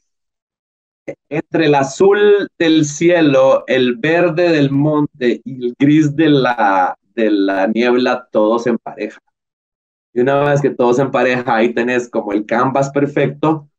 entre 1.29 1.65
el 1.65 1.75
azul 1.75 2.49
del 2.57 2.85
cielo, 2.85 3.63
el 3.67 3.95
verde 3.97 4.49
del 4.49 4.71
monte 4.71 5.41
y 5.43 5.67
el 5.67 5.75
gris 5.77 6.15
de 6.15 6.29
la, 6.29 6.97
de 7.15 7.31
la 7.31 7.67
niebla, 7.67 8.27
todos 8.31 8.67
en 8.67 8.77
pareja. 8.77 9.19
Y 10.13 10.21
una 10.21 10.41
vez 10.41 10.61
que 10.61 10.69
todos 10.69 10.99
en 10.99 11.11
pareja, 11.11 11.55
ahí 11.55 11.73
tenés 11.73 12.09
como 12.09 12.33
el 12.33 12.45
canvas 12.45 12.89
perfecto 12.91 13.69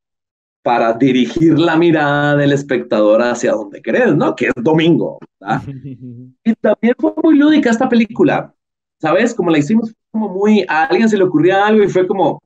para 0.62 0.94
dirigir 0.94 1.58
la 1.58 1.76
mirada 1.76 2.36
del 2.36 2.52
espectador 2.52 3.22
hacia 3.22 3.52
donde 3.52 3.82
querés, 3.82 4.16
¿no? 4.16 4.34
Que 4.34 4.46
es 4.46 4.54
domingo. 4.56 5.18
¿verdad? 5.38 5.62
y 6.44 6.54
también 6.54 6.94
fue 6.98 7.12
muy 7.22 7.36
lúdica 7.36 7.70
esta 7.70 7.88
película, 7.88 8.54
¿sabes? 9.00 9.34
Como 9.34 9.50
la 9.50 9.58
hicimos 9.58 9.92
como 10.10 10.28
muy, 10.28 10.64
a 10.68 10.84
alguien 10.84 11.08
se 11.08 11.18
le 11.18 11.24
ocurría 11.24 11.66
algo 11.66 11.84
y 11.84 11.88
fue 11.88 12.06
como, 12.06 12.40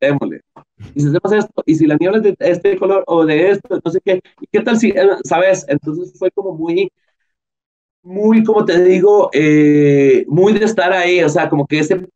démosle. 0.00 0.40
Y 0.94 1.00
si 1.00 1.08
hacemos 1.08 1.32
esto, 1.32 1.62
y 1.64 1.74
si 1.76 1.86
la 1.86 1.96
niebla 1.96 2.18
es 2.18 2.24
de 2.24 2.36
este 2.40 2.76
color 2.76 3.04
o 3.06 3.24
de 3.24 3.50
esto, 3.50 3.80
no 3.84 3.90
sé 3.90 4.00
qué, 4.04 4.20
¿y 4.40 4.46
qué 4.50 4.60
tal 4.60 4.76
si, 4.78 4.88
eh, 4.90 5.08
sabes? 5.24 5.64
Entonces 5.68 6.18
fue 6.18 6.30
como 6.32 6.54
muy, 6.54 6.90
muy, 8.02 8.42
como 8.42 8.64
te 8.64 8.82
digo, 8.84 9.30
eh, 9.32 10.24
muy 10.28 10.52
de 10.52 10.64
estar 10.64 10.92
ahí, 10.92 11.22
o 11.22 11.28
sea, 11.28 11.48
como 11.48 11.66
que 11.66 11.78
ese 11.78 12.06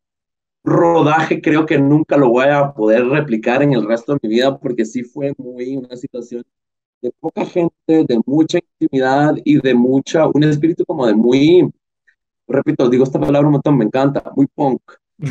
rodaje 0.67 1.41
creo 1.41 1.65
que 1.65 1.79
nunca 1.79 2.17
lo 2.17 2.27
voy 2.29 2.47
a 2.47 2.73
poder 2.73 3.05
replicar 3.07 3.63
en 3.63 3.71
el 3.71 3.87
resto 3.87 4.13
de 4.13 4.19
mi 4.21 4.35
vida 4.35 4.57
porque 4.57 4.83
sí 4.83 5.01
fue 5.01 5.33
muy 5.37 5.77
una 5.77 5.95
situación 5.95 6.43
de 7.01 7.11
poca 7.21 7.45
gente, 7.45 7.73
de 7.87 8.19
mucha 8.25 8.59
intimidad 8.79 9.35
y 9.45 9.61
de 9.61 9.73
mucha, 9.73 10.27
un 10.27 10.43
espíritu 10.43 10.83
como 10.83 11.07
de 11.07 11.15
muy, 11.15 11.71
repito, 12.49 12.89
digo 12.89 13.05
esta 13.05 13.19
palabra 13.19 13.47
un 13.47 13.53
montón, 13.53 13.77
me 13.77 13.85
encanta, 13.85 14.21
muy 14.35 14.47
punk, 14.47 14.81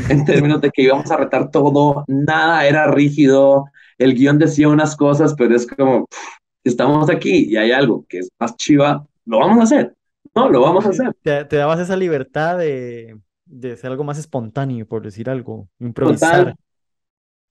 en 0.09 0.25
términos 0.25 0.61
de 0.63 0.71
que 0.71 0.83
íbamos 0.83 1.11
a 1.11 1.19
retar 1.19 1.51
todo, 1.51 2.05
nada 2.09 2.67
era 2.67 2.91
rígido, 2.91 3.67
el 3.99 4.15
guion 4.15 4.39
decía 4.39 4.69
unas 4.69 4.97
cosas, 4.97 5.35
pero 5.37 5.55
es 5.55 5.67
como, 5.67 6.07
pff, 6.07 6.19
estamos 6.65 7.11
aquí 7.11 7.47
y 7.51 7.57
hay 7.57 7.73
algo 7.73 8.07
que 8.09 8.21
es 8.21 8.31
más 8.41 8.57
chiva, 8.57 9.07
lo 9.27 9.39
vamos 9.41 9.59
a 9.59 9.63
hacer, 9.65 9.95
no, 10.35 10.49
lo 10.49 10.63
vamos 10.63 10.87
a 10.87 10.91
hacer. 10.91 11.15
Te, 11.21 11.45
te 11.45 11.57
dabas 11.57 11.81
esa 11.81 11.97
libertad 11.97 12.57
de, 12.57 13.19
de 13.47 13.77
ser 13.77 13.91
algo 13.91 14.05
más 14.05 14.19
espontáneo, 14.19 14.87
por 14.87 15.03
decir 15.03 15.31
algo, 15.31 15.69
improvisar. 15.79 16.55
Total. 16.55 16.57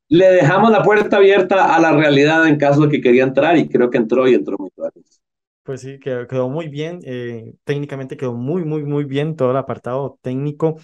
Le 0.09 0.25
dejamos 0.31 0.71
la 0.71 0.81
puerta 0.81 1.17
abierta 1.17 1.75
a 1.75 1.79
la 1.79 1.91
realidad 1.91 2.47
en 2.47 2.57
caso 2.57 2.81
de 2.81 2.89
que 2.89 3.01
quería 3.01 3.23
entrar 3.23 3.55
y 3.57 3.69
creo 3.69 3.89
que 3.91 3.97
entró 3.99 4.27
y 4.27 4.33
entró 4.33 4.57
muy 4.57 4.71
bien. 4.75 4.91
Pues 5.63 5.81
sí, 5.81 5.99
quedó, 5.99 6.27
quedó 6.27 6.47
muy 6.47 6.67
bien, 6.67 6.99
eh, 7.05 7.55
técnicamente 7.63 8.17
quedó 8.17 8.33
muy, 8.33 8.63
muy, 8.63 8.83
muy 8.83 9.03
bien 9.03 9.35
todo 9.35 9.49
el 9.49 9.57
apartado 9.57 10.19
técnico, 10.21 10.77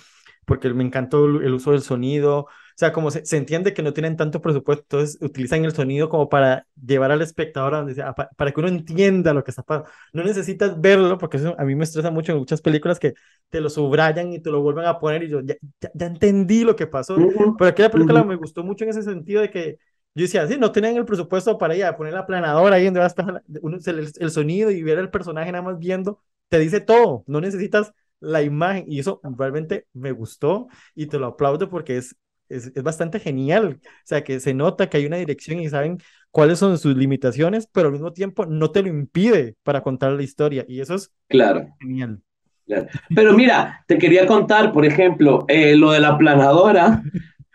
porque 0.46 0.70
me 0.74 0.84
encantó 0.84 1.26
el, 1.26 1.44
el 1.46 1.54
uso 1.54 1.72
del 1.72 1.82
sonido, 1.82 2.48
sea, 2.82 2.92
como 2.92 3.12
se, 3.12 3.26
se, 3.26 3.38
entiende 3.38 3.74
que 3.74 3.84
no 3.84 3.94
tienen 3.94 4.18
tanto 4.18 4.42
presupuesto, 4.42 4.84
entonces 4.84 5.18
utilizan 5.22 5.64
el 5.66 5.72
sonido 5.72 6.10
como 6.10 6.30
para 6.30 6.66
llevar 6.84 7.12
al 7.12 7.22
espectador 7.22 7.76
a 7.76 7.78
donde 7.78 7.94
sea, 7.94 8.14
para, 8.14 8.30
para, 8.32 8.52
que 8.52 8.60
uno 8.60 8.70
entienda 8.70 9.34
lo 9.34 9.44
que 9.44 9.52
está 9.52 9.62
pasando. 9.64 9.90
No 10.14 10.24
necesitas 10.24 10.82
verlo, 10.82 11.18
porque 11.18 11.38
eso 11.38 11.56
a 11.60 11.64
mí 11.64 11.76
me 11.76 11.84
estresa 11.84 12.10
mucho 12.10 12.32
en 12.32 12.40
muchas 12.40 12.62
películas 12.62 13.00
que 13.00 13.14
te 13.50 13.62
lo 13.62 13.70
subrayan 13.70 14.34
y 14.34 14.40
te 14.42 14.50
lo 14.50 14.62
vuelven 14.62 14.86
a 14.86 15.00
poner 15.00 15.24
y 15.24 15.30
yo 15.30 15.42
ya, 15.42 15.56
ya, 15.80 15.92
ya 15.94 16.06
entendí 16.08 16.64
lo 16.64 16.76
que 16.76 16.88
pasó. 16.88 17.16
Uh 17.16 17.32
-huh. 17.32 17.56
Pero 17.58 17.70
aquella 17.70 17.92
película 17.92 18.22
uh 18.22 18.24
-huh. 18.24 18.30
me 18.30 18.36
gustó 18.36 18.64
mucho 18.64 18.84
en 18.84 18.90
ese 18.90 19.04
sentido 19.04 19.42
de 19.42 19.52
que 19.52 19.78
yo 20.16 20.24
decía, 20.24 20.48
sí, 20.48 20.58
no 20.58 20.72
tenían 20.72 20.98
el 20.98 21.06
presupuesto 21.06 21.58
para 21.58 21.76
ir 21.76 21.86
a 21.86 21.96
poner 21.96 22.14
la 22.14 22.26
planadora 22.26 22.76
ahí 22.76 22.86
donde 22.86 23.00
va 23.00 23.06
a 23.06 23.42
uno, 23.62 23.78
el, 23.86 24.12
el 24.20 24.32
sonido 24.32 24.72
y 24.72 24.84
ver 24.84 24.98
el 24.98 25.10
personaje 25.10 25.52
nada 25.52 25.64
más 25.64 25.78
viendo, 25.80 26.20
te 26.50 26.60
dice 26.60 26.82
todo, 26.82 27.24
no 27.28 27.40
necesitas 27.42 27.94
la 28.20 28.42
imagen 28.42 28.86
y 28.88 29.00
eso 29.00 29.20
realmente 29.24 29.88
me 29.94 30.12
gustó 30.12 30.68
y 30.96 31.08
te 31.08 31.20
lo 31.20 31.28
aplaudo 31.28 31.70
porque 31.70 31.98
es 31.98 32.16
es, 32.52 32.72
es, 32.76 32.84
bastante 32.84 33.20
genial. 33.20 33.80
O 33.84 33.88
sea, 34.04 34.24
que 34.24 34.40
se 34.40 34.54
nota 34.54 34.90
que 34.90 34.98
hay 34.98 35.06
una 35.06 35.18
dirección 35.18 35.60
y 35.60 35.70
saben 35.70 36.00
cuáles 36.32 36.60
son 36.60 36.78
sus 36.78 36.96
limitaciones, 36.96 37.68
pero 37.72 37.88
al 37.88 37.94
mismo 37.94 38.14
tiempo 38.14 38.46
no 38.46 38.72
te 38.72 38.82
lo 38.82 38.90
impide 38.90 39.56
para 39.64 39.82
contar 39.82 40.12
la 40.14 40.24
historia. 40.24 40.66
Y 40.68 40.82
eso 40.82 40.96
es 40.96 41.12
claro. 41.28 41.68
genial. 41.80 42.22
Claro. 42.66 42.88
Pero 43.16 43.34
mira, 43.34 43.84
te 43.88 43.98
quería 43.98 44.26
contar, 44.26 44.72
por 44.72 44.86
ejemplo, 44.86 45.46
eh, 45.48 45.76
lo 45.76 45.92
de 45.92 46.00
la 46.00 46.18
planadora. 46.18 47.02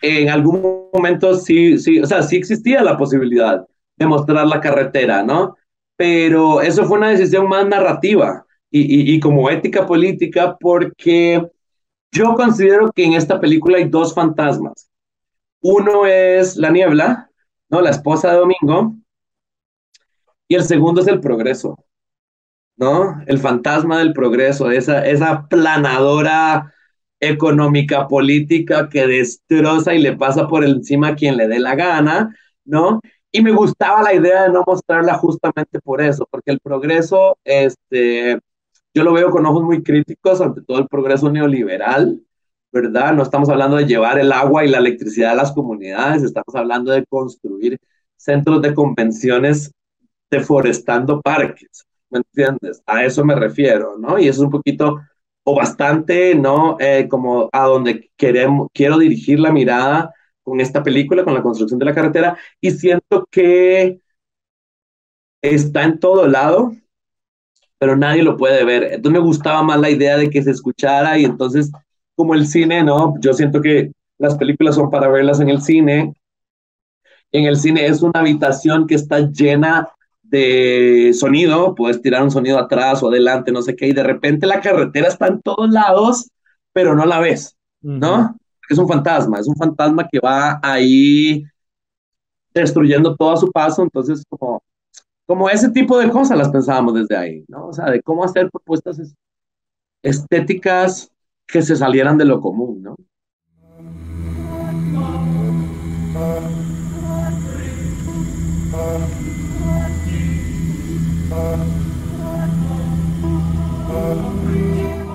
En 0.03 0.28
algún 0.28 0.90
momento 0.92 1.34
sí, 1.34 1.78
sí, 1.78 2.01
o 2.01 2.07
sea, 2.07 2.22
sí 2.22 2.36
existía 2.36 2.82
la 2.82 2.99
posibilidad 2.99 3.64
de 3.97 4.07
mostrar 4.07 4.47
la 4.47 4.61
carretera, 4.61 5.22
¿no? 5.22 5.57
Pero 5.97 6.61
eso 6.61 6.84
fue 6.84 6.99
una 6.99 7.11
decisión 7.11 7.49
más 7.49 7.66
narrativa 7.66 8.44
y, 8.70 8.80
y, 8.80 9.14
y 9.14 9.20
como 9.20 9.49
ética 9.49 9.86
política 9.86 10.57
porque 10.61 11.42
yo 12.16 12.34
considero 12.34 12.90
que 12.92 13.04
en 13.04 13.12
esta 13.12 13.38
película 13.40 13.76
hay 13.76 13.88
dos 13.88 14.14
fantasmas. 14.14 14.90
Uno 15.60 16.06
es 16.06 16.56
la 16.56 16.70
niebla, 16.70 17.30
¿no? 17.68 17.80
La 17.82 17.90
esposa 17.90 18.30
de 18.30 18.38
Domingo. 18.38 18.94
Y 20.48 20.54
el 20.54 20.64
segundo 20.64 21.00
es 21.02 21.08
el 21.08 21.20
progreso, 21.20 21.76
¿no? 22.76 23.20
El 23.26 23.38
fantasma 23.38 23.98
del 23.98 24.12
progreso, 24.12 24.70
esa, 24.70 25.04
esa 25.06 25.46
planadora 25.48 26.72
económica, 27.20 28.08
política, 28.08 28.88
que 28.88 29.06
destroza 29.06 29.94
y 29.94 29.98
le 29.98 30.16
pasa 30.16 30.48
por 30.48 30.64
encima 30.64 31.08
a 31.08 31.16
quien 31.16 31.36
le 31.36 31.48
dé 31.48 31.58
la 31.58 31.74
gana, 31.74 32.34
¿no? 32.64 33.00
Y 33.32 33.42
me 33.42 33.52
gustaba 33.52 34.02
la 34.02 34.14
idea 34.14 34.44
de 34.44 34.50
no 34.50 34.62
mostrarla 34.66 35.14
justamente 35.14 35.80
por 35.80 36.00
eso, 36.00 36.26
porque 36.30 36.52
el 36.52 36.60
progreso, 36.60 37.36
este, 37.44 38.40
yo 38.97 39.05
lo 39.05 39.12
veo 39.12 39.30
con 39.30 39.44
ojos 39.44 39.62
muy 39.62 39.82
críticos 39.82 40.40
ante 40.40 40.62
todo 40.62 40.78
el 40.78 40.88
progreso 40.88 41.30
neoliberal, 41.30 42.18
¿verdad? 42.72 43.12
No 43.12 43.22
estamos 43.22 43.51
hablando 43.51 43.76
de 43.76 43.84
llevar 43.84 44.18
el 44.18 44.32
agua 44.32 44.64
y 44.64 44.70
la 44.70 44.78
electricidad 44.78 45.32
a 45.32 45.34
las 45.34 45.53
comunidades, 45.53 46.22
estamos 46.22 46.55
hablando 46.55 46.92
de 46.92 47.05
construir 47.05 47.78
centros 48.16 48.62
de 48.62 48.72
convenciones 48.72 49.70
deforestando 50.30 51.20
parques, 51.20 51.84
¿me 52.09 52.20
entiendes? 52.20 52.82
A 52.86 53.05
eso 53.05 53.22
me 53.22 53.34
refiero, 53.34 53.99
¿no? 53.99 54.18
Y 54.18 54.28
eso 54.28 54.40
es 54.40 54.44
un 54.47 54.51
poquito 54.51 54.99
o 55.44 55.55
bastante, 55.55 56.34
¿no? 56.34 56.78
Eh, 56.80 57.07
como 57.11 57.51
a 57.53 57.64
donde 57.66 58.11
queremos, 58.16 58.68
quiero 58.72 58.97
dirigir 58.97 59.38
la 59.40 59.53
mirada 59.53 60.11
con 60.42 60.59
esta 60.62 60.82
película, 60.82 61.22
con 61.22 61.34
la 61.34 61.42
construcción 61.42 61.78
de 61.78 61.84
la 61.84 61.94
carretera, 61.94 62.38
y 62.62 62.70
siento 62.70 63.28
que 63.30 64.01
está 65.42 65.84
en 65.84 65.99
todo 66.01 66.26
lado, 66.26 66.72
pero 67.79 67.97
nadie 67.97 68.22
lo 68.22 68.37
puede 68.37 68.64
ver. 68.64 68.85
Entonces 68.85 69.12
me 69.20 69.27
gustaba 69.27 69.62
más 69.62 69.79
la 69.81 69.91
idea 69.91 70.16
de 70.16 70.31
que 70.31 70.43
se 70.43 70.51
escuchara 70.51 71.18
y 71.18 71.24
entonces, 71.24 71.70
como 72.14 72.35
el 72.35 72.47
cine, 72.47 72.83
¿no? 72.83 73.14
Yo 73.20 73.35
siento 73.35 73.61
que 73.61 73.93
las 74.18 74.37
películas 74.37 74.74
son 74.74 74.91
para 74.91 75.09
verlas 75.09 75.41
en 75.41 75.51
el 75.51 75.61
cine. 75.61 76.14
En 77.33 77.45
el 77.45 77.57
cine 77.57 77.87
es 77.87 78.03
una 78.03 78.20
habitación 78.20 78.87
que 78.87 78.95
está 78.95 79.20
llena 79.31 79.89
de 80.22 81.12
sonido, 81.14 81.74
puedes 81.74 82.01
tirar 82.03 82.22
un 82.22 82.31
sonido 82.31 82.59
atrás 82.59 83.03
o 83.03 83.09
adelante, 83.09 83.53
no 83.53 83.62
sé 83.62 83.77
qué, 83.77 83.89
y 83.89 83.93
de 83.93 84.03
repente 84.03 84.47
la 84.47 84.61
carretera 84.61 85.09
está 85.09 85.29
en 85.29 85.41
todos 85.41 85.70
lados, 85.70 86.31
pero 86.72 86.95
no 86.95 87.07
la 87.07 87.20
ves, 87.20 87.57
¿no? 87.81 88.37
Es 88.68 88.79
un 88.79 88.89
fantasma, 88.89 89.39
es 89.39 89.47
un 89.47 89.55
fantasma 89.55 90.09
que 90.11 90.18
va 90.18 90.59
ahí 90.62 91.45
destruyendo 92.53 93.14
todo 93.14 93.33
a 93.33 93.37
su 93.37 93.53
paso, 93.53 93.83
entonces 93.83 94.24
como, 94.29 94.62
como 95.27 95.51
ese 95.51 95.70
tipo 95.70 95.99
de 95.99 96.09
cosas 96.09 96.39
las 96.39 96.49
pensábamos 96.51 96.95
desde 96.95 97.16
ahí, 97.16 97.45
¿no? 97.49 97.66
O 97.66 97.72
sea, 97.72 97.91
de 97.91 98.01
cómo 98.01 98.24
hacer 98.24 98.49
propuestas 98.49 99.01
estéticas 100.03 101.11
que 101.47 101.62
se 101.62 101.74
salieran 101.74 102.16
de 102.16 102.24
lo 102.24 102.41
común, 102.41 102.83
¿no? 102.83 102.97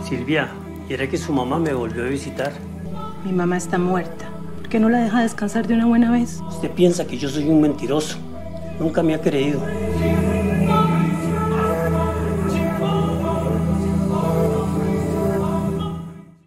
Silvia, 0.04 0.50
¿quiere 0.88 1.08
que 1.08 1.18
su 1.18 1.32
mamá 1.32 1.58
me 1.58 1.74
volvió 1.74 2.04
a 2.04 2.08
visitar? 2.08 2.52
Mi 3.24 3.32
mamá 3.32 3.56
está 3.56 3.78
muerta. 3.78 4.30
¿Por 4.58 4.68
qué 4.68 4.78
no 4.78 4.90
la 4.90 5.00
deja 5.00 5.22
descansar 5.22 5.68
de 5.68 5.74
una 5.76 5.86
buena 5.86 6.12
vez? 6.12 6.42
Usted 6.50 6.72
piensa 6.72 7.08
que 7.08 7.18
yo 7.18 7.30
soy 7.30 7.48
un 7.48 7.62
mentiroso. 7.62 8.18
Nunca 8.82 9.04
me 9.04 9.14
ha 9.14 9.22
creído. 9.22 9.62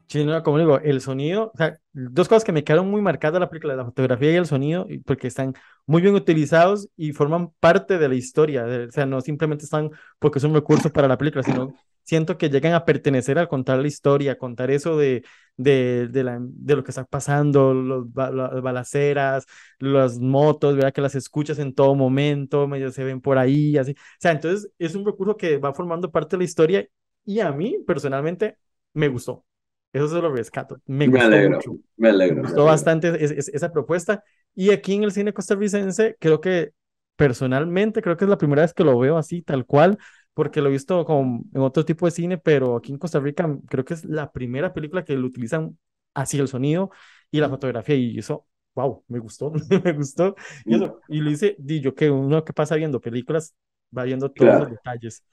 Sí, 0.09 0.25
no, 0.25 0.43
como 0.43 0.59
digo, 0.59 0.81
el 0.81 1.01
sonido, 1.01 1.53
o 1.55 1.57
sea, 1.57 1.79
dos 1.93 2.29
cosas 2.29 2.43
que 2.43 2.51
me 2.51 2.65
quedaron 2.65 2.91
muy 2.91 3.01
marcadas 3.01 3.35
de 3.35 3.41
la 3.41 3.49
película, 3.49 3.77
la 3.77 3.85
fotografía 3.85 4.33
y 4.33 4.35
el 4.35 4.47
sonido, 4.47 4.87
porque 5.07 5.29
están 5.29 5.55
muy 5.87 6.03
bien 6.03 6.15
utilizados 6.15 6.89
y 6.97 7.13
forman 7.13 7.51
parte 7.61 7.99
de 7.99 8.09
la 8.09 8.17
historia, 8.17 8.65
o 8.65 8.91
sea, 8.91 9.07
no 9.07 9.21
simplemente 9.21 9.65
están 9.65 9.91
porque 10.19 10.41
son 10.41 10.55
recursos 10.55 10.91
para 10.91 11.07
la 11.07 11.19
película, 11.19 11.45
sino 11.45 11.73
siento 12.05 12.39
que 12.39 12.51
llegan 12.51 12.75
a 12.75 12.85
pertenecer 12.85 13.39
al 13.39 13.49
contar 13.49 13.79
la 13.79 13.89
historia, 13.89 14.39
contar 14.39 14.71
eso 14.71 14.97
de, 14.97 15.25
de, 15.57 16.09
de, 16.09 16.25
la, 16.25 16.39
de 16.41 16.77
lo 16.77 16.85
que 16.85 16.91
está 16.91 17.05
pasando, 17.05 17.75
los, 17.75 18.07
las 18.15 18.63
balaceras, 18.63 19.47
las 19.79 20.19
motos, 20.19 20.77
¿verdad? 20.77 20.93
Que 20.93 21.01
las 21.01 21.15
escuchas 21.15 21.59
en 21.59 21.75
todo 21.75 21.95
momento, 21.95 22.67
medio 22.69 22.91
se 22.91 23.05
ven 23.05 23.21
por 23.21 23.39
ahí, 23.39 23.77
así. 23.77 23.93
O 23.93 23.95
sea, 24.19 24.33
entonces 24.33 24.71
es 24.79 24.95
un 24.95 25.05
recurso 25.07 25.37
que 25.37 25.59
va 25.59 25.75
formando 25.75 26.11
parte 26.11 26.37
de 26.37 26.39
la 26.39 26.45
historia 26.45 26.87
y 27.25 27.41
a 27.41 27.53
mí 27.53 27.79
personalmente 27.87 28.59
me 28.93 29.09
gustó. 29.09 29.45
Eso 29.93 30.09
se 30.09 30.21
lo 30.21 30.33
rescato. 30.33 30.81
Me, 30.87 31.07
me 31.09 31.21
alegro, 31.21 31.61
me 31.97 32.09
alegro. 32.09 32.37
Me 32.37 32.43
gustó 32.43 32.65
bastante 32.65 33.25
esa 33.25 33.73
propuesta. 33.73 34.25
Y 34.55 34.71
aquí 34.71 34.95
en 34.95 35.05
el 35.05 35.13
cine 35.13 35.33
costarricense, 35.33 36.17
creo 36.19 36.41
que 36.41 36.73
personalmente, 37.17 38.03
creo 38.03 38.17
que 38.17 38.25
es 38.25 38.29
la 38.29 38.39
primera 38.39 38.63
vez 38.63 38.75
que 38.75 38.83
lo 38.83 38.99
veo 38.99 39.17
así, 39.17 39.43
tal 39.43 39.65
cual, 39.67 39.99
porque 40.35 40.61
lo 40.61 40.69
he 40.69 40.73
visto 40.73 41.05
como 41.05 41.45
en 41.55 41.61
otro 41.63 41.85
tipo 41.85 42.07
de 42.07 42.13
cine, 42.13 42.39
pero 42.39 42.77
aquí 42.77 42.93
en 42.93 42.99
Costa 42.99 43.21
Rica 43.21 43.49
creo 43.69 43.85
que 43.85 43.95
es 43.95 44.05
la 44.05 44.33
primera 44.33 44.73
película 44.75 45.05
que 45.05 45.17
lo 45.17 45.27
utilizan 45.27 45.79
así 46.15 46.39
el 46.39 46.49
sonido 46.49 46.91
y 47.31 47.41
la 47.41 47.49
fotografía. 47.49 47.95
Y 47.97 48.19
eso, 48.19 48.47
wow, 48.75 49.05
me 49.09 49.19
gustó, 49.21 49.53
me 49.85 49.93
gustó. 49.93 50.37
Y, 50.67 50.75
eso, 50.77 51.01
y 51.09 51.21
lo 51.21 51.31
hice, 51.31 51.57
di 51.59 51.81
yo 51.81 51.95
que 51.95 52.11
uno 52.11 52.45
que 52.45 52.53
pasa 52.53 52.77
viendo 52.77 53.01
películas 53.01 53.55
va 53.97 54.05
viendo 54.05 54.31
todos 54.31 54.55
Claro. 54.55 54.69
los 54.69 54.71
detalles. 54.71 55.25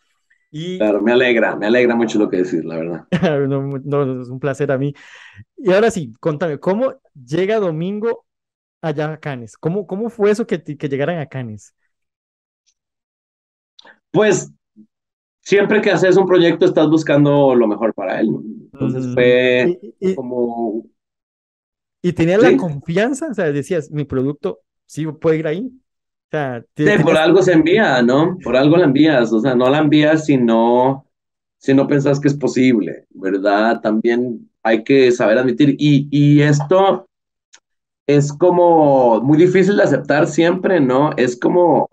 Y 0.51 0.77
Claro, 0.77 1.01
me 1.01 1.13
alegra, 1.13 1.55
me 1.55 1.67
alegra 1.67 1.95
mucho 1.95 2.19
lo 2.19 2.29
que 2.29 2.37
decir, 2.37 2.65
la 2.65 2.75
verdad. 2.77 3.07
no, 3.47 3.61
no, 3.83 4.21
es 4.21 4.29
un 4.29 4.39
placer 4.39 4.71
a 4.71 4.77
mí. 4.77 4.93
Y 5.57 5.71
ahora 5.73 5.91
sí, 5.91 6.13
contame, 6.19 6.59
¿cómo 6.59 6.95
llega 7.13 7.59
Domingo 7.59 8.25
allá 8.81 9.13
a 9.13 9.19
Cannes? 9.19 9.57
¿Cómo, 9.57 9.87
cómo 9.87 10.09
fue 10.09 10.31
eso 10.31 10.47
que, 10.47 10.63
que 10.63 10.89
llegaran 10.89 11.19
a 11.19 11.27
Cannes? 11.27 11.75
Pues 14.11 14.51
siempre 15.51 15.81
que 15.81 15.91
haces 15.91 16.15
un 16.15 16.25
proyecto 16.25 16.65
estás 16.65 16.89
buscando 16.89 17.53
lo 17.55 17.67
mejor 17.67 17.93
para 17.93 18.21
él, 18.21 18.31
¿no? 18.31 18.41
Entonces 18.71 19.13
fue 19.13 19.75
y, 19.99 20.11
y, 20.11 20.15
como, 20.15 20.85
y 22.01 22.13
tenías 22.13 22.41
la 22.41 22.55
confianza, 22.57 23.27
o 23.29 23.33
sea, 23.33 23.51
decías, 23.51 23.91
mi 23.91 24.05
producto 24.05 24.61
sí 24.85 25.05
puede 25.07 25.37
ir 25.39 25.47
ahí. 25.47 25.67
O 25.67 26.31
sea, 26.31 26.63
Sí, 26.75 26.85
por 27.03 27.17
algo 27.17 27.41
se 27.43 27.53
envía, 27.53 28.01
¿no? 28.01 28.37
Por 28.43 28.55
algo 28.55 28.77
la 28.77 28.85
envías, 28.85 29.31
o 29.33 29.39
sea, 29.39 29.53
no 29.55 29.69
la 29.69 29.79
envías 29.79 30.25
si 30.25 30.37
no, 30.37 31.05
si 31.57 31.73
no 31.73 31.87
pensás 31.87 32.19
que 32.19 32.29
es 32.29 32.33
posible, 32.35 33.05
¿verdad? 33.11 33.81
También 33.81 34.49
hay 34.63 34.83
que 34.83 35.11
saber 35.11 35.37
admitir, 35.37 35.75
y, 35.77 36.07
y 36.11 36.41
esto 36.41 37.05
es 38.07 38.33
como 38.33 39.21
muy 39.21 39.37
difícil 39.37 39.77
de 39.77 39.83
aceptar 39.83 40.27
siempre, 40.27 40.79
¿no? 40.79 41.11
Es 41.17 41.39
como 41.39 41.89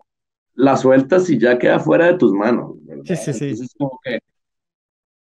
la 0.58 0.76
sueltas 0.76 1.30
y 1.30 1.38
ya 1.38 1.58
queda 1.58 1.80
fuera 1.80 2.06
de 2.08 2.18
tus 2.18 2.32
manos, 2.32 2.76
sí, 3.04 3.16
¿verdad? 3.16 3.16
sí, 3.16 3.32
sí. 3.32 3.44
Entonces, 3.50 3.74
como 3.78 3.98
que 4.02 4.20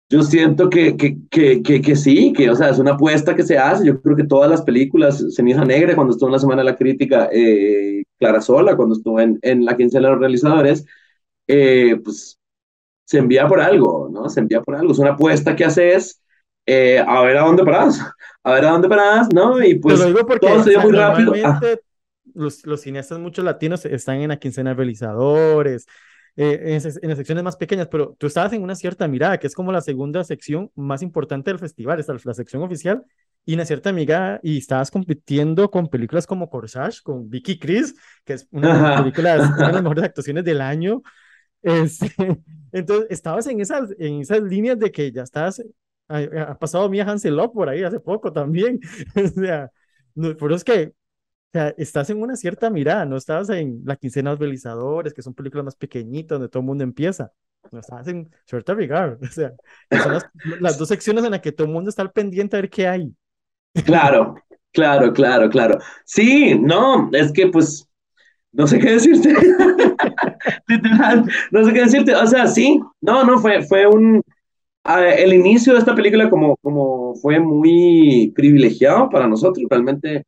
yo 0.09 0.23
siento 0.23 0.69
que, 0.69 0.97
que, 0.97 1.19
que, 1.31 1.63
que, 1.63 1.81
que 1.81 1.95
sí, 1.97 2.33
que, 2.33 2.51
o 2.51 2.57
sea, 2.57 2.71
es 2.71 2.79
una 2.81 2.93
apuesta 2.93 3.37
que 3.37 3.45
se 3.45 3.57
hace. 3.59 3.87
Yo 3.87 4.01
creo 4.03 4.17
que 4.17 4.25
todas 4.25 4.51
las 4.51 4.63
películas, 4.63 5.25
Ceniza 5.37 5.65
Negra, 5.65 5.95
cuando 5.95 6.13
estuvo 6.13 6.29
en 6.29 6.33
la 6.33 6.39
Semana 6.41 6.63
de 6.63 6.71
la 6.71 6.77
Crítica, 6.77 7.29
eh, 7.33 8.03
Clara 8.19 8.41
Sola, 8.41 8.77
cuando 8.77 8.97
estuvo 8.97 9.21
en, 9.21 9.39
en 9.43 9.65
la 9.65 9.77
quincena 9.77 10.09
de 10.09 10.13
los 10.15 10.21
realizadores, 10.21 10.85
eh, 11.47 11.97
pues 12.05 12.39
se 13.05 13.19
envía 13.19 13.49
por 13.49 13.61
algo, 13.61 14.09
¿no? 14.13 14.29
Se 14.29 14.41
envía 14.41 14.63
por 14.63 14.77
algo. 14.77 14.93
Es 14.93 14.99
una 14.99 15.13
apuesta 15.13 15.57
que 15.57 15.65
haces, 15.65 16.23
eh, 16.67 17.05
a 17.07 17.23
ver 17.23 17.37
a 17.39 17.43
dónde 17.43 17.65
paras, 17.65 18.01
a 18.45 18.53
ver 18.55 18.65
a 18.67 18.71
dónde 18.73 18.89
paras, 18.89 19.29
¿no? 19.33 19.63
Y 19.63 19.77
pues 19.79 20.01
todo 20.41 20.63
se 20.65 20.71
dio 20.71 20.81
muy 20.81 20.93
rápido. 20.93 21.35
Ah, 21.45 21.61
los, 22.35 22.67
los 22.67 22.81
cineastas, 22.83 23.19
muchos 23.19 23.45
latinos, 23.45 23.85
están 23.85 24.21
en 24.21 24.29
la 24.29 24.39
quincena 24.39 24.71
de 24.71 24.77
realizadores, 24.77 25.87
eh, 26.37 26.79
en, 27.03 27.09
las 27.09 27.19
secciones 27.19 27.45
más 27.45 27.57
pequeñas, 27.57 27.89
pero 27.89 28.17
tú 28.19 28.27
estabas 28.27 28.53
en 28.53 28.63
una 28.63 28.75
cierta 28.75 29.09
mirada, 29.09 29.39
que 29.39 29.47
es 29.47 29.55
como 29.55 29.73
la 29.73 29.81
segunda 29.81 30.23
sección 30.25 30.71
más 30.75 31.03
importante 31.03 31.51
del 31.51 31.59
festival, 31.59 31.99
está 31.99 32.15
la 32.25 32.35
sección 32.35 32.63
oficial, 32.63 33.05
y 33.45 33.55
una 33.55 33.65
cierta 33.65 33.93
mirada, 33.93 34.41
y 34.43 34.59
estabas 34.59 34.91
compitiendo 34.91 35.71
con 35.71 35.89
películas 35.89 36.27
como 36.27 36.49
Corsage, 36.49 37.03
con 37.03 37.29
Vicky 37.29 37.59
Chris, 37.59 37.95
que 38.25 38.35
es 38.35 38.49
una 38.53 38.69
de 38.69 38.75
las 38.75 38.83
ajá. 38.93 39.03
películas, 39.03 39.51
una 39.51 39.67
de 39.67 39.73
las 39.73 39.83
mejores 39.83 40.05
actuaciones 40.05 40.45
del 40.45 40.61
año. 40.61 41.03
Este, 41.63 42.11
entonces, 42.73 43.07
estabas 43.11 43.47
en 43.47 43.61
esas, 43.61 43.91
en 43.99 44.21
esas 44.21 44.43
líneas 44.43 44.79
de 44.79 44.91
que 44.93 45.11
ya 45.11 45.23
estás, 45.23 45.63
ha, 46.09 46.19
ha 46.19 46.59
pasado 46.59 46.89
Mia 46.89 47.05
Hansen-Løve 47.05 47.53
por 47.53 47.69
ahí 47.69 47.83
hace 47.83 48.01
poco 48.01 48.33
también, 48.33 48.81
o 49.17 49.29
sea, 49.29 49.71
no, 50.15 50.37
pero 50.37 50.55
es 50.55 50.65
que 50.65 50.93
o 51.51 51.53
sea, 51.53 51.75
estás 51.79 52.09
en 52.11 52.23
una 52.23 52.37
cierta 52.37 52.71
mirada, 52.71 53.05
no 53.05 53.17
estabas 53.17 53.51
en 53.51 53.83
la 53.85 53.97
quincena 53.97 54.31
de 54.31 54.35
los 54.35 54.41
realizadores, 54.41 55.13
que 55.13 55.23
son 55.23 55.35
películas 55.35 55.65
más 55.65 55.75
pequeñitas, 55.77 56.37
donde 56.39 56.49
todo 56.49 56.61
el 56.61 56.67
mundo 56.67 56.85
empieza. 56.85 57.33
No 57.73 57.81
estabas 57.81 58.07
en 58.07 58.31
Short 58.47 58.69
Regard, 58.69 59.19
o 59.23 59.27
sea, 59.27 59.53
son 60.03 60.13
las, 60.13 60.27
las 60.61 60.79
dos 60.79 60.89
secciones 60.89 61.25
en 61.25 61.33
las 61.33 61.41
que 61.41 61.51
todo 61.53 61.67
el 61.67 61.73
mundo 61.73 61.91
está 61.91 62.03
al 62.03 62.13
pendiente 62.13 62.57
a 62.57 62.61
ver 62.61 62.71
qué 62.71 62.87
hay. 62.87 63.13
Claro, 63.85 64.37
claro, 64.73 65.13
claro, 65.13 65.51
claro. 65.51 65.79
Sí, 66.05 66.55
no, 66.57 67.11
es 67.13 67.33
que 67.33 67.49
pues 67.49 67.89
no 68.53 68.67
sé 68.67 68.79
qué 68.79 68.93
decirte. 68.93 69.35
No 71.51 71.65
sé 71.65 71.73
qué 71.73 71.81
decirte. 71.81 72.15
O 72.15 72.27
sea, 72.27 72.47
sí, 72.47 72.81
no, 73.01 73.25
no, 73.25 73.39
fue, 73.39 73.63
fue 73.63 73.87
un... 73.87 74.23
el 74.85 75.35
inicio 75.35 75.73
de 75.73 75.81
esta 75.81 75.95
película 75.95 76.31
como, 76.31 76.57
como 76.59 77.15
fue 77.17 77.39
muy 77.41 78.33
privilegiado 78.35 79.09
para 79.11 79.27
nosotros, 79.27 79.67
realmente 79.69 80.25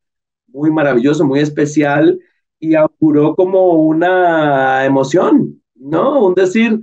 muy 0.53 0.71
maravilloso, 0.71 1.25
muy 1.25 1.41
especial 1.41 2.19
y 2.59 2.75
auguró 2.75 3.35
como 3.35 3.73
una 3.73 4.85
emoción, 4.85 5.61
¿no? 5.75 6.25
Un 6.25 6.35
decir, 6.35 6.81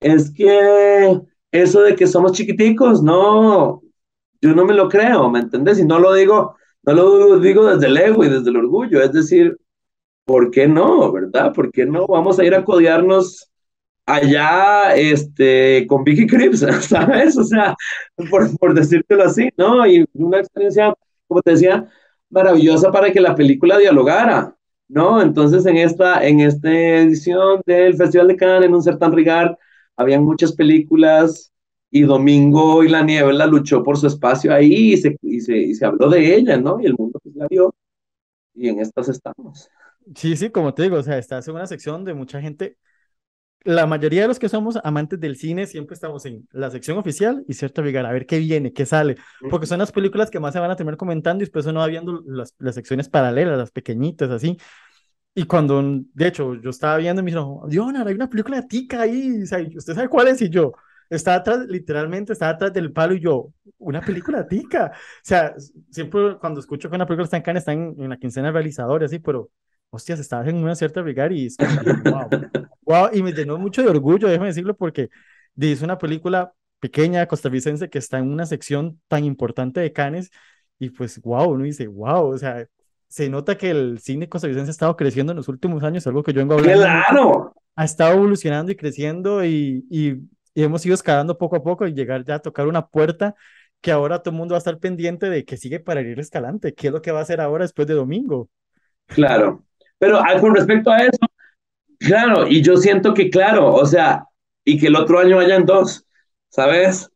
es 0.00 0.30
que 0.30 1.20
eso 1.52 1.82
de 1.82 1.94
que 1.94 2.06
somos 2.06 2.32
chiquiticos, 2.32 3.02
no, 3.02 3.82
yo 4.40 4.54
no 4.54 4.64
me 4.64 4.74
lo 4.74 4.88
creo, 4.88 5.30
¿me 5.30 5.40
entendés? 5.40 5.78
Y 5.78 5.84
no 5.84 5.98
lo 5.98 6.14
digo, 6.14 6.56
no 6.82 6.92
lo 6.94 7.38
digo 7.40 7.66
desde 7.66 7.86
el 7.86 7.96
ego 7.96 8.24
y 8.24 8.28
desde 8.28 8.50
el 8.50 8.56
orgullo, 8.56 9.02
es 9.02 9.12
decir, 9.12 9.56
¿por 10.24 10.50
qué 10.50 10.68
no, 10.68 11.12
verdad? 11.12 11.52
¿Por 11.52 11.70
qué 11.72 11.86
no? 11.86 12.06
Vamos 12.06 12.38
a 12.38 12.44
ir 12.44 12.54
a 12.54 12.64
codearnos 12.64 13.50
allá 14.06 14.94
este, 14.96 15.86
con 15.86 16.04
Vicky 16.04 16.26
Crips, 16.26 16.60
¿sabes? 16.88 17.36
O 17.36 17.44
sea, 17.44 17.76
por, 18.30 18.56
por 18.58 18.74
decírtelo 18.74 19.24
así, 19.24 19.50
¿no? 19.56 19.86
Y 19.86 20.06
una 20.14 20.38
experiencia, 20.38 20.94
como 21.26 21.42
te 21.42 21.52
decía, 21.52 21.86
maravillosa 22.30 22.90
para 22.92 23.12
que 23.12 23.20
la 23.20 23.34
película 23.34 23.78
dialogara, 23.78 24.56
¿no? 24.88 25.20
Entonces, 25.22 25.66
en 25.66 25.76
esta, 25.76 26.26
en 26.26 26.40
esta 26.40 26.70
edición 26.70 27.60
del 27.66 27.96
Festival 27.96 28.28
de 28.28 28.36
Cannes, 28.36 28.66
en 28.68 28.74
un 28.74 28.82
Certan 28.82 29.12
Rigar, 29.12 29.58
habían 29.96 30.24
muchas 30.24 30.52
películas 30.52 31.52
y 31.90 32.02
Domingo 32.02 32.84
y 32.84 32.88
la 32.88 33.02
Niebla 33.02 33.46
luchó 33.46 33.82
por 33.82 33.96
su 33.98 34.06
espacio 34.06 34.52
ahí 34.52 34.92
y 34.92 34.96
se, 34.98 35.16
y 35.22 35.40
se, 35.40 35.56
y 35.56 35.74
se 35.74 35.86
habló 35.86 36.08
de 36.10 36.34
ella, 36.36 36.56
¿no? 36.58 36.80
Y 36.80 36.86
el 36.86 36.94
mundo 36.98 37.18
pues 37.22 37.34
la 37.36 37.46
vio 37.48 37.74
y 38.54 38.68
en 38.68 38.80
estas 38.80 39.08
estamos. 39.08 39.70
Sí, 40.16 40.36
sí, 40.36 40.50
como 40.50 40.72
te 40.74 40.82
digo, 40.84 40.96
o 40.96 41.02
sea, 41.02 41.18
estás 41.18 41.46
en 41.48 41.54
una 41.54 41.66
sección 41.66 42.04
de 42.04 42.14
mucha 42.14 42.40
gente. 42.40 42.78
La 43.64 43.86
mayoría 43.86 44.22
de 44.22 44.28
los 44.28 44.38
que 44.38 44.48
somos 44.48 44.78
amantes 44.84 45.20
del 45.20 45.36
cine 45.36 45.66
siempre 45.66 45.94
estamos 45.94 46.24
en 46.26 46.48
la 46.52 46.70
sección 46.70 46.96
oficial 46.96 47.44
y 47.48 47.54
cierto 47.54 47.82
Vigar, 47.82 48.06
a 48.06 48.12
ver 48.12 48.24
qué 48.24 48.38
viene, 48.38 48.72
qué 48.72 48.86
sale, 48.86 49.16
porque 49.50 49.66
son 49.66 49.80
las 49.80 49.92
películas 49.92 50.30
que 50.30 50.40
más 50.40 50.54
se 50.54 50.60
van 50.60 50.70
a 50.70 50.76
terminar 50.76 50.96
comentando 50.96 51.42
y 51.42 51.46
después 51.46 51.66
uno 51.66 51.80
va 51.80 51.86
viendo 51.88 52.22
las, 52.26 52.54
las 52.58 52.74
secciones 52.76 53.08
paralelas, 53.08 53.58
las 53.58 53.70
pequeñitas, 53.70 54.30
así. 54.30 54.56
Y 55.34 55.44
cuando, 55.44 55.82
de 56.14 56.26
hecho, 56.26 56.54
yo 56.56 56.70
estaba 56.70 56.96
viendo 56.96 57.20
y 57.20 57.24
me 57.24 57.30
dijeron, 57.30 57.68
Diona, 57.68 58.04
hay 58.06 58.14
una 58.14 58.28
película 58.30 58.66
tica 58.66 59.02
ahí, 59.02 59.42
¿usted 59.42 59.94
sabe 59.94 60.08
cuál 60.08 60.28
es? 60.28 60.42
Y 60.42 60.48
yo, 60.50 60.72
estaba 61.10 61.38
atrás, 61.38 61.66
literalmente 61.68 62.32
estaba 62.32 62.52
atrás 62.52 62.72
del 62.72 62.92
palo 62.92 63.14
y 63.14 63.20
yo, 63.20 63.52
una 63.78 64.00
película 64.00 64.46
tica. 64.46 64.92
O 64.94 64.98
sea, 65.22 65.54
siempre 65.90 66.38
cuando 66.40 66.60
escucho 66.60 66.88
que 66.90 66.96
una 66.96 67.06
película 67.06 67.24
está 67.24 67.36
en 67.36 67.42
Cannes, 67.42 67.62
está 67.62 67.72
en, 67.72 67.94
en 67.98 68.08
la 68.08 68.16
quincena 68.18 68.48
de 68.48 68.52
realizadores, 68.52 69.10
así, 69.10 69.18
pero 69.18 69.50
hostias, 69.90 70.20
estaba 70.20 70.48
en 70.48 70.56
una 70.56 70.74
cierta 70.74 71.00
brigar 71.02 71.32
y 71.32 71.46
es 71.46 71.56
como, 71.56 71.70
wow, 72.10 72.28
wow, 72.82 73.08
y 73.12 73.22
me 73.22 73.32
llenó 73.32 73.58
mucho 73.58 73.82
de 73.82 73.88
orgullo, 73.88 74.28
déjame 74.28 74.48
decirlo, 74.48 74.76
porque 74.76 75.10
es 75.56 75.82
una 75.82 75.98
película 75.98 76.52
pequeña 76.80 77.26
costarricense 77.26 77.88
que 77.88 77.98
está 77.98 78.18
en 78.18 78.30
una 78.30 78.46
sección 78.46 79.00
tan 79.08 79.24
importante 79.24 79.80
de 79.80 79.92
Cannes 79.92 80.30
y 80.78 80.90
pues 80.90 81.20
wow, 81.22 81.50
uno 81.50 81.64
dice, 81.64 81.86
wow, 81.86 82.26
o 82.26 82.38
sea, 82.38 82.66
se 83.08 83.28
nota 83.28 83.56
que 83.56 83.70
el 83.70 83.98
cine 83.98 84.28
costarricense 84.28 84.70
ha 84.70 84.72
estado 84.72 84.96
creciendo 84.96 85.32
en 85.32 85.36
los 85.36 85.48
últimos 85.48 85.82
años, 85.82 86.06
algo 86.06 86.22
que 86.22 86.32
yo 86.32 86.40
vengo 86.40 86.54
hablando. 86.54 86.82
¡Claro! 86.82 87.54
Ha 87.74 87.84
estado 87.84 88.14
evolucionando 88.14 88.70
y 88.70 88.76
creciendo 88.76 89.44
y, 89.44 89.86
y, 89.90 90.14
y 90.54 90.62
hemos 90.62 90.84
ido 90.84 90.94
escalando 90.94 91.38
poco 91.38 91.56
a 91.56 91.62
poco 91.62 91.86
y 91.86 91.94
llegar 91.94 92.24
ya 92.24 92.36
a 92.36 92.38
tocar 92.40 92.66
una 92.66 92.86
puerta 92.86 93.34
que 93.80 93.92
ahora 93.92 94.18
todo 94.18 94.32
el 94.32 94.38
mundo 94.38 94.52
va 94.52 94.56
a 94.56 94.58
estar 94.58 94.78
pendiente 94.78 95.30
de 95.30 95.44
que 95.44 95.56
sigue 95.56 95.80
para 95.80 96.00
ir 96.00 96.18
escalante, 96.18 96.74
qué 96.74 96.88
es 96.88 96.92
lo 96.92 97.00
que 97.00 97.12
va 97.12 97.20
a 97.20 97.22
hacer 97.22 97.40
ahora 97.40 97.64
después 97.64 97.86
de 97.86 97.94
domingo. 97.94 98.50
Claro, 99.06 99.64
pero 99.98 100.18
ah, 100.18 100.40
con 100.40 100.54
respecto 100.54 100.90
a 100.90 100.98
eso, 100.98 101.18
claro, 101.98 102.46
y 102.46 102.62
yo 102.62 102.76
siento 102.76 103.14
que, 103.14 103.30
claro, 103.30 103.74
o 103.74 103.84
sea, 103.86 104.24
y 104.64 104.78
que 104.78 104.88
el 104.88 104.96
otro 104.96 105.18
año 105.18 105.36
vayan 105.36 105.64
dos, 105.64 106.04
¿sabes? 106.50 107.10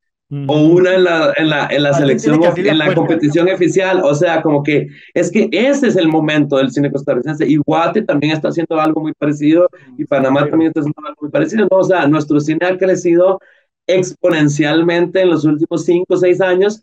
O 0.47 0.63
una 0.63 0.95
en 0.95 1.05
la, 1.05 1.35
en 1.37 1.51
la, 1.51 1.67
en 1.67 1.83
la 1.83 1.93
selección, 1.93 2.41
en 2.57 2.79
la 2.79 2.95
competición 2.95 3.51
oficial, 3.51 4.01
o 4.03 4.15
sea, 4.15 4.41
como 4.41 4.63
que 4.63 4.89
es 5.13 5.31
que 5.31 5.51
ese 5.53 5.89
es 5.89 5.97
el 5.97 6.09
momento 6.09 6.57
del 6.57 6.71
cine 6.71 6.91
costarricense. 6.91 7.47
Y 7.47 7.59
Guate 7.59 8.01
también 8.01 8.33
está 8.33 8.49
haciendo 8.49 8.81
algo 8.81 9.03
muy 9.03 9.13
parecido, 9.13 9.69
y 9.99 10.07
Panamá 10.07 10.49
también 10.49 10.69
está 10.69 10.81
haciendo 10.81 11.07
algo 11.07 11.19
muy 11.21 11.31
parecido, 11.31 11.69
¿no? 11.71 11.77
O 11.77 11.85
sea, 11.85 12.07
nuestro 12.07 12.41
cine 12.41 12.65
ha 12.65 12.79
crecido 12.79 13.41
exponencialmente 13.87 15.21
en 15.21 15.29
los 15.29 15.45
últimos 15.45 15.85
cinco 15.85 16.15
o 16.15 16.17
seis 16.17 16.41
años, 16.41 16.83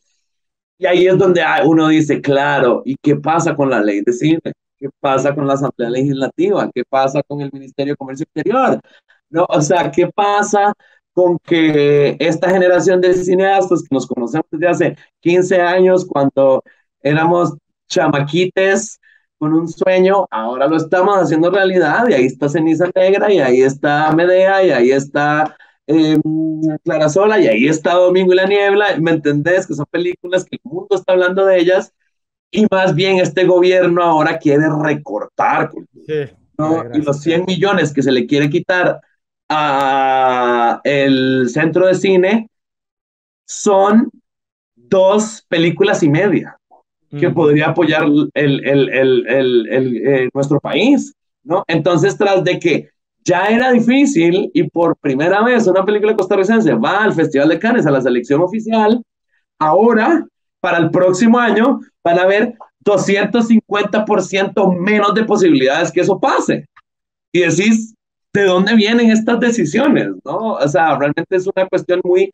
y 0.77 0.85
ahí 0.85 1.07
es 1.07 1.17
donde 1.17 1.41
uno 1.65 1.87
dice, 1.87 2.21
claro, 2.21 2.83
¿y 2.85 2.97
qué 3.01 3.15
pasa 3.15 3.55
con 3.55 3.71
la 3.71 3.81
ley 3.81 4.01
de 4.01 4.13
cine? 4.13 4.41
¿Qué 4.79 4.89
pasa 4.99 5.35
con 5.35 5.45
la 5.47 5.53
Asamblea 5.53 5.89
Legislativa? 5.89 6.69
¿Qué 6.73 6.83
pasa 6.87 7.21
con 7.27 7.41
el 7.41 7.51
Ministerio 7.51 7.93
de 7.93 7.97
Comercio 7.97 8.23
Exterior? 8.23 8.79
¿No? 9.29 9.45
O 9.49 9.61
sea, 9.61 9.91
¿qué 9.91 10.07
pasa 10.07 10.73
con 11.13 11.37
que 11.39 12.15
esta 12.19 12.49
generación 12.49 13.01
de 13.01 13.13
cineastas 13.13 13.81
que 13.83 13.93
nos 13.93 14.07
conocemos 14.07 14.45
desde 14.51 14.67
hace 14.67 14.95
15 15.19 15.59
años, 15.61 16.05
cuando 16.05 16.63
éramos 17.01 17.55
chamaquites 17.87 18.99
con 19.37 19.53
un 19.53 19.67
sueño, 19.67 20.27
ahora 20.31 20.67
lo 20.67 20.77
estamos 20.77 21.17
haciendo 21.17 21.49
realidad 21.51 22.07
y 22.09 22.13
ahí 22.13 22.25
está 22.25 22.49
Ceniza 22.49 22.89
Negra 22.95 23.31
y 23.33 23.39
ahí 23.39 23.61
está 23.61 24.11
Medea 24.13 24.63
y 24.63 24.71
ahí 24.71 24.91
está 24.91 25.57
eh, 25.87 26.17
Clara 26.83 27.09
Sola 27.09 27.39
y 27.39 27.47
ahí 27.47 27.67
está 27.67 27.95
Domingo 27.95 28.33
y 28.33 28.35
la 28.35 28.45
Niebla, 28.45 28.97
¿me 29.01 29.11
entendés? 29.11 29.65
Que 29.67 29.73
son 29.73 29.85
películas 29.89 30.45
que 30.45 30.57
el 30.57 30.61
mundo 30.63 30.95
está 30.95 31.13
hablando 31.13 31.45
de 31.45 31.59
ellas 31.59 31.93
y 32.51 32.65
más 32.71 32.95
bien 32.95 33.17
este 33.19 33.45
gobierno 33.45 34.03
ahora 34.03 34.39
quiere 34.39 34.65
recortar 34.83 35.71
Sí, 36.05 36.29
¿no? 36.57 36.83
y 36.93 37.01
los 37.01 37.21
100 37.21 37.45
millones 37.47 37.93
que 37.93 38.03
se 38.03 38.11
le 38.11 38.27
quiere 38.27 38.49
quitar 38.49 39.01
a 39.49 40.81
el 40.83 41.49
centro 41.49 41.87
de 41.87 41.95
cine 41.95 42.49
son 43.45 44.09
dos 44.75 45.45
películas 45.49 46.03
y 46.03 46.09
media 46.09 46.57
que 47.17 47.29
Ujú. 47.29 47.35
podría 47.35 47.69
apoyar 47.69 48.03
el, 48.03 48.29
el, 48.35 48.65
el, 48.65 48.89
el, 49.27 49.67
el, 49.69 50.07
eh, 50.07 50.29
nuestro 50.33 50.59
país, 50.59 51.13
¿no? 51.43 51.63
Entonces, 51.67 52.17
tras 52.17 52.43
de 52.43 52.59
que 52.59 52.89
ya 53.25 53.47
era 53.47 53.71
difícil 53.71 54.51
y 54.53 54.63
por 54.69 54.97
primera 54.97 55.43
vez 55.43 55.67
una 55.67 55.85
película 55.85 56.15
costarricense 56.15 56.73
va 56.75 57.03
al 57.03 57.13
Festival 57.13 57.49
de 57.49 57.59
Cannes, 57.59 57.85
a 57.87 57.91
la 57.91 58.01
selección 58.01 58.41
oficial, 58.41 59.01
ahora, 59.59 60.25
para 60.59 60.77
el 60.77 60.91
próximo 60.91 61.39
año, 61.39 61.79
van 62.03 62.19
a 62.19 62.23
haber 62.23 62.55
250% 62.83 64.71
menos 64.79 65.13
de 65.13 65.23
posibilidades 65.23 65.91
que 65.91 66.01
eso 66.01 66.19
pase. 66.19 66.65
Y 67.31 67.41
decís, 67.41 67.93
¿de 68.33 68.43
dónde 68.43 68.75
vienen 68.75 69.11
estas 69.11 69.39
decisiones? 69.39 70.09
¿no? 70.25 70.53
O 70.53 70.67
sea, 70.67 70.97
realmente 70.97 71.35
es 71.35 71.47
una 71.47 71.67
cuestión 71.67 72.01
muy, 72.03 72.31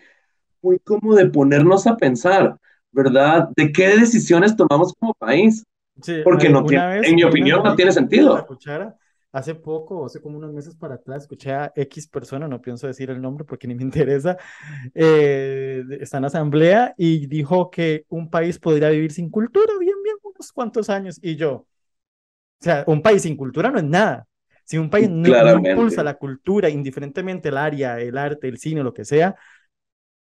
muy 0.61 0.80
como 0.80 1.15
de 1.15 1.28
ponernos 1.28 1.88
a 1.88 1.97
pensar, 1.97 2.57
¿verdad? 2.91 3.49
¿De 3.55 3.71
qué 3.71 3.97
decisiones 3.97 4.55
tomamos 4.55 4.93
como 4.99 5.13
país? 5.13 5.63
Sí, 6.01 6.15
Porque 6.23 6.49
no 6.49 6.65
tiene, 6.65 6.88
vez, 6.88 7.07
en 7.07 7.15
mi 7.15 7.23
opinión, 7.23 7.63
no 7.63 7.76
tiene 7.76 7.89
La 7.89 7.93
sentido. 7.93 8.45
cuchara, 8.45 8.95
hace 9.36 9.53
poco, 9.53 10.05
hace 10.05 10.21
como 10.21 10.38
unos 10.38 10.53
meses 10.53 10.75
para 10.75 10.95
atrás, 10.95 11.23
escuché 11.23 11.51
a 11.51 11.73
X 11.75 12.07
persona, 12.07 12.47
no 12.47 12.61
pienso 12.61 12.88
decir 12.88 13.09
el 13.09 13.21
nombre 13.21 13.43
porque 13.43 13.67
ni 13.67 13.75
me 13.75 13.83
interesa, 13.83 14.38
eh, 14.93 15.83
está 15.99 16.19
en 16.19 16.25
asamblea 16.25 16.95
y 16.97 17.27
dijo 17.27 17.69
que 17.69 18.05
un 18.07 18.29
país 18.29 18.57
podría 18.57 18.89
vivir 18.89 19.11
sin 19.11 19.29
cultura, 19.29 19.73
bien, 19.77 19.95
bien, 20.03 20.15
unos 20.23 20.51
cuantos 20.53 20.89
años. 20.89 21.19
Y 21.21 21.36
yo, 21.36 21.51
o 21.51 21.67
sea, 22.61 22.86
un 22.88 23.01
país 23.01 23.23
sin 23.23 23.36
cultura 23.36 23.69
no 23.69 23.79
es 23.79 23.83
nada. 23.83 24.25
Si 24.63 24.77
un 24.77 24.89
país 24.89 25.09
no, 25.09 25.29
no 25.29 25.69
impulsa 25.69 26.01
la 26.01 26.13
cultura, 26.13 26.69
indiferentemente 26.69 27.49
el 27.49 27.57
área, 27.57 27.99
el 27.99 28.17
arte, 28.17 28.47
el 28.47 28.57
cine, 28.57 28.83
lo 28.83 28.93
que 28.93 29.03
sea, 29.03 29.36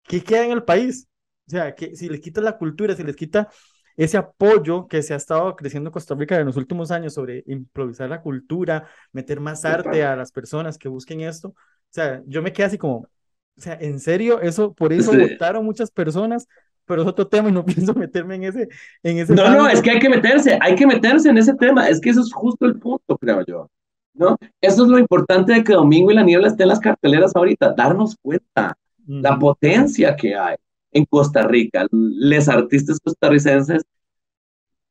¿qué 0.05 0.23
queda 0.23 0.45
en 0.45 0.53
el 0.53 0.63
país? 0.63 1.09
O 1.49 1.51
sea, 1.51 1.75
que 1.75 1.97
si 1.97 2.09
les 2.09 2.21
quita 2.21 2.41
la 2.41 2.57
cultura, 2.57 2.95
si 2.95 3.03
les 3.03 3.17
quita 3.17 3.49
ese 3.97 4.17
apoyo 4.19 4.87
que 4.89 5.03
se 5.03 5.15
ha 5.15 5.17
estado 5.17 5.55
creciendo 5.57 5.89
en 5.89 5.93
Costa 5.93 6.15
Rica 6.15 6.39
en 6.39 6.47
los 6.47 6.57
últimos 6.57 6.91
años 6.91 7.15
sobre 7.15 7.43
improvisar 7.47 8.09
la 8.11 8.23
cultura, 8.23 8.87
meter 9.13 9.41
más 9.41 9.65
arte 9.65 10.05
a 10.05 10.17
las 10.17 10.33
personas 10.33 10.79
que 10.79 10.89
busquen 10.89 11.21
esto, 11.21 11.49
o 11.49 11.55
sea, 11.91 12.23
yo 12.27 12.43
me 12.43 12.53
quedé 12.53 12.67
así 12.67 12.79
como, 12.79 12.97
o 12.99 13.09
sea, 13.57 13.75
en 13.81 14.01
serio, 14.01 14.41
eso, 14.41 14.73
por 14.75 14.93
eso 14.93 15.11
Sí. 15.11 15.17
votaron 15.17 15.65
muchas 15.65 15.91
personas, 15.91 16.47
pero 16.85 17.03
es 17.03 17.09
otro 17.09 17.29
tema 17.29 17.49
y 17.49 17.53
no 17.53 17.65
pienso 17.93 17.95
meterme 17.95 18.37
en 18.37 18.45
ese, 18.45 18.69
en 19.03 19.19
ese 19.19 19.35
No, 19.35 19.49
no, 19.51 19.69
es 19.69 19.81
que 19.83 19.91
hay 19.91 19.99
que 20.01 20.09
meterse, 20.09 20.59
hay 20.61 20.75
que 20.75 20.87
meterse 20.87 21.29
en 21.31 21.39
ese 21.39 21.55
tema. 21.55 21.89
Es 21.89 22.01
que 22.01 22.11
eso 22.11 22.21
es 22.21 22.33
justo 22.33 22.67
el 22.67 22.79
punto, 22.79 23.17
creo 23.19 23.45
yo. 23.47 23.69
¿no? 24.15 24.37
Eso 24.61 24.83
es 24.85 24.89
lo 24.91 24.99
importante 24.99 25.53
de 25.53 25.65
que 25.65 25.73
Domingo 25.75 26.11
y 26.11 26.15
la 26.15 26.23
Niebla 26.23 26.49
estén 26.49 26.65
en 26.65 26.69
las 26.71 26.81
carteleras 26.81 27.35
ahorita, 27.37 27.73
darnos 27.77 28.17
cuenta 28.23 28.77
la 29.21 29.31
Ujú. 29.31 29.39
potencia 29.39 30.17
que 30.17 30.35
hay 30.35 30.57
en 30.93 31.05
Costa 31.07 31.43
Rica, 31.43 31.87
les 31.93 32.49
artistas 32.49 32.99
costarricenses, 33.01 33.83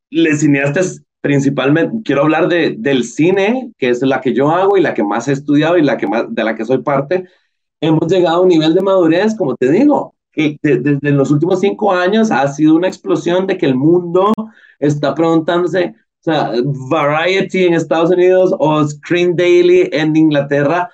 les 0.09 0.39
cineastas 0.39 1.01
principalmente, 1.21 1.97
quiero 2.05 2.21
hablar 2.21 2.47
de, 2.47 2.75
del 2.77 3.03
cine, 3.03 3.71
que 3.77 3.89
es 3.89 4.01
la 4.01 4.21
que 4.21 4.33
yo 4.33 4.49
hago 4.51 4.77
y 4.77 4.81
la 4.81 4.93
que 4.93 5.03
más 5.03 5.27
he 5.27 5.33
estudiado 5.33 5.77
y 5.77 5.81
la 5.83 5.97
que 5.97 6.07
más, 6.07 6.23
de 6.33 6.43
la 6.43 6.55
que 6.55 6.63
soy 6.65 6.81
parte, 6.81 7.25
hemos 7.81 8.09
llegado 8.11 8.37
a 8.37 8.41
un 8.41 8.47
nivel 8.49 8.73
de 8.73 8.81
madurez, 8.81 9.35
como 9.35 9.55
te 9.55 9.69
digo, 9.69 10.15
que 10.31 10.57
de- 10.61 10.77
desde 10.79 11.11
los 11.11 11.31
últimos 11.31 11.59
cinco 11.59 11.91
años 11.91 12.31
ha 12.31 12.47
sido 12.47 12.75
una 12.75 12.87
explosión 12.87 13.47
de 13.47 13.57
que 13.57 13.65
el 13.65 13.75
mundo 13.75 14.33
está 14.79 15.13
preguntándose, 15.13 15.95
o 16.21 16.23
sea, 16.23 16.51
Variety 16.89 17.65
en 17.65 17.73
Estados 17.73 18.11
Unidos 18.11 18.55
o 18.57 18.83
Screen 18.87 19.35
Daily 19.35 19.89
en 19.91 20.15
Inglaterra 20.15 20.89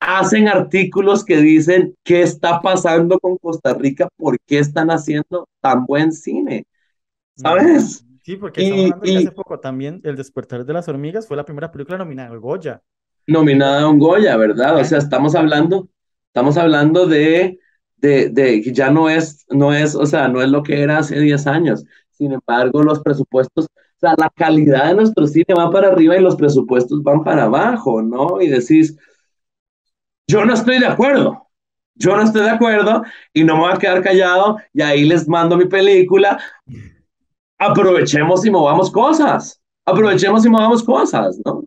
hacen 0.00 0.48
artículos 0.48 1.24
que 1.24 1.38
dicen 1.38 1.94
qué 2.04 2.22
está 2.22 2.60
pasando 2.60 3.18
con 3.20 3.36
Costa 3.38 3.74
Rica, 3.74 4.08
por 4.16 4.38
qué 4.46 4.58
están 4.58 4.90
haciendo 4.90 5.48
tan 5.60 5.86
buen 5.86 6.12
cine, 6.12 6.64
¿sabes? 7.36 8.04
Sí, 8.22 8.36
porque 8.36 8.60
estamos 8.60 8.84
Y- 8.84 8.84
hablando 8.84 9.08
que 9.08 9.10
y- 9.12 9.16
hace 9.18 9.32
poco 9.32 9.58
también 9.60 10.00
El 10.04 10.16
despertar 10.16 10.64
de 10.64 10.72
las 10.72 10.88
hormigas 10.88 11.26
fue 11.26 11.36
la 11.36 11.44
primera 11.44 11.70
película 11.72 11.98
nominada 11.98 12.30
al 12.30 12.40
Goya. 12.40 12.82
Nominada 13.26 13.82
a 13.82 13.88
un 13.88 13.98
Goya, 13.98 14.36
¿verdad? 14.36 14.76
O 14.78 14.84
sea, 14.84 14.98
estamos 14.98 15.34
hablando, 15.34 15.88
estamos 16.28 16.56
hablando 16.56 17.06
de 17.06 17.58
de, 18.00 18.28
de 18.28 18.62
ya 18.72 18.90
no 18.92 19.10
es, 19.10 19.44
no 19.50 19.74
es, 19.74 19.96
o 19.96 20.06
sea, 20.06 20.28
no 20.28 20.40
es 20.40 20.48
lo 20.48 20.62
que 20.62 20.82
era 20.82 20.98
hace 20.98 21.18
10 21.20 21.46
años. 21.48 21.84
Sin 22.12 22.32
embargo, 22.32 22.82
los 22.84 23.00
presupuestos, 23.00 23.64
o 23.66 23.98
sea, 23.98 24.14
la 24.16 24.30
calidad 24.30 24.86
de 24.88 24.94
nuestro 24.94 25.26
cine 25.26 25.46
va 25.56 25.68
para 25.70 25.88
arriba 25.88 26.16
y 26.16 26.22
los 26.22 26.36
presupuestos 26.36 27.02
van 27.02 27.24
para 27.24 27.44
abajo, 27.44 28.00
¿no? 28.00 28.40
Y 28.40 28.46
decís, 28.48 28.96
yo 30.28 30.44
no 30.44 30.54
estoy 30.54 30.78
de 30.78 30.86
acuerdo, 30.86 31.48
yo 31.94 32.16
no 32.16 32.22
estoy 32.22 32.42
de 32.42 32.50
acuerdo 32.50 33.02
y 33.32 33.42
no 33.42 33.56
me 33.56 33.62
voy 33.62 33.72
a 33.72 33.78
quedar 33.78 34.02
callado 34.02 34.58
y 34.72 34.82
ahí 34.82 35.04
les 35.04 35.26
mando 35.26 35.56
mi 35.56 35.64
película. 35.66 36.38
Aprovechemos 37.58 38.46
y 38.46 38.50
movamos 38.50 38.90
cosas, 38.90 39.60
aprovechemos 39.84 40.46
y 40.46 40.48
movamos 40.48 40.84
cosas, 40.84 41.40
¿no? 41.44 41.64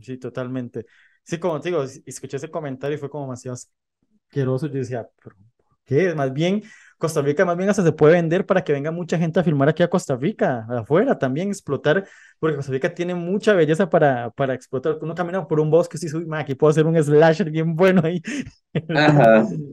Sí, 0.00 0.16
totalmente. 0.16 0.86
Sí, 1.22 1.38
como 1.38 1.60
te 1.60 1.68
digo, 1.68 1.82
escuché 1.82 2.38
ese 2.38 2.50
comentario 2.50 2.96
y 2.96 2.98
fue 2.98 3.10
como 3.10 3.24
demasiado 3.24 3.56
asqueroso. 3.56 4.66
Yo 4.68 4.74
decía, 4.74 5.06
¿pero 5.22 5.36
qué? 5.84 6.14
Más 6.14 6.32
bien, 6.32 6.62
Costa 7.00 7.22
Rica 7.22 7.46
más 7.46 7.56
bien 7.56 7.70
hasta 7.70 7.82
se 7.82 7.92
puede 7.92 8.12
vender 8.14 8.44
para 8.44 8.62
que 8.62 8.72
venga 8.72 8.90
mucha 8.90 9.18
gente 9.18 9.40
a 9.40 9.42
filmar 9.42 9.70
aquí 9.70 9.82
a 9.82 9.88
Costa 9.88 10.16
Rica, 10.16 10.66
afuera 10.68 11.18
también, 11.18 11.48
explotar, 11.48 12.06
porque 12.38 12.56
Costa 12.56 12.72
Rica 12.72 12.94
tiene 12.94 13.14
mucha 13.14 13.54
belleza 13.54 13.88
para, 13.88 14.30
para 14.30 14.54
explotar. 14.54 14.98
Uno 15.00 15.14
camina 15.14 15.48
por 15.48 15.60
un 15.60 15.70
bosque 15.70 15.96
y 15.96 16.00
dice, 16.04 16.16
uy, 16.18 16.26
aquí 16.34 16.54
puedo 16.54 16.70
hacer 16.70 16.86
un 16.86 17.02
slasher 17.02 17.50
bien 17.50 17.74
bueno 17.74 18.02
ahí. 18.04 18.20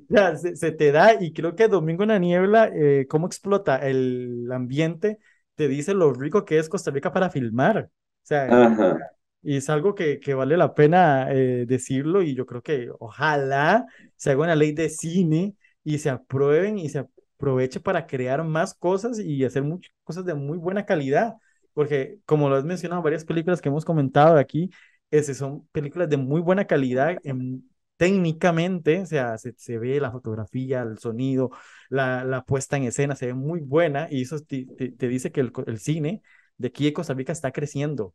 ya, 0.09 0.35
se, 0.37 0.71
te 0.71 0.91
da, 0.91 1.21
y 1.21 1.33
creo 1.33 1.53
que 1.53 1.67
Domingo 1.67 2.03
en 2.03 2.09
la 2.09 2.19
Niebla, 2.19 2.71
eh, 2.73 3.05
cómo 3.09 3.27
explota 3.27 3.77
el 3.77 4.49
ambiente, 4.51 5.19
te 5.55 5.67
dice 5.67 5.93
lo 5.93 6.13
rico 6.13 6.45
que 6.45 6.57
es 6.59 6.69
Costa 6.69 6.91
Rica 6.91 7.11
para 7.11 7.29
filmar. 7.29 7.89
O 7.89 8.25
sea, 8.27 8.97
y 9.43 9.57
es 9.57 9.69
algo 9.69 9.95
que, 9.95 10.19
que 10.19 10.33
vale 10.33 10.55
la 10.55 10.73
pena 10.73 11.27
eh, 11.31 11.65
decirlo, 11.67 12.21
y 12.21 12.35
yo 12.35 12.45
creo 12.45 12.61
que 12.61 12.89
ojalá 12.99 13.85
se 14.15 14.31
haga 14.31 14.43
una 14.43 14.55
ley 14.55 14.71
de 14.71 14.89
cine 14.89 15.55
y 15.83 15.99
se 15.99 16.09
aprueben 16.09 16.77
y 16.79 16.89
se 16.89 17.05
aproveche 17.37 17.79
para 17.79 18.07
crear 18.07 18.43
más 18.43 18.73
cosas 18.73 19.19
y 19.19 19.45
hacer 19.45 19.63
muchas 19.63 19.93
cosas 20.03 20.25
de 20.25 20.33
muy 20.33 20.57
buena 20.57 20.85
calidad, 20.85 21.35
porque 21.73 22.19
como 22.25 22.49
lo 22.49 22.55
has 22.55 22.65
mencionado, 22.65 23.01
varias 23.01 23.25
películas 23.25 23.61
que 23.61 23.69
hemos 23.69 23.85
comentado 23.85 24.37
aquí, 24.37 24.71
ese 25.11 25.33
son 25.35 25.67
películas 25.71 26.09
de 26.09 26.17
muy 26.17 26.41
buena 26.41 26.65
calidad 26.65 27.17
en, 27.23 27.63
técnicamente, 27.97 29.01
o 29.01 29.05
sea, 29.05 29.37
se, 29.37 29.53
se, 29.57 29.77
ve 29.77 29.99
la 29.99 30.11
fotografía, 30.11 30.81
el 30.81 30.97
sonido, 30.99 31.51
la, 31.89 32.23
la, 32.23 32.43
puesta 32.43 32.77
en 32.77 32.83
escena, 32.83 33.15
se 33.15 33.27
ve 33.27 33.33
muy 33.33 33.59
buena 33.59 34.07
y 34.09 34.21
eso 34.21 34.39
te, 34.39 34.65
te, 34.65 35.07
dice 35.07 35.31
que 35.31 35.41
el, 35.41 35.51
el, 35.65 35.79
cine 35.79 36.21
de 36.57 36.67
aquí 36.69 36.85
de 36.85 36.93
Costa 36.93 37.13
Rica 37.13 37.31
está 37.31 37.51
creciendo. 37.51 38.13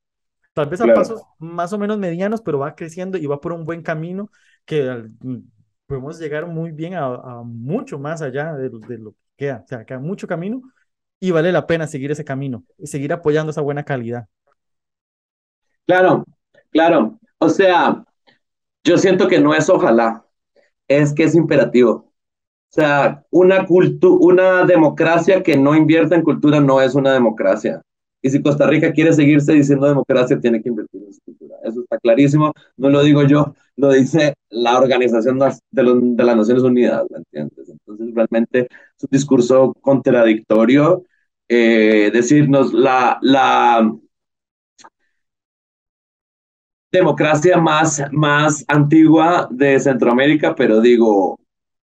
Tal 0.52 0.68
vez 0.68 0.80
a 0.82 0.86
pasos 0.94 1.22
más 1.38 1.72
o 1.72 1.78
menos 1.78 1.98
medianos, 1.98 2.42
pero 2.42 2.58
va 2.58 2.74
creciendo 2.74 3.16
y 3.16 3.26
va 3.26 3.40
por 3.40 3.52
un 3.52 3.64
buen 3.64 3.82
camino 3.82 4.30
que 4.66 5.08
podemos 5.92 6.18
llegar 6.18 6.46
muy 6.46 6.70
bien 6.70 6.94
a, 6.94 7.42
mucho 7.44 7.98
más 7.98 8.22
allá 8.22 8.54
de, 8.54 8.70
de, 8.70 8.98
lo 8.98 9.10
que 9.12 9.18
queda. 9.36 9.60
O 9.62 9.68
sea, 9.68 9.84
queda 9.84 9.98
mucho 9.98 10.26
camino 10.26 10.62
y 11.20 11.30
vale 11.32 11.52
la 11.52 11.66
pena 11.66 11.86
seguir 11.86 12.10
ese 12.10 12.24
camino 12.24 12.64
y 12.78 12.86
seguir 12.86 13.12
apoyando 13.12 13.50
esa 13.50 13.60
buena 13.60 13.84
calidad. 13.84 14.26
Claro, 15.86 16.24
claro. 16.70 17.18
O 17.36 17.50
sea, 17.50 18.02
yo 18.82 18.96
siento 18.96 19.28
que 19.28 19.38
no 19.38 19.52
es 19.52 19.68
ojalá, 19.68 20.24
es 20.88 21.12
que 21.12 21.24
es 21.24 21.34
imperativo. 21.34 21.90
O 21.90 22.74
sea, 22.74 23.22
una, 23.28 23.66
una 24.00 24.64
democracia 24.64 25.42
que 25.42 25.58
no 25.58 25.74
invierta 25.74 26.14
en 26.14 26.22
cultura 26.22 26.58
no 26.58 26.80
es 26.80 26.94
una 26.94 27.12
democracia. 27.12 27.82
Y 28.22 28.30
si 28.30 28.40
Costa 28.40 28.66
Rica 28.68 28.92
quiere 28.92 29.12
seguirse 29.12 29.52
diciendo 29.52 29.86
democracia, 29.86 30.38
tiene 30.40 30.62
que 30.62 30.68
invertir 30.68 31.02
en 31.04 31.12
su 31.12 31.20
cultura. 31.22 31.56
Eso 31.64 31.80
está 31.82 31.98
clarísimo. 31.98 32.52
No 32.76 32.88
lo 32.88 33.02
digo 33.02 33.24
yo, 33.24 33.54
lo 33.76 33.90
dice 33.90 34.34
la 34.50 34.78
Organización 34.78 35.38
de, 35.38 36.24
las 36.24 36.36
Naciones 36.36 36.62
Unidas, 36.62 37.04
¿me 37.10 37.18
entiendes? 37.18 37.68
Entonces, 37.68 38.14
realmente 38.14 38.60
es 38.60 39.04
un 39.04 39.08
discurso 39.10 39.74
contradictorio. 39.80 41.04
Eh, 41.48 42.10
decirnos 42.12 42.72
la, 42.72 43.18
la 43.20 43.92
democracia 46.92 47.58
más, 47.58 48.02
más 48.12 48.64
antigua 48.68 49.48
de 49.50 49.80
Centroamérica, 49.80 50.54
pero 50.54 50.80
digo, 50.80 51.38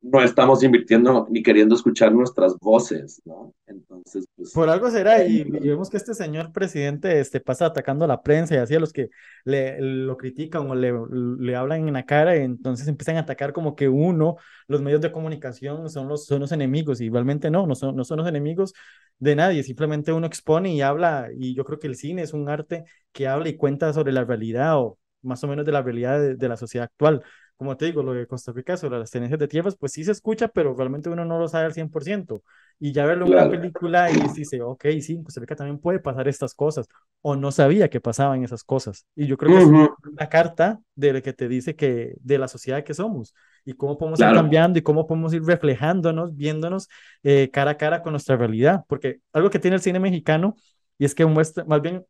no 0.04 0.22
estamos 0.22 0.62
invirtiendo 0.64 1.26
ni 1.30 1.42
queriendo 1.42 1.76
escuchar 1.76 2.14
nuestras 2.14 2.60
voces, 2.60 3.22
¿no? 3.24 3.54
Entonces, 3.66 4.26
pues... 4.36 4.52
Por 4.52 4.70
algo 4.70 4.92
será, 4.92 5.24
y, 5.24 5.44
vemos 5.46 5.90
que 5.90 5.96
este 5.96 6.14
señor 6.14 6.52
presidente 6.52 7.22
este, 7.22 7.40
pasa 7.40 7.68
atacando 7.68 8.04
a 8.04 8.08
la 8.10 8.22
prensa 8.22 8.54
y 8.54 8.58
así 8.58 8.76
a 8.76 8.82
los 8.82 8.92
que 8.92 9.10
le, 9.46 9.80
lo 9.80 10.18
critican 10.18 10.70
o 10.70 10.76
le, 10.76 10.94
le 11.40 11.56
hablan 11.56 11.88
en 11.88 11.94
la 11.94 12.06
cara, 12.06 12.36
y 12.36 12.42
entonces 12.42 12.88
empiezan 12.90 13.16
a 13.16 13.22
atacar 13.22 13.54
como 13.54 13.78
que 13.78 13.88
uno, 13.88 14.36
los 14.68 14.82
medios 14.82 15.00
de 15.00 15.14
comunicación 15.14 15.90
son 15.90 16.10
los, 16.10 16.26
son 16.26 16.42
los 16.42 16.52
enemigos, 16.52 17.00
y 17.00 17.06
igualmente 17.06 17.50
no, 17.50 17.66
no 17.66 17.74
son, 17.74 17.96
no 17.96 18.04
son 18.04 18.18
los 18.18 18.28
enemigos 18.28 18.74
de 19.20 19.38
nadie, 19.38 19.64
simplemente 19.64 20.12
uno 20.12 20.28
expone 20.28 20.74
y 20.74 20.82
habla, 20.82 21.30
y 21.34 21.56
yo 21.56 21.64
creo 21.64 21.80
que 21.80 21.88
el 21.88 21.96
cine 21.96 22.24
es 22.24 22.34
un 22.34 22.50
arte 22.50 22.84
que 23.14 23.30
habla 23.30 23.48
y 23.48 23.56
cuenta 23.56 23.94
sobre 23.94 24.12
la 24.12 24.26
realidad 24.26 24.80
o 24.80 24.98
más 25.22 25.42
o 25.46 25.48
menos 25.48 25.66
de 25.66 25.72
la 25.72 25.82
realidad 25.82 26.20
de, 26.20 26.36
de 26.36 26.50
la 26.50 26.58
sociedad 26.58 26.90
actual 26.92 27.24
como 27.58 27.78
te 27.78 27.86
digo, 27.86 28.04
lo 28.04 28.14
de 28.14 28.28
Costa 28.28 28.52
Rica 28.52 28.78
sobre 28.78 29.00
las 29.00 29.12
tenencias 29.12 29.40
de 29.40 29.48
tierras, 29.48 29.76
pues 29.78 29.92
sí 29.94 30.04
se 30.04 30.12
escucha, 30.12 30.48
pero 30.48 30.76
realmente 30.76 31.10
uno 31.10 31.24
no 31.26 31.40
lo 31.40 31.48
sabe 31.48 31.66
al 31.66 31.74
100%. 31.74 32.42
Y 32.80 32.92
ya 32.92 33.06
verlo 33.06 33.26
en 33.26 33.34
una 33.34 33.50
película 33.50 34.12
y 34.12 34.16
dice, 34.36 34.62
ok, 34.62 34.86
sí, 35.02 35.16
en 35.16 35.24
Costa 35.24 35.40
Rica 35.40 35.56
también 35.56 35.80
puede 35.80 36.00
pasar 36.00 36.28
estas 36.28 36.54
cosas, 36.54 36.88
o 37.22 37.36
no 37.36 37.52
sabía 37.52 37.90
que 37.90 38.02
pasaban 38.02 38.44
esas 38.44 38.64
cosas. 38.64 39.06
Y 39.16 39.28
yo 39.28 39.38
creo 39.38 39.56
que 39.56 39.64
es 39.64 39.68
una 39.68 40.30
carta 40.30 40.82
de 40.96 41.14
la 41.14 41.22
que 41.22 41.34
te 41.34 41.48
dice 41.48 41.76
que 41.76 42.16
de 42.20 42.38
la 42.38 42.48
sociedad 42.48 42.84
que 42.84 42.94
somos 42.94 43.34
y 43.64 43.74
cómo 43.74 43.98
podemos 43.98 44.20
ir 44.20 44.26
cambiando 44.34 44.80
y 44.80 44.82
cómo 44.82 45.08
podemos 45.08 45.34
ir 45.34 45.44
reflejándonos, 45.44 46.36
viéndonos 46.36 46.90
eh, 47.24 47.50
cara 47.52 47.72
a 47.72 47.78
cara 47.78 48.02
con 48.02 48.12
nuestra 48.14 48.36
realidad. 48.36 48.84
Porque 48.88 49.20
algo 49.32 49.50
que 49.50 49.60
tiene 49.60 49.76
el 49.76 49.82
cine 49.82 50.00
mexicano 50.00 50.56
y 50.98 51.06
es 51.06 51.16
que 51.16 51.26
muestra, 51.26 51.64
más 51.66 51.82
bien, 51.82 52.06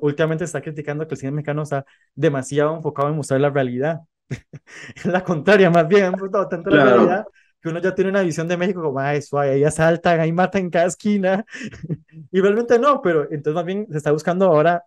últimamente 0.00 0.44
está 0.44 0.60
criticando 0.60 1.06
que 1.06 1.14
el 1.14 1.20
cine 1.20 1.32
mexicano 1.32 1.62
está 1.62 1.84
demasiado 2.14 2.76
enfocado 2.76 3.08
en 3.08 3.16
mostrar 3.16 3.40
la 3.40 3.50
realidad 3.50 4.00
es 4.94 5.06
la 5.06 5.24
contraria, 5.24 5.70
más 5.70 5.88
bien, 5.88 6.12
tanto 6.50 6.70
la 6.70 6.84
realidad 6.84 7.26
que 7.60 7.68
uno 7.68 7.80
ya 7.80 7.94
tiene 7.94 8.10
una 8.10 8.22
visión 8.22 8.46
de 8.48 8.56
México 8.56 8.82
como, 8.82 9.00
ay, 9.00 9.20
suave, 9.22 9.50
ahí 9.50 9.64
asaltan, 9.64 10.20
ahí 10.20 10.32
matan 10.32 10.62
en 10.62 10.70
cada 10.70 10.86
esquina. 10.86 11.44
y 12.30 12.40
realmente 12.40 12.78
no, 12.78 13.02
pero 13.02 13.24
entonces 13.24 13.54
más 13.54 13.64
bien 13.64 13.86
se 13.90 13.96
está 13.96 14.12
buscando 14.12 14.46
ahora 14.46 14.84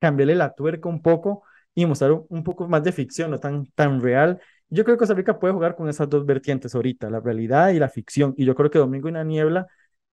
cambiarle 0.00 0.34
la 0.36 0.54
tuerca 0.54 0.88
un 0.88 1.02
poco 1.02 1.42
y 1.74 1.86
mostrar 1.86 2.12
un, 2.12 2.44
poco 2.44 2.68
más 2.68 2.82
de 2.84 2.92
ficción, 2.92 3.30
no 3.30 3.40
tan, 3.40 3.66
tan 3.74 4.00
real. 4.00 4.40
Yo 4.68 4.84
creo 4.84 4.96
que 4.96 5.00
Costa 5.00 5.14
Rica 5.14 5.38
puede 5.38 5.54
jugar 5.54 5.76
con 5.76 5.88
esas 5.88 6.08
dos 6.08 6.24
vertientes 6.26 6.74
ahorita, 6.74 7.10
la 7.10 7.20
realidad 7.20 7.70
y 7.70 7.78
la 7.78 7.88
ficción. 7.88 8.34
Y 8.36 8.44
yo 8.44 8.54
creo 8.54 8.70
que 8.70 8.78
Domingo 8.78 9.08
en 9.08 9.14
la 9.14 9.24
Niebla 9.24 9.66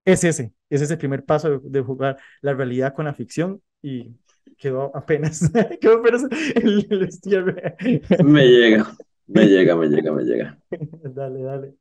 es 0.05 0.23
ese, 0.23 0.53
es 0.69 0.81
ese 0.81 0.97
primer 0.97 1.25
paso 1.25 1.59
de 1.59 1.81
jugar 1.81 2.17
la 2.41 2.53
realidad 2.53 2.93
con 2.93 3.05
la 3.05 3.13
ficción 3.13 3.61
y 3.81 4.15
quedó 4.63 4.95
apenas, 4.95 5.41
quedó 5.81 5.95
apenas 5.95 6.23
el, 6.55 6.87
el 6.89 8.23
Me 8.23 8.47
llega, 8.47 8.95
me 9.27 9.45
llega, 9.45 9.75
me 9.75 9.87
llega, 9.87 10.13
me 10.13 10.23
llega. 10.23 10.57
dale, 11.13 11.41
dale. 11.41 11.75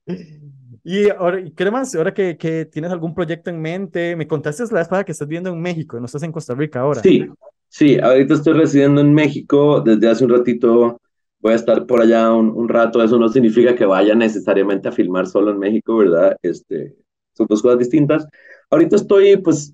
Y 0.82 1.08
ahora, 1.10 1.44
¿qué 1.56 1.70
más? 1.70 1.94
Ahora 1.94 2.12
que, 2.12 2.36
que, 2.36 2.64
tienes 2.64 2.90
algún 2.90 3.14
proyecto 3.14 3.50
en 3.50 3.60
mente, 3.60 4.16
me 4.16 4.26
contaste 4.26 4.64
la 4.74 4.80
espada 4.80 5.04
que 5.04 5.12
estás 5.12 5.28
viendo 5.28 5.50
en 5.50 5.60
México, 5.60 6.00
no 6.00 6.06
estás 6.06 6.24
en 6.24 6.32
Costa 6.32 6.56
Rica 6.56 6.80
ahora. 6.80 7.00
Sí, 7.02 7.24
sí, 7.68 8.00
ahorita 8.00 8.34
estoy 8.34 8.54
residiendo 8.54 9.00
en 9.00 9.14
México, 9.14 9.80
desde 9.80 10.08
hace 10.08 10.24
un 10.24 10.30
ratito 10.30 11.00
voy 11.38 11.52
a 11.52 11.56
estar 11.56 11.86
por 11.86 12.00
allá 12.00 12.32
un, 12.32 12.50
un 12.50 12.68
rato, 12.68 13.02
eso 13.02 13.16
no 13.16 13.28
significa 13.28 13.76
que 13.76 13.84
vaya 13.84 14.16
necesariamente 14.16 14.88
a 14.88 14.92
filmar 14.92 15.28
solo 15.28 15.52
en 15.52 15.58
México, 15.58 15.98
¿verdad? 15.98 16.36
Este, 16.42 16.96
son 17.32 17.46
dos 17.48 17.62
cosas 17.62 17.78
distintas. 17.78 18.26
Ahorita 18.70 18.96
estoy 18.96 19.36
pues 19.36 19.72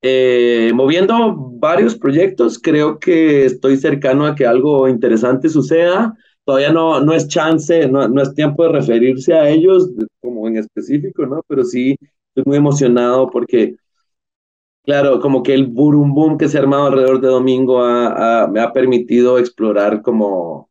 eh, 0.00 0.70
moviendo 0.74 1.34
varios 1.36 1.96
proyectos, 1.96 2.58
creo 2.58 2.98
que 2.98 3.44
estoy 3.46 3.76
cercano 3.76 4.26
a 4.26 4.34
que 4.34 4.46
algo 4.46 4.88
interesante 4.88 5.48
suceda. 5.48 6.16
Todavía 6.44 6.72
no, 6.72 7.00
no 7.00 7.12
es 7.12 7.28
chance, 7.28 7.88
no, 7.88 8.08
no 8.08 8.22
es 8.22 8.32
tiempo 8.34 8.62
de 8.64 8.70
referirse 8.70 9.34
a 9.34 9.48
ellos 9.48 9.90
como 10.20 10.46
en 10.46 10.56
específico, 10.56 11.26
¿no? 11.26 11.42
Pero 11.48 11.64
sí 11.64 11.96
estoy 12.28 12.44
muy 12.46 12.56
emocionado 12.56 13.28
porque, 13.28 13.76
claro, 14.84 15.20
como 15.20 15.42
que 15.42 15.54
el 15.54 15.66
boom 15.66 16.14
boom 16.14 16.38
que 16.38 16.48
se 16.48 16.58
ha 16.58 16.62
armado 16.62 16.86
alrededor 16.86 17.20
de 17.20 17.28
Domingo 17.28 17.78
me 18.48 18.60
ha 18.60 18.72
permitido 18.72 19.38
explorar 19.38 20.00
como 20.02 20.70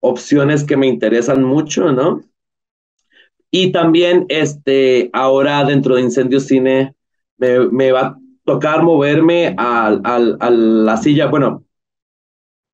opciones 0.00 0.64
que 0.64 0.76
me 0.76 0.86
interesan 0.88 1.42
mucho, 1.44 1.92
¿no? 1.92 2.20
Y 3.50 3.70
también, 3.70 4.26
este, 4.28 5.10
ahora 5.12 5.64
dentro 5.64 5.94
de 5.94 6.02
Incendios 6.02 6.46
Cine, 6.46 6.94
me 7.38 7.92
va 7.92 8.18
tocar 8.44 8.82
moverme 8.82 9.54
a, 9.58 9.98
la 10.50 10.96
silla, 10.98 11.26
bueno, 11.26 11.64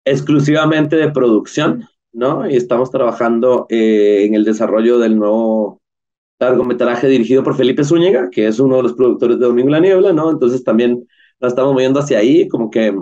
exclusivamente 0.04 0.96
de 0.96 1.10
producción, 1.10 1.88
¿no? 2.12 2.48
Y 2.48 2.56
estamos 2.56 2.90
trabajando 2.90 3.66
eh, 3.68 4.24
en 4.24 4.34
el 4.34 4.44
desarrollo 4.44 4.98
del 4.98 5.18
nuevo 5.18 5.80
largometraje 6.40 7.06
dirigido 7.08 7.42
por 7.44 7.56
Felipe 7.56 7.84
Zúñiga, 7.84 8.30
que 8.30 8.46
es 8.46 8.58
uno 8.58 8.78
de 8.78 8.82
los 8.82 8.94
productores 8.94 9.38
de 9.38 9.46
Domingo 9.46 9.70
la 9.70 9.80
Niebla, 9.80 10.12
¿no? 10.12 10.30
Entonces 10.30 10.64
también 10.64 11.06
nos 11.40 11.52
estamos 11.52 11.72
moviendo 11.72 12.00
hacia 12.00 12.18
ahí, 12.18 12.48
como 12.48 12.70
que 12.70 12.94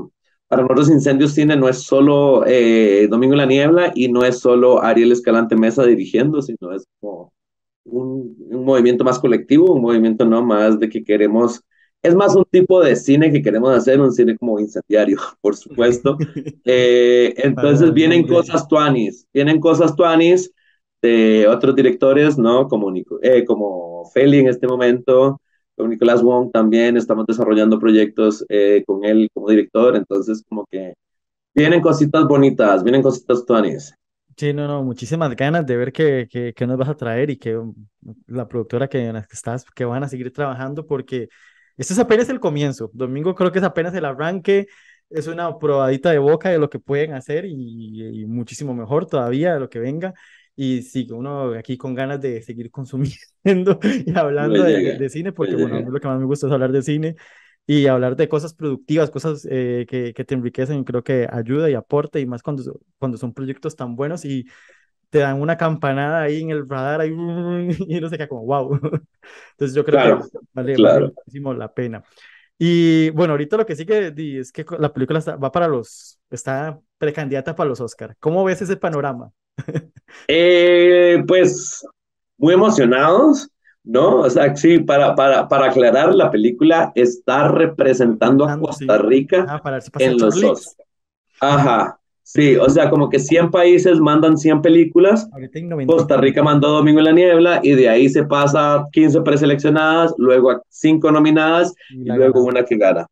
para 0.48 0.62
nosotros 0.62 0.90
Incendios 0.90 1.32
Cine 1.32 1.56
no 1.56 1.68
es 1.68 1.82
solo 1.82 2.44
eh, 2.46 3.06
Domingo 3.08 3.36
la 3.36 3.46
Niebla 3.46 3.92
y 3.94 4.08
no 4.08 4.24
es 4.24 4.40
solo 4.40 4.82
Ariel 4.82 5.12
Escalante 5.12 5.56
Mesa 5.56 5.84
dirigiendo, 5.84 6.42
sino 6.42 6.72
es 6.72 6.86
como 7.00 7.32
un, 7.84 8.36
un, 8.50 8.64
movimiento 8.64 9.04
más 9.04 9.18
colectivo, 9.18 9.72
un 9.72 9.82
movimiento 9.82 10.24
no 10.24 10.42
más 10.44 10.78
de 10.78 10.88
que 10.88 11.04
queremos, 11.04 11.62
es 12.02 12.14
más 12.14 12.34
un 12.36 12.44
tipo 12.44 12.82
de 12.82 12.96
cine 12.96 13.32
que 13.32 13.42
queremos 13.42 13.74
hacer, 13.74 14.00
un 14.00 14.12
cine 14.12 14.36
como 14.36 14.60
incendiario, 14.60 15.18
por 15.40 15.56
supuesto. 15.56 16.16
Eh, 16.70 17.34
entonces 17.38 17.94
vienen 17.94 18.26
cosas 18.26 18.68
tuanis, 18.68 19.26
vienen 19.32 19.58
cosas 19.58 19.96
tuanis 19.96 20.52
de 21.00 21.46
otros 21.48 21.74
directores, 21.74 22.36
¿no? 22.36 22.68
Como, 22.68 22.92
eh, 23.22 23.44
como 23.46 24.04
Feli 24.12 24.40
en 24.40 24.48
este 24.48 24.66
momento, 24.66 25.40
con 25.76 25.88
Nicolás 25.88 26.22
Wong 26.22 26.50
también 26.52 26.96
estamos 26.96 27.24
desarrollando 27.26 27.78
proyectos 27.78 28.44
eh, 28.50 28.84
con 28.86 29.04
él 29.04 29.30
como 29.32 29.48
director, 29.48 29.96
entonces 29.96 30.44
como 30.46 30.66
que 30.70 30.92
vienen 31.54 31.80
cositas 31.80 32.26
bonitas, 32.26 32.82
vienen 32.82 33.02
cositas 33.02 33.46
tuanis. 33.46 33.94
Sí, 34.36 34.52
no, 34.52 34.68
no, 34.68 34.82
muchísimas 34.84 35.34
ganas 35.34 35.66
de 35.66 35.76
ver 35.76 35.92
qué, 35.92 36.28
qué, 36.30 36.52
qué, 36.54 36.66
nos 36.66 36.76
vas 36.76 36.90
a 36.90 36.96
traer 36.96 37.30
y 37.30 37.38
que 37.38 37.58
la 38.26 38.46
productora 38.46 38.88
que, 38.88 39.06
en 39.06 39.14
la 39.14 39.22
que 39.22 39.34
estás, 39.34 39.64
que 39.64 39.84
van 39.84 40.04
a 40.04 40.08
seguir 40.08 40.32
trabajando, 40.32 40.86
porque 40.86 41.28
esto 41.78 41.94
es 41.94 41.98
apenas 41.98 42.28
el 42.28 42.40
comienzo. 42.40 42.90
Domingo 42.92 43.34
creo 43.34 43.52
que 43.52 43.60
es 43.60 43.64
apenas 43.64 43.94
el 43.94 44.04
arranque, 44.04 44.66
es 45.10 45.26
una 45.26 45.58
probadita 45.58 46.10
de 46.10 46.18
boca 46.18 46.50
de 46.50 46.58
lo 46.58 46.68
que 46.68 46.78
pueden 46.78 47.14
hacer 47.14 47.46
y, 47.46 48.22
y 48.22 48.26
muchísimo 48.26 48.74
mejor 48.74 49.06
todavía 49.06 49.54
de 49.54 49.60
lo 49.60 49.70
que 49.70 49.78
venga. 49.78 50.12
Y 50.60 50.82
sí, 50.82 51.06
uno 51.12 51.52
aquí 51.54 51.76
con 51.78 51.94
ganas 51.94 52.20
de 52.20 52.42
seguir 52.42 52.70
consumiendo 52.72 53.78
y 53.84 54.16
hablando 54.18 54.64
de, 54.64 54.98
de, 54.98 55.08
cine, 55.08 55.32
porque 55.32 55.54
bueno, 55.54 55.76
a 55.76 55.80
mí 55.80 55.86
lo 55.88 56.00
que 56.00 56.08
más 56.08 56.18
me 56.18 56.26
gusta 56.26 56.48
es 56.48 56.52
hablar 56.52 56.72
de 56.72 56.82
cine 56.82 57.14
y 57.64 57.86
hablar 57.86 58.16
de 58.16 58.28
cosas 58.28 58.54
productivas, 58.54 59.10
cosas 59.10 59.46
eh, 59.50 59.86
que, 59.88 60.12
que, 60.14 60.24
te 60.24 60.34
enriquecen, 60.34 60.84
creo 60.84 61.04
que 61.04 61.28
ayuda 61.30 61.70
y 61.70 61.74
aporta, 61.74 62.18
y 62.18 62.26
más 62.26 62.42
cuando, 62.42 62.80
cuando 62.98 63.18
son 63.18 63.34
proyectos 63.34 63.76
tan 63.76 63.94
buenos 63.94 64.24
y 64.24 64.46
te 65.10 65.18
dan 65.18 65.40
una 65.40 65.56
campanada 65.56 66.22
ahí 66.22 66.42
en 66.42 66.50
el 66.50 66.68
radar 66.68 67.00
ahí, 67.00 67.10
y 67.88 68.00
no 68.00 68.08
se 68.08 68.16
queda 68.16 68.28
como 68.28 68.44
wow. 68.44 68.74
Entonces 69.52 69.74
yo 69.74 69.84
creo 69.84 70.00
claro, 70.00 70.20
que 70.20 70.38
vale, 70.52 70.74
claro. 70.74 71.00
vale 71.00 71.12
muchísimo 71.16 71.54
la 71.54 71.72
pena. 71.72 72.02
Y 72.58 73.10
bueno, 73.10 73.34
ahorita 73.34 73.56
lo 73.56 73.66
que 73.66 73.76
sí 73.76 73.86
que 73.86 74.12
es 74.16 74.50
que 74.50 74.66
la 74.78 74.92
película 74.92 75.20
está, 75.20 75.36
va 75.36 75.52
para 75.52 75.68
los, 75.68 76.18
está 76.28 76.80
precandidata 76.98 77.54
para 77.54 77.68
los 77.68 77.80
Oscar. 77.80 78.16
¿Cómo 78.18 78.42
ves 78.44 78.62
ese 78.62 78.76
panorama? 78.76 79.30
Eh, 80.26 81.22
pues 81.28 81.86
muy 82.38 82.54
emocionados, 82.54 83.50
¿no? 83.84 84.20
O 84.20 84.30
sea, 84.30 84.56
sí, 84.56 84.78
para, 84.78 85.14
para, 85.14 85.46
para 85.48 85.66
aclarar, 85.66 86.14
la 86.14 86.30
película 86.30 86.92
está 86.94 87.48
representando 87.48 88.48
a 88.48 88.58
Costa 88.58 88.96
Rica 88.96 89.44
ah, 89.48 89.60
para, 89.62 89.80
en 89.98 90.18
los 90.18 90.42
Oscars. 90.42 90.76
Ajá, 91.40 91.97
sí, 92.32 92.56
o 92.56 92.68
sea, 92.68 92.90
como 92.90 93.08
que 93.08 93.18
100 93.18 93.50
países 93.50 94.00
mandan 94.00 94.36
100 94.36 94.62
películas, 94.62 95.28
Costa 95.86 96.16
Rica 96.16 96.42
mandó 96.42 96.68
Domingo 96.70 96.98
en 97.00 97.04
la 97.04 97.12
Niebla 97.12 97.60
y 97.62 97.72
de 97.72 97.88
ahí 97.88 98.08
se 98.08 98.24
pasa 98.24 98.86
15 98.92 99.22
preseleccionadas, 99.22 100.14
luego 100.18 100.50
a 100.50 100.62
5 100.68 101.10
nominadas 101.10 101.74
y, 101.88 102.08
y 102.08 102.12
luego 102.12 102.40
gana. 102.40 102.46
una 102.46 102.64
que 102.64 102.76
gana. 102.76 103.06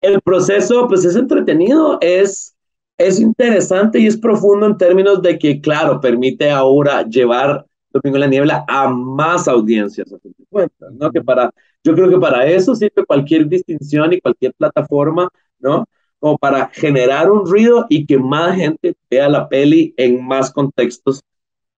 El 0.00 0.20
proceso, 0.22 0.88
pues 0.88 1.04
es 1.04 1.16
entretenido, 1.16 1.98
es 2.00 2.54
es 3.00 3.18
interesante 3.18 3.98
y 3.98 4.06
es 4.06 4.18
profundo 4.18 4.66
en 4.66 4.76
términos 4.76 5.22
de 5.22 5.38
que, 5.38 5.58
claro, 5.60 6.00
permite 6.02 6.50
ahora 6.50 7.02
llevar 7.08 7.64
Domingo 7.90 8.16
en 8.16 8.20
la 8.20 8.26
Niebla 8.26 8.64
a 8.68 8.90
más 8.90 9.48
audiencias, 9.48 10.12
a 10.12 10.18
fin 10.18 10.34
de 10.36 10.44
cuentas, 10.50 10.92
¿no? 10.92 11.10
Que 11.10 11.22
para, 11.22 11.50
yo 11.82 11.94
creo 11.94 12.10
que 12.10 12.18
para 12.18 12.46
eso 12.46 12.74
sirve 12.74 13.06
cualquier 13.06 13.48
distinción 13.48 14.12
y 14.12 14.20
cualquier 14.20 14.52
plataforma, 14.52 15.30
¿no? 15.58 15.86
Como 16.20 16.38
para 16.38 16.68
generar 16.72 17.30
un 17.30 17.46
ruido 17.46 17.86
y 17.88 18.06
que 18.06 18.18
más 18.18 18.56
gente 18.56 18.94
vea 19.10 19.28
la 19.28 19.48
peli 19.48 19.94
en 19.96 20.24
más 20.24 20.52
contextos, 20.52 21.22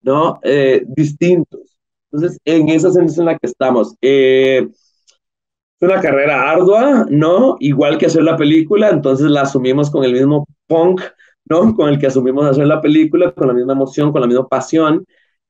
¿no? 0.01 0.39
Eh, 0.43 0.83
distintos. 0.87 1.77
Entonces, 2.11 2.39
en 2.45 2.69
esa 2.69 2.91
sensación 2.91 3.27
en 3.27 3.33
la 3.33 3.39
que 3.39 3.47
estamos. 3.47 3.95
Eh, 4.01 4.67
es 4.67 5.89
una 5.89 6.01
carrera 6.01 6.51
ardua, 6.51 7.07
¿no? 7.09 7.55
Igual 7.59 7.97
que 7.97 8.05
hacer 8.07 8.23
la 8.23 8.37
película, 8.37 8.89
entonces 8.89 9.31
la 9.31 9.41
asumimos 9.41 9.89
con 9.89 10.03
el 10.03 10.13
mismo 10.13 10.45
punk, 10.67 11.01
¿no? 11.45 11.73
Con 11.75 11.89
el 11.89 11.99
que 11.99 12.07
asumimos 12.07 12.45
hacer 12.45 12.67
la 12.67 12.81
película, 12.81 13.31
con 13.31 13.47
la 13.47 13.53
misma 13.53 13.73
emoción, 13.73 14.11
con 14.11 14.21
la 14.21 14.27
misma 14.27 14.47
pasión. 14.47 15.05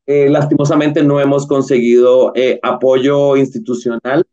Eh, 0.06 0.30
lastimosamente 0.30 1.04
no 1.04 1.20
hemos 1.20 1.46
conseguido 1.48 2.32
eh, 2.36 2.60
apoyo 2.64 3.36
institucional 3.38 4.26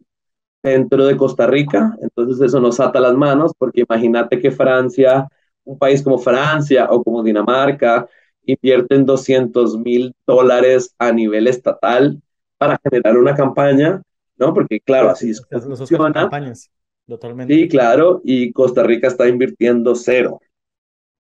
dentro 0.62 1.06
de 1.06 1.16
Costa 1.16 1.46
Rica, 1.46 1.96
entonces 2.00 2.40
eso 2.40 2.60
nos 2.60 2.80
ata 2.80 3.00
las 3.00 3.14
manos, 3.14 3.52
porque 3.56 3.82
imagínate 3.88 4.40
que 4.40 4.50
Francia, 4.50 5.28
un 5.64 5.78
país 5.78 6.02
como 6.02 6.18
Francia 6.18 6.88
o 6.90 7.02
como 7.02 7.22
Dinamarca, 7.22 8.08
invierten 8.44 9.04
200 9.04 9.78
mil 9.78 10.14
dólares 10.26 10.94
a 10.98 11.12
nivel 11.12 11.46
estatal 11.46 12.20
para 12.58 12.80
generar 12.82 13.16
una 13.16 13.34
campaña 13.34 14.02
¿no? 14.38 14.54
Porque 14.54 14.80
claro, 14.80 15.10
así 15.10 15.30
es. 15.30 15.42
Funciona. 15.50 16.12
campañas, 16.12 16.70
totalmente. 17.06 17.52
Sí, 17.52 17.68
claro, 17.68 18.22
y 18.24 18.52
Costa 18.52 18.82
Rica 18.82 19.08
está 19.08 19.28
invirtiendo 19.28 19.94
cero, 19.94 20.40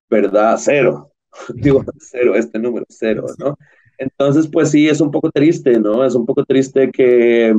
¿verdad? 0.08 0.56
Cero. 0.58 1.12
Digo, 1.54 1.84
cero, 1.98 2.34
este 2.34 2.58
número, 2.58 2.86
cero, 2.88 3.26
¿no? 3.38 3.56
Entonces, 3.98 4.48
pues 4.50 4.70
sí, 4.70 4.88
es 4.88 5.00
un 5.00 5.10
poco 5.10 5.30
triste, 5.30 5.78
¿no? 5.80 6.04
Es 6.04 6.14
un 6.14 6.24
poco 6.24 6.44
triste 6.44 6.90
que, 6.92 7.58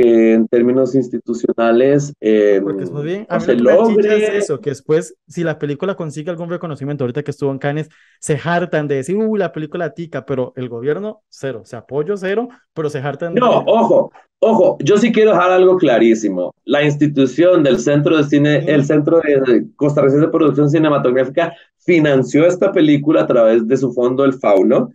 que 0.00 0.32
en 0.32 0.48
términos 0.48 0.94
institucionales 0.94 2.14
eh, 2.20 2.60
bien. 3.02 3.26
No 3.28 3.40
se 3.40 3.54
logre. 3.54 4.24
es 4.24 4.44
eso, 4.44 4.60
que 4.60 4.70
después, 4.70 5.14
si 5.28 5.44
la 5.44 5.58
película 5.58 5.94
consigue 5.94 6.30
algún 6.30 6.48
reconocimiento, 6.48 7.04
ahorita 7.04 7.22
que 7.22 7.30
estuvo 7.30 7.50
en 7.50 7.58
Cannes, 7.58 7.88
se 8.18 8.38
hartan 8.42 8.88
de 8.88 8.96
decir, 8.96 9.16
uy, 9.16 9.38
la 9.38 9.52
película 9.52 9.90
tica, 9.92 10.24
pero 10.24 10.52
el 10.56 10.68
gobierno, 10.68 11.22
cero, 11.28 11.60
o 11.62 11.66
sea, 11.66 11.80
apoyo 11.80 12.16
cero, 12.16 12.48
pero 12.72 12.88
se 12.88 12.98
hartan 12.98 13.34
de... 13.34 13.40
No, 13.40 13.58
ojo, 13.66 14.12
ojo, 14.38 14.78
yo 14.80 14.96
sí 14.96 15.12
quiero 15.12 15.32
dejar 15.32 15.50
algo 15.50 15.76
clarísimo. 15.76 16.54
La 16.64 16.82
institución 16.82 17.62
del 17.62 17.78
Centro 17.78 18.16
de 18.16 18.24
Cine, 18.24 18.64
el 18.66 18.84
Centro 18.84 19.20
de 19.20 19.66
Costarricense 19.76 20.26
de 20.26 20.32
Producción 20.32 20.70
Cinematográfica, 20.70 21.54
financió 21.78 22.46
esta 22.46 22.72
película 22.72 23.22
a 23.22 23.26
través 23.26 23.66
de 23.66 23.76
su 23.76 23.92
fondo, 23.92 24.24
el 24.24 24.34
Fauno, 24.34 24.92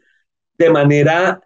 de 0.58 0.70
manera 0.70 1.42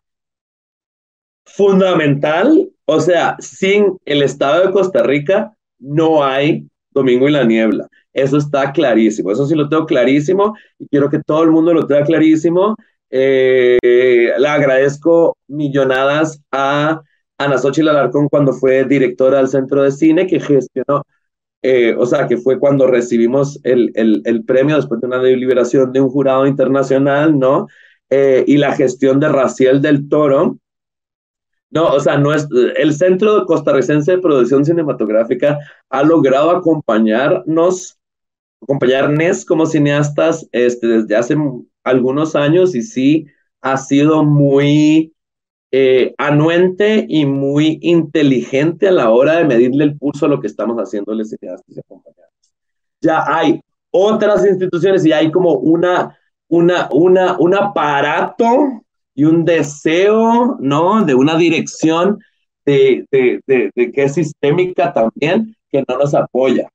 fundamental. 1.45 2.69
O 2.91 2.99
sea, 2.99 3.35
sin 3.39 3.97
el 4.05 4.23
Estado 4.23 4.65
de 4.65 4.71
Costa 4.71 5.03
Rica 5.03 5.53
no 5.77 6.23
hay 6.23 6.67
Domingo 6.91 7.27
en 7.27 7.33
la 7.33 7.43
Niebla. 7.43 7.87
Eso 8.13 8.37
está 8.37 8.71
clarísimo. 8.71 9.31
Eso 9.31 9.45
sí 9.45 9.53
lo 9.53 9.69
tengo 9.69 9.85
clarísimo 9.85 10.55
y 10.79 10.87
quiero 10.87 11.07
que 11.09 11.21
todo 11.21 11.43
el 11.43 11.51
mundo 11.51 11.71
lo 11.71 11.85
tenga 11.85 12.03
clarísimo. 12.03 12.75
Eh, 13.11 13.77
le 13.83 14.47
agradezco 14.47 15.37
millonadas 15.47 16.41
a 16.51 17.01
Ana 17.37 17.57
Xochitl 17.59 17.89
Alarcón 17.89 18.27
cuando 18.27 18.53
fue 18.53 18.83
directora 18.85 19.37
del 19.37 19.49
Centro 19.49 19.83
de 19.83 19.91
Cine 19.91 20.25
que 20.25 20.39
gestionó, 20.39 21.03
eh, 21.61 21.93
o 21.95 22.07
sea, 22.07 22.27
que 22.27 22.37
fue 22.37 22.57
cuando 22.57 22.87
recibimos 22.87 23.59
el, 23.63 23.91
el, 23.93 24.23
el, 24.25 24.45
premio 24.45 24.77
después 24.77 24.99
de 24.99 25.07
una 25.07 25.19
deliberación 25.19 25.91
de 25.91 26.01
un 26.01 26.09
jurado 26.09 26.47
internacional, 26.47 27.37
¿no? 27.37 27.67
Eh, 28.09 28.43
y 28.47 28.57
la 28.57 28.75
gestión 28.75 29.19
de 29.19 29.29
Raciel 29.29 29.79
del 29.79 30.09
Toro. 30.09 30.57
No, 31.71 31.93
o 31.93 31.99
sea, 31.99 32.17
no 32.17 32.33
es, 32.33 32.47
el 32.77 32.93
Centro 32.93 33.45
Costarricense 33.45 34.13
de 34.13 34.17
Producción 34.17 34.65
Cinematográfica 34.65 35.59
ha 35.89 36.03
logrado 36.03 36.49
acompañarnos, 36.49 37.99
acompañarnos 38.61 39.45
como 39.45 39.67
cineastas 39.67 40.47
este, 40.51 40.87
desde 40.87 41.15
hace 41.15 41.35
algunos 41.83 42.35
años 42.35 42.73
y 42.73 42.81
sí 42.81 43.27
ha 43.61 43.77
sido 43.77 44.23
muy 44.23 45.13
eh, 45.71 46.15
anuente 46.17 47.05
y 47.07 47.27
muy 47.27 47.77
inteligente 47.83 48.87
a 48.87 48.91
la 48.91 49.11
hora 49.11 49.37
de 49.37 49.45
medirle 49.45 49.83
el 49.83 49.97
pulso 49.97 50.25
a 50.25 50.29
lo 50.29 50.39
que 50.39 50.47
estamos 50.47 50.77
haciendo 50.77 51.13
los 51.13 51.29
cineastas 51.29 51.77
y 51.77 51.79
acompañados. 51.79 52.33
Ya 53.01 53.23
hay 53.27 53.61
otras 53.91 54.43
instituciones 54.43 55.05
y 55.05 55.11
hay 55.11 55.29
como 55.31 55.53
una, 55.53 56.17
una, 56.47 56.89
una, 56.91 57.37
un 57.37 57.53
aparato 57.53 58.83
y 59.19 59.25
un 59.25 59.43
deseo, 59.43 60.55
¿no? 60.61 61.03
De 61.03 61.13
una 61.13 61.35
dirección 61.35 62.19
de, 62.65 63.05
de, 63.11 63.41
de, 63.45 63.69
de, 63.75 63.91
que 63.91 64.03
es 64.03 64.13
sistémica 64.13 64.93
también, 64.93 65.57
que 65.69 65.83
no 65.85 65.97
nos 65.97 66.13
apoya, 66.13 66.69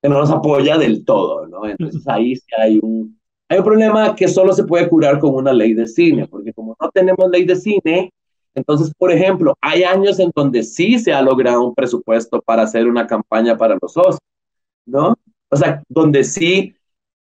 que 0.00 0.08
no 0.08 0.20
nos 0.20 0.30
apoya 0.30 0.78
del 0.78 1.04
todo, 1.04 1.48
¿no? 1.48 1.66
Entonces 1.66 2.06
ahí 2.06 2.36
sí 2.36 2.46
hay 2.56 2.78
un, 2.80 3.18
hay 3.48 3.58
un 3.58 3.64
problema 3.64 4.14
que 4.14 4.28
solo 4.28 4.52
se 4.52 4.62
puede 4.62 4.88
curar 4.88 5.18
con 5.18 5.34
una 5.34 5.52
ley 5.52 5.74
de 5.74 5.88
cine, 5.88 6.28
porque 6.28 6.52
como 6.52 6.76
no 6.80 6.90
tenemos 6.90 7.28
ley 7.28 7.44
de 7.44 7.56
cine, 7.56 8.12
entonces, 8.54 8.92
por 8.96 9.10
ejemplo, 9.10 9.58
hay 9.60 9.82
años 9.82 10.20
en 10.20 10.30
donde 10.32 10.62
sí 10.62 11.00
se 11.00 11.12
ha 11.12 11.22
logrado 11.22 11.66
un 11.66 11.74
presupuesto 11.74 12.40
para 12.40 12.62
hacer 12.62 12.86
una 12.86 13.08
campaña 13.08 13.56
para 13.56 13.76
los 13.82 13.96
Oscars, 13.96 14.20
¿no? 14.86 15.16
O 15.48 15.56
sea, 15.56 15.82
donde 15.88 16.22
sí 16.22 16.76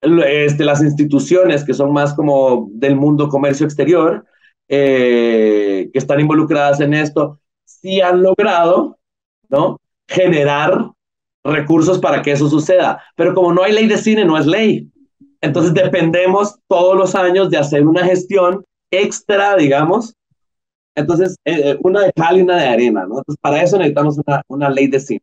este, 0.01 0.65
las 0.65 0.83
instituciones 0.83 1.65
que 1.65 1.75
son 1.75 1.93
más 1.93 2.15
como 2.15 2.69
del 2.73 2.97
mundo 2.97 3.29
comercio 3.29 3.67
exterior, 3.67 4.25
eh, 4.69 5.91
que 5.93 5.99
están 5.99 6.21
involucradas 6.21 6.81
en 6.81 6.95
esto, 6.95 7.41
sí 7.65 8.01
han 8.01 8.23
logrado, 8.23 8.99
¿no? 9.49 9.79
Generar 10.07 10.91
recursos 11.45 11.99
para 11.99 12.23
que 12.23 12.33
eso 12.33 12.49
suceda. 12.49 13.03
Pero 13.17 13.35
como 13.35 13.53
no 13.53 13.63
hay 13.63 13.73
ley 13.73 13.87
de 13.87 13.99
cine, 13.99 14.25
no 14.25 14.37
es 14.39 14.47
ley. 14.47 14.91
Entonces 15.41 15.73
dependemos 15.75 16.59
todos 16.69 16.97
los 16.97 17.15
años 17.15 17.51
de 17.51 17.59
hacer 17.59 17.87
una 17.87 18.05
gestión 18.05 18.65
extra, 18.91 19.57
digamos. 19.57 20.15
Entonces, 20.95 21.37
eh, 21.45 21.61
eh, 21.65 21.79
una 21.83 22.03
de 22.03 22.13
cal 22.13 22.39
y 22.39 22.43
una 22.43 22.57
de 22.57 22.67
arena, 22.67 23.07
¿no? 23.07 23.19
Entonces, 23.19 23.37
para 23.41 23.63
eso 23.63 23.79
necesitamos 23.79 24.19
una, 24.27 24.43
una 24.49 24.69
ley 24.69 24.89
de 24.89 24.99
cine, 24.99 25.23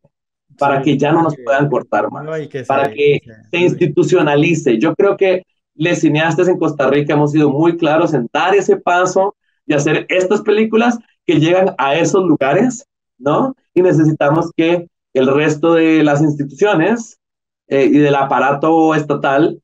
para 0.58 0.82
que 0.82 0.97
ya 0.97 1.12
no 1.12 1.24
nos 1.24 1.36
puedan 1.43 1.70
cortar 1.70 2.10
más, 2.12 2.26
para 2.68 2.91
que 2.91 3.22
se 3.51 3.58
institucionalice. 3.58 4.78
Yo 4.78 4.93
creo 4.95 5.18
que 5.18 5.43
los 5.76 5.99
cineastas 5.99 6.47
en 6.47 6.58
Costa 6.58 6.89
Rica 6.89 7.14
hemos 7.14 7.32
sido 7.32 7.49
muy 7.49 7.78
claros 7.78 8.14
en 8.14 8.28
dar 8.32 8.56
ese 8.56 8.78
paso 8.78 9.36
y 9.66 9.74
hacer 9.74 10.06
estas 10.10 10.41
películas 10.41 10.97
que 11.26 11.39
llegan 11.39 11.76
a 11.78 11.95
esos 11.95 12.26
lugares, 12.26 12.86
¿no? 13.18 13.56
Y 13.74 13.82
necesitamos 13.82 14.51
que 14.56 14.88
el 15.14 15.28
resto 15.28 15.74
de 15.74 16.03
las 16.03 16.22
instituciones 16.22 17.20
eh, 17.68 17.86
y 17.86 17.97
del 17.97 18.16
aparato 18.16 18.93
estatal 18.93 19.60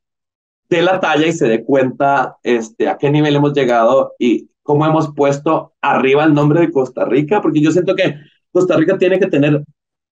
de 0.70 0.82
la 0.82 1.00
talla 1.00 1.28
y 1.28 1.34
se 1.34 1.48
dé 1.48 1.64
cuenta 1.64 2.38
este, 2.44 2.88
a 2.88 2.98
qué 2.98 3.12
nivel 3.12 3.36
hemos 3.36 3.54
llegado 3.54 4.14
y 4.18 4.50
cómo 4.64 4.86
hemos 4.86 5.14
puesto 5.14 5.74
arriba 5.82 6.24
el 6.24 6.34
nombre 6.34 6.62
de 6.62 6.72
Costa 6.72 7.06
Rica, 7.06 7.42
porque 7.42 7.62
yo 7.62 7.72
siento 7.72 7.94
que 7.94 8.16
Costa 8.52 8.78
Rica 8.78 8.98
tiene 8.98 9.20
que 9.20 9.28
tener 9.28 9.64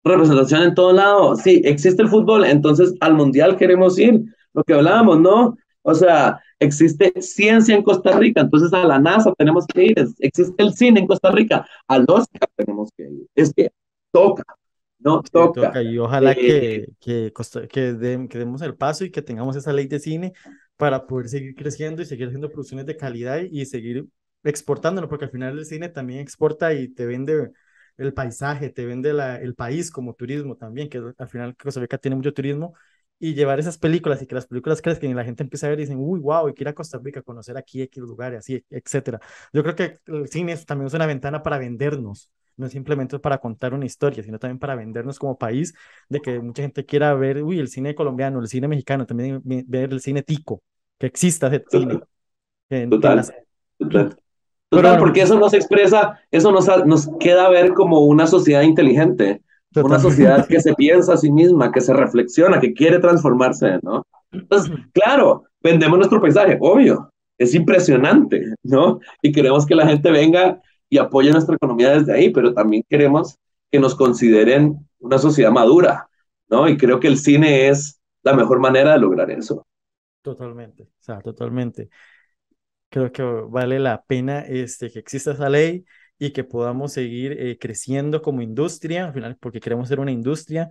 representación 0.04 0.62
en 0.62 0.74
todo 0.74 0.92
lado. 0.92 1.36
Sí, 1.36 1.62
existe 1.64 2.02
el 2.02 2.08
fútbol, 2.08 2.44
entonces 2.44 2.94
al 3.00 3.14
mundial 3.14 3.56
queremos 3.56 3.98
ir, 3.98 4.22
lo 4.52 4.64
que 4.64 4.74
hablábamos, 4.74 5.20
¿no? 5.20 5.56
O 5.82 5.94
sea, 5.94 6.40
existe 6.60 7.12
ciencia 7.20 7.74
en 7.74 7.82
Costa 7.82 8.16
Rica, 8.16 8.40
entonces 8.40 8.72
a 8.72 8.84
la 8.84 8.98
NASA 8.98 9.32
tenemos 9.36 9.66
que 9.66 9.86
ir, 9.86 9.94
existe 10.20 10.62
el 10.62 10.74
cine 10.74 11.00
en 11.00 11.06
Costa 11.06 11.30
Rica, 11.30 11.66
al 11.88 12.04
Oscar 12.08 12.48
tenemos 12.56 12.90
que 12.96 13.04
ir. 13.04 13.26
Es 13.34 13.52
que 13.52 13.70
toca, 14.12 14.44
no 15.00 15.22
toca. 15.22 15.82
Y 15.82 15.98
ojalá 15.98 16.34
que, 16.34 16.88
que, 17.00 17.32
que, 17.68 17.92
demos 17.94 18.62
el 18.62 18.76
paso 18.76 19.04
y 19.04 19.10
que 19.10 19.22
tengamos 19.22 19.56
esa 19.56 19.72
ley 19.72 19.86
de 19.86 19.98
cine 19.98 20.32
para 20.76 21.06
poder 21.06 21.28
seguir 21.28 21.54
creciendo 21.54 22.02
y 22.02 22.06
seguir 22.06 22.28
haciendo 22.28 22.48
producciones 22.48 22.86
de 22.86 22.96
calidad 22.96 23.40
y 23.40 23.66
seguir 23.66 24.06
exportándolo, 24.44 25.08
porque 25.08 25.26
al 25.26 25.30
final 25.30 25.58
el 25.58 25.66
cine 25.66 25.88
también 25.88 26.20
exporta 26.20 26.74
y 26.74 26.88
te 26.88 27.06
vende 27.06 27.50
el 27.96 28.14
paisaje, 28.14 28.70
te 28.70 28.86
vende 28.86 29.12
la, 29.12 29.36
el 29.36 29.54
país 29.54 29.90
como 29.90 30.14
turismo 30.14 30.56
también, 30.56 30.88
que 30.88 31.02
al 31.18 31.28
final 31.28 31.56
Costa 31.56 31.80
Rica 31.80 31.98
tiene 31.98 32.16
mucho 32.16 32.32
turismo, 32.34 32.74
y 33.18 33.34
llevar 33.34 33.60
esas 33.60 33.78
películas 33.78 34.20
y 34.20 34.26
que 34.26 34.34
las 34.34 34.46
películas 34.46 34.82
crezcan 34.82 35.10
y 35.10 35.14
la 35.14 35.24
gente 35.24 35.44
empiece 35.44 35.66
a 35.66 35.68
ver 35.68 35.78
y 35.78 35.82
dicen, 35.82 35.98
uy, 36.00 36.18
wow, 36.18 36.48
y 36.48 36.54
que 36.54 36.64
ir 36.64 36.68
a 36.68 36.74
Costa 36.74 36.98
Rica, 37.02 37.22
conocer 37.22 37.56
aquí, 37.56 37.80
aquí 37.82 38.00
lugares, 38.00 38.40
así, 38.40 38.64
etcétera. 38.68 39.20
Yo 39.52 39.62
creo 39.62 39.76
que 39.76 39.98
el 40.06 40.28
cine 40.28 40.56
también 40.56 40.88
es 40.88 40.94
una 40.94 41.06
ventana 41.06 41.42
para 41.42 41.58
vendernos 41.58 42.30
no 42.56 42.66
es 42.66 42.72
simplemente 42.72 43.18
para 43.18 43.38
contar 43.38 43.74
una 43.74 43.86
historia, 43.86 44.22
sino 44.22 44.38
también 44.38 44.58
para 44.58 44.74
vendernos 44.74 45.18
como 45.18 45.38
país, 45.38 45.74
de 46.08 46.20
que 46.20 46.38
mucha 46.40 46.62
gente 46.62 46.84
quiera 46.84 47.14
ver, 47.14 47.42
uy, 47.42 47.58
el 47.58 47.68
cine 47.68 47.94
colombiano, 47.94 48.40
el 48.40 48.48
cine 48.48 48.68
mexicano, 48.68 49.06
también 49.06 49.40
ver 49.44 49.92
el 49.92 50.00
cine 50.00 50.22
tico, 50.22 50.62
que 50.98 51.06
exista 51.06 51.48
ese 51.48 51.64
cine. 51.68 52.02
Total, 52.88 53.26
total. 53.78 54.16
Porque 54.98 55.22
eso 55.22 55.38
nos 55.38 55.54
expresa, 55.54 56.18
eso 56.30 56.50
nos, 56.50 56.66
nos 56.86 57.10
queda 57.20 57.48
ver 57.50 57.74
como 57.74 58.00
una 58.00 58.26
sociedad 58.26 58.62
inteligente, 58.62 59.42
una 59.74 59.98
sociedad 59.98 60.46
que 60.46 60.60
se 60.60 60.74
piensa 60.74 61.14
a 61.14 61.16
sí 61.16 61.30
misma, 61.30 61.72
que 61.72 61.80
se 61.80 61.92
reflexiona, 61.92 62.60
que 62.60 62.72
quiere 62.72 62.98
transformarse, 62.98 63.78
¿no? 63.82 64.06
Entonces, 64.30 64.72
claro, 64.92 65.44
vendemos 65.62 65.98
nuestro 65.98 66.20
paisaje, 66.20 66.58
obvio, 66.60 67.10
es 67.38 67.54
impresionante, 67.54 68.54
¿no? 68.62 69.00
Y 69.20 69.32
queremos 69.32 69.66
que 69.66 69.74
la 69.74 69.86
gente 69.86 70.10
venga 70.10 70.60
y 70.88 70.98
apoya 70.98 71.32
nuestra 71.32 71.56
economía 71.56 71.98
desde 71.98 72.12
ahí, 72.12 72.30
pero 72.30 72.52
también 72.52 72.84
queremos 72.88 73.36
que 73.70 73.80
nos 73.80 73.94
consideren 73.94 74.88
una 75.00 75.18
sociedad 75.18 75.50
madura, 75.50 76.08
¿no? 76.48 76.68
Y 76.68 76.76
creo 76.76 77.00
que 77.00 77.08
el 77.08 77.18
cine 77.18 77.68
es 77.68 78.00
la 78.22 78.34
mejor 78.34 78.60
manera 78.60 78.92
de 78.92 78.98
lograr 78.98 79.30
eso. 79.30 79.66
Totalmente, 80.22 80.84
o 80.84 81.02
sea, 81.02 81.20
totalmente. 81.20 81.88
Creo 82.92 83.10
que 83.10 83.22
vale 83.22 83.78
la 83.80 84.02
pena 84.04 84.40
este, 84.40 84.90
que 84.90 84.98
exista 84.98 85.32
esa 85.32 85.48
ley 85.48 85.86
y 86.18 86.32
que 86.32 86.44
podamos 86.44 86.92
seguir 86.92 87.32
eh, 87.40 87.56
creciendo 87.58 88.20
como 88.20 88.42
industria, 88.42 89.06
al 89.06 89.14
final, 89.14 89.38
porque 89.40 89.60
queremos 89.60 89.88
ser 89.88 89.98
una 89.98 90.12
industria, 90.12 90.68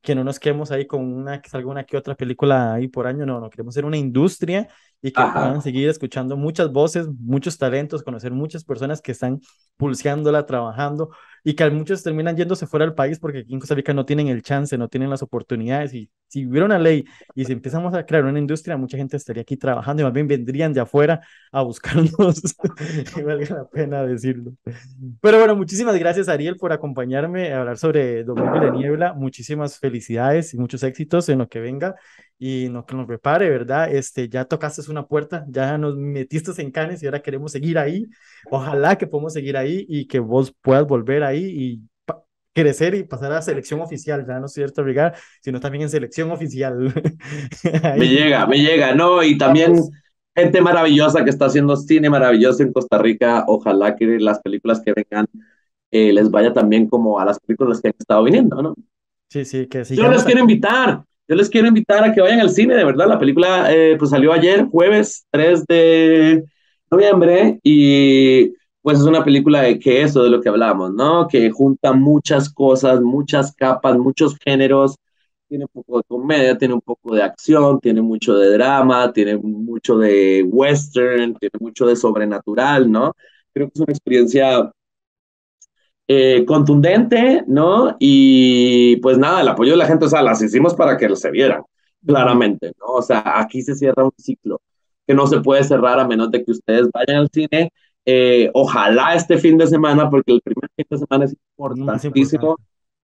que 0.00 0.14
no 0.14 0.22
nos 0.22 0.38
quedemos 0.38 0.70
ahí 0.70 0.86
con 0.86 1.02
una, 1.02 1.42
que 1.42 1.50
salga 1.50 1.68
una 1.68 1.82
que 1.84 1.96
otra 1.96 2.14
película 2.14 2.74
ahí 2.74 2.86
por 2.86 3.08
año, 3.08 3.26
no, 3.26 3.40
no, 3.40 3.50
queremos 3.50 3.74
ser 3.74 3.84
una 3.86 3.96
industria 3.96 4.68
y 5.02 5.12
que 5.12 5.22
puedan 5.22 5.60
seguir 5.62 5.88
escuchando 5.88 6.36
muchas 6.36 6.72
voces, 6.72 7.08
muchos 7.20 7.58
talentos, 7.58 8.02
conocer 8.02 8.32
muchas 8.32 8.64
personas 8.64 9.02
que 9.02 9.12
están 9.12 9.40
pulseándola, 9.76 10.46
trabajando 10.46 11.10
y 11.42 11.54
que 11.54 11.68
muchos 11.70 12.02
terminan 12.02 12.36
yéndose 12.36 12.66
fuera 12.66 12.86
del 12.86 12.94
país 12.94 13.18
porque 13.18 13.40
aquí 13.40 13.52
en 13.52 13.60
Costa 13.60 13.74
Rica 13.74 13.92
no 13.92 14.06
tienen 14.06 14.28
el 14.28 14.42
chance, 14.42 14.78
no 14.78 14.88
tienen 14.88 15.10
las 15.10 15.22
oportunidades 15.22 15.92
y 15.92 16.10
si 16.26 16.46
hubiera 16.46 16.64
una 16.64 16.78
ley 16.78 17.04
y 17.34 17.44
si 17.44 17.52
empezamos 17.52 17.94
a 17.94 18.06
crear 18.06 18.24
una 18.24 18.38
industria, 18.38 18.76
mucha 18.76 18.96
gente 18.96 19.16
estaría 19.16 19.42
aquí 19.42 19.56
trabajando 19.56 20.02
y 20.02 20.04
más 20.04 20.12
bien 20.12 20.26
vendrían 20.26 20.72
de 20.72 20.80
afuera 20.80 21.20
a 21.52 21.62
buscarnos, 21.62 22.56
y 23.16 23.22
valga 23.22 23.56
la 23.56 23.68
pena 23.68 24.02
decirlo. 24.04 24.54
Pero 25.20 25.38
bueno, 25.38 25.54
muchísimas 25.54 25.96
gracias 25.98 26.28
Ariel 26.28 26.56
por 26.56 26.72
acompañarme 26.72 27.52
a 27.52 27.60
hablar 27.60 27.78
sobre 27.78 28.24
Domingo 28.24 28.58
de 28.58 28.70
Niebla, 28.72 29.12
muchísimas 29.12 29.78
felicidades 29.78 30.54
y 30.54 30.58
muchos 30.58 30.82
éxitos 30.82 31.28
en 31.28 31.38
lo 31.38 31.48
que 31.48 31.60
venga 31.60 31.94
y 32.38 32.68
no 32.68 32.84
que 32.84 32.96
nos 32.96 33.06
prepare, 33.06 33.48
¿verdad? 33.48 33.92
Este, 33.92 34.28
ya 34.28 34.44
tocaste 34.44 34.82
una 34.90 35.06
puerta, 35.06 35.44
ya 35.48 35.78
nos 35.78 35.96
metiste 35.96 36.50
en 36.60 36.70
Canes 36.70 37.02
y 37.02 37.06
ahora 37.06 37.22
queremos 37.22 37.52
seguir 37.52 37.78
ahí. 37.78 38.06
Ojalá 38.50 38.96
que 38.96 39.06
podamos 39.06 39.32
seguir 39.32 39.56
ahí 39.56 39.86
y 39.88 40.06
que 40.06 40.18
vos 40.18 40.54
puedas 40.60 40.86
volver 40.86 41.22
ahí 41.22 41.44
y 41.44 41.80
crecer 42.52 42.94
y 42.94 43.02
pasar 43.02 43.32
a 43.32 43.42
selección 43.42 43.80
oficial, 43.80 44.24
ya 44.26 44.38
no 44.38 44.48
cierto 44.48 44.82
obligar, 44.82 45.14
sino 45.40 45.60
también 45.60 45.82
en 45.82 45.90
selección 45.90 46.30
oficial. 46.30 46.92
me 47.98 48.08
llega, 48.08 48.46
me 48.46 48.58
llega, 48.58 48.94
¿no? 48.94 49.22
Y 49.22 49.36
también 49.36 49.80
gente 50.34 50.60
maravillosa 50.60 51.24
que 51.24 51.30
está 51.30 51.46
haciendo 51.46 51.76
cine 51.76 52.10
maravilloso 52.10 52.62
en 52.62 52.72
Costa 52.72 52.98
Rica. 52.98 53.44
Ojalá 53.48 53.96
que 53.96 54.06
las 54.18 54.40
películas 54.40 54.80
que 54.80 54.92
vengan 54.92 55.26
eh, 55.90 56.12
les 56.12 56.30
vaya 56.30 56.52
también 56.52 56.88
como 56.88 57.18
a 57.18 57.24
las 57.24 57.38
películas 57.40 57.80
que 57.80 57.88
han 57.88 57.94
estado 57.98 58.22
viniendo, 58.24 58.62
¿no? 58.62 58.74
Sí, 59.28 59.44
sí, 59.44 59.66
que 59.66 59.84
sí. 59.84 59.96
Yo 59.96 60.08
les 60.08 60.24
quiero 60.24 60.40
invitar 60.40 61.02
yo 61.28 61.34
les 61.36 61.48
quiero 61.48 61.68
invitar 61.68 62.04
a 62.04 62.12
que 62.12 62.20
vayan 62.20 62.40
al 62.40 62.50
cine, 62.50 62.74
de 62.74 62.84
verdad. 62.84 63.08
La 63.08 63.18
película 63.18 63.72
eh, 63.72 63.96
pues 63.98 64.10
salió 64.10 64.32
ayer, 64.32 64.66
jueves 64.66 65.26
3 65.30 65.64
de 65.66 66.44
noviembre, 66.90 67.58
y 67.62 68.52
pues 68.82 68.98
es 69.00 69.04
una 69.06 69.24
película 69.24 69.62
de 69.62 69.78
que 69.78 70.02
eso, 70.02 70.22
de 70.22 70.30
lo 70.30 70.40
que 70.42 70.48
hablamos, 70.50 70.92
¿no? 70.92 71.26
Que 71.28 71.50
junta 71.50 71.92
muchas 71.94 72.52
cosas, 72.52 73.00
muchas 73.00 73.54
capas, 73.54 73.96
muchos 73.98 74.36
géneros. 74.44 74.96
Tiene 75.48 75.64
un 75.64 75.70
poco 75.82 75.98
de 75.98 76.04
comedia, 76.08 76.58
tiene 76.58 76.74
un 76.74 76.80
poco 76.82 77.14
de 77.14 77.22
acción, 77.22 77.80
tiene 77.80 78.02
mucho 78.02 78.34
de 78.36 78.50
drama, 78.52 79.12
tiene 79.12 79.36
mucho 79.38 79.98
de 79.98 80.42
western, 80.46 81.34
tiene 81.36 81.52
mucho 81.60 81.86
de 81.86 81.96
sobrenatural, 81.96 82.90
¿no? 82.90 83.14
Creo 83.52 83.68
que 83.68 83.72
es 83.74 83.80
una 83.80 83.92
experiencia 83.92 84.72
eh, 86.08 86.44
contundente, 86.46 87.44
¿no? 87.46 87.96
Y 87.98 88.96
pues 88.96 89.18
nada, 89.18 89.40
el 89.40 89.48
apoyo 89.48 89.72
de 89.72 89.78
la 89.78 89.86
gente, 89.86 90.04
o 90.04 90.08
sea, 90.08 90.22
las 90.22 90.42
hicimos 90.42 90.74
para 90.74 90.96
que 90.96 91.14
se 91.16 91.30
vieran, 91.30 91.62
claramente, 92.06 92.72
¿no? 92.78 92.94
O 92.94 93.02
sea, 93.02 93.22
aquí 93.40 93.62
se 93.62 93.74
cierra 93.74 94.04
un 94.04 94.12
ciclo 94.18 94.60
que 95.06 95.14
no 95.14 95.26
se 95.26 95.40
puede 95.40 95.64
cerrar 95.64 95.98
a 96.00 96.06
menos 96.06 96.30
de 96.30 96.44
que 96.44 96.50
ustedes 96.52 96.88
vayan 96.92 97.22
al 97.22 97.28
cine. 97.32 97.70
Eh, 98.06 98.50
ojalá 98.54 99.14
este 99.14 99.38
fin 99.38 99.56
de 99.58 99.66
semana, 99.66 100.10
porque 100.10 100.32
el 100.32 100.40
primer 100.42 100.70
fin 100.76 100.86
de 100.90 100.98
semana 100.98 101.24
es 101.24 101.36
importantísimo 101.58 102.56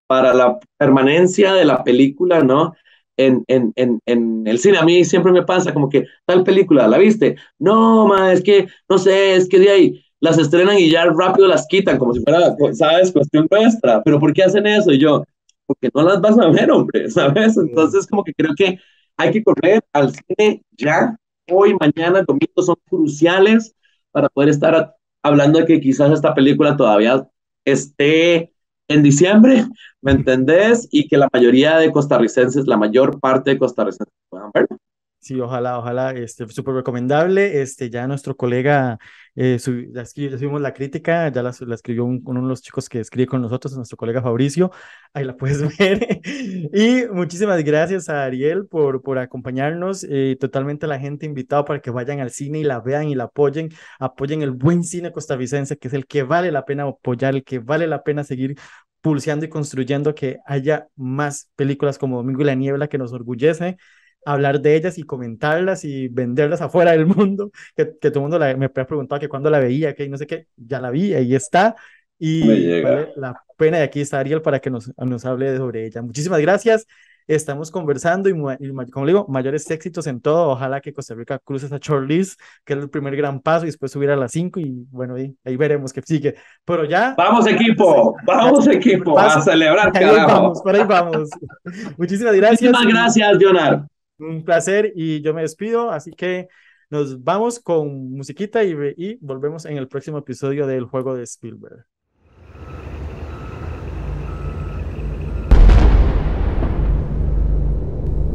para 0.07 0.35
la 0.35 0.59
permanencia 0.77 1.53
de 1.55 1.65
la 1.65 1.85
película, 1.85 2.43
¿no? 2.43 2.75
En, 3.17 3.45
en, 3.49 3.73
en, 3.77 4.01
en, 4.07 4.47
el 4.47 4.59
cine. 4.59 4.79
A 4.79 4.85
mí 4.85 5.05
siempre 5.05 5.33
me 5.33 5.45
pasa 5.45 5.73
como 5.75 5.89
que 5.89 6.07
tal 6.25 6.43
película, 6.43 6.89
¿la 6.89 6.99
viste? 6.99 7.37
No, 7.59 8.07
ma, 8.07 8.33
es 8.33 8.43
que, 8.43 8.67
no 8.89 8.99
sé, 8.99 9.37
es 9.37 9.49
que 9.49 9.59
de 9.59 9.71
ahí 9.71 10.05
las 10.21 10.39
estrenan 10.39 10.79
y 10.79 10.91
ya 10.91 11.07
rápido 11.07 11.49
las 11.49 11.67
quitan, 11.67 11.99
como 11.99 12.15
si 12.15 12.21
fuera, 12.23 12.55
¿sabes? 12.75 13.11
Cuestión 13.13 13.47
nuestra. 13.51 14.03
Pero 14.03 14.21
¿por 14.21 14.33
qué 14.33 14.45
hacen 14.45 14.67
eso? 14.67 14.93
Y 14.93 14.99
yo, 14.99 15.25
porque 15.67 15.91
no 15.95 16.03
las 16.03 16.21
vas 16.21 16.39
a 16.39 16.49
ver, 16.49 16.71
hombre, 16.71 17.11
¿sabes? 17.11 17.57
Entonces, 17.57 18.07
como 18.07 18.23
que 18.25 18.35
creo 18.35 18.53
que 18.57 18.79
hay 19.17 19.33
que 19.33 19.43
correr 19.43 19.83
al 19.93 20.13
cine 20.13 20.63
ya, 20.73 21.17
hoy, 21.51 21.77
mañana, 21.79 22.23
domingo, 22.23 22.63
son 22.63 22.77
cruciales 22.89 23.75
para 24.13 24.29
poder 24.29 24.51
estar 24.51 24.95
hablando 25.23 25.59
de 25.59 25.67
que 25.67 25.81
quizás 25.81 26.11
esta 26.13 26.35
película 26.35 26.77
todavía 26.77 27.27
esté 27.65 28.53
en 28.89 29.03
diciembre, 29.03 29.67
¿me 30.03 30.13
entendés? 30.13 30.89
Y 30.91 31.07
que 31.07 31.17
la 31.17 31.29
mayoría 31.33 31.77
de 31.79 31.93
costarricenses, 31.93 32.67
la 32.67 32.77
mayor 32.77 33.21
parte 33.21 33.51
de 33.51 33.59
costarricenses 33.59 34.13
puedan 34.29 34.51
verla. 34.53 34.77
Sí, 35.21 35.39
ojalá, 35.39 35.79
ojalá, 35.79 36.13
este, 36.13 36.49
súper 36.49 36.75
recomendable. 36.75 37.61
Este, 37.61 37.91
ya 37.91 38.07
nuestro 38.07 38.37
colega, 38.37 38.99
eh, 39.43 39.59
ya, 39.91 40.05
subimos 40.05 40.61
la 40.61 40.75
crítica, 40.75 41.27
ya 41.33 41.43
la, 41.43 41.55
la 41.61 41.75
escribió 41.75 42.05
uno 42.05 42.43
de 42.43 42.47
los 42.47 42.61
chicos 42.61 42.91
que 42.91 43.01
escribe 43.01 43.27
con 43.27 43.41
nosotros, 43.41 43.75
nuestro 43.75 43.97
colega 43.97 44.21
Fabricio, 44.21 44.71
ahí 45.15 45.25
la 45.25 45.35
puedes 45.35 45.63
ver. 45.79 46.21
y 46.25 47.07
muchísimas 47.11 47.65
gracias 47.65 48.11
a 48.11 48.25
Ariel 48.25 48.67
por, 48.67 49.01
por 49.01 49.17
acompañarnos, 49.17 50.05
eh, 50.11 50.37
totalmente 50.39 50.87
la 50.87 50.99
gente 50.99 51.25
invitado 51.25 51.65
para 51.65 51.81
que 51.81 51.91
vayan 51.91 52.21
al 52.21 52.31
cine 52.31 52.59
y 52.59 52.65
la 52.65 52.81
vean 52.81 53.09
y 53.09 53.15
la 53.15 53.25
apoyen, 53.25 53.71
apoyen 53.99 54.43
el 54.43 54.51
buen 54.51 54.85
cine 54.85 55.11
costarricense, 55.11 55.79
que 55.79 55.89
es 55.89 55.95
el 55.95 56.07
que 56.07 56.23
vale 56.23 56.53
la 56.53 56.67
pena 56.67 56.83
apoyar, 56.83 57.35
el 57.35 57.43
que 57.43 57.61
vale 57.61 57.87
la 57.87 58.03
pena 58.03 58.25
seguir 58.25 58.57
pulseando 59.01 59.47
y 59.47 59.49
construyendo 59.49 60.15
que 60.15 60.37
haya 60.45 60.89
más 60.97 61.51
películas 61.57 61.97
como 61.97 62.19
Domingo 62.19 62.43
y 62.43 62.45
la 62.45 62.55
Niebla 62.57 62.89
que 62.89 62.99
nos 62.99 63.15
orgullece 63.15 63.79
hablar 64.25 64.61
de 64.61 64.77
ellas 64.77 64.99
y 64.99 65.03
comentarlas 65.03 65.85
y 65.85 66.09
venderlas 66.09 66.61
afuera 66.61 66.93
del 66.93 67.07
mundo, 67.07 67.51
que, 67.75 67.95
que 68.01 68.11
todo 68.11 68.21
el 68.21 68.23
mundo 68.23 68.39
la, 68.39 68.57
me 68.57 68.67
ha 68.67 68.73
preguntado 68.73 69.21
que 69.21 69.29
cuándo 69.29 69.51
la 69.51 69.59
veía, 69.59 69.95
que 69.95 70.09
no 70.09 70.19
sé 70.19 70.27
qué, 70.27 70.47
ya 70.57 70.81
la 70.81 70.91
vi, 70.91 71.15
ahí 71.15 71.35
está, 71.35 71.77
y 72.19 72.83
vale 72.83 73.13
la 73.17 73.43
pena, 73.57 73.79
y 73.79 73.83
aquí 73.83 74.01
está 74.01 74.19
Ariel 74.19 74.43
para 74.43 74.61
que 74.61 74.71
nos, 74.71 74.93
nos 74.97 75.25
hable 75.25 75.57
sobre 75.57 75.87
ella. 75.87 76.03
Muchísimas 76.03 76.41
gracias, 76.41 76.87
estamos 77.27 77.71
conversando 77.71 78.29
y, 78.29 78.35
y, 78.61 78.91
como 78.91 79.07
digo, 79.07 79.27
mayores 79.29 79.71
éxitos 79.71 80.07
en 80.07 80.21
todo, 80.21 80.51
ojalá 80.51 80.81
que 80.81 80.93
Costa 80.93 81.15
Rica 81.15 81.39
cruce 81.39 81.67
esa 81.67 81.79
shortlist, 81.81 82.39
que 82.65 82.75
es 82.75 82.79
el 82.79 82.91
primer 82.91 83.17
gran 83.17 83.41
paso, 83.41 83.65
y 83.65 83.69
después 83.69 83.93
subir 83.93 84.11
a 84.11 84.17
las 84.17 84.33
5 84.33 84.61
y 84.61 84.87
bueno, 84.91 85.15
ahí, 85.15 85.35
ahí 85.45 85.57
veremos 85.57 85.93
qué 85.93 86.03
sigue, 86.03 86.35
pero 86.65 86.85
ya... 86.85 87.15
Vamos 87.17 87.47
equipo, 87.47 88.17
vamos 88.27 88.67
equipo, 88.67 89.19
a 89.19 89.41
celebrar, 89.41 89.97
ahí 89.97 90.05
vamos, 90.05 90.61
por 90.61 90.75
ahí 90.75 90.85
vamos. 90.85 91.31
Muchísimas 91.97 92.35
gracias. 92.35 92.71
Muchísimas 92.71 92.87
gracias, 92.87 93.39
Leonardo. 93.39 93.87
Un 94.21 94.45
placer 94.45 94.93
y 94.95 95.23
yo 95.23 95.33
me 95.33 95.43
despido, 95.43 95.91
así 95.91 96.11
que 96.11 96.49
nos 96.91 97.23
vamos 97.25 97.59
con 97.59 98.13
musiquita 98.13 98.63
y, 98.65 98.75
y 98.97 99.19
volvemos 99.21 99.65
en 99.65 99.79
el 99.79 99.89
próximo 99.89 100.19
episodio 100.19 100.67
del 100.67 100.85
juego 100.85 101.15
de 101.15 101.23
Spielberg. 101.23 101.87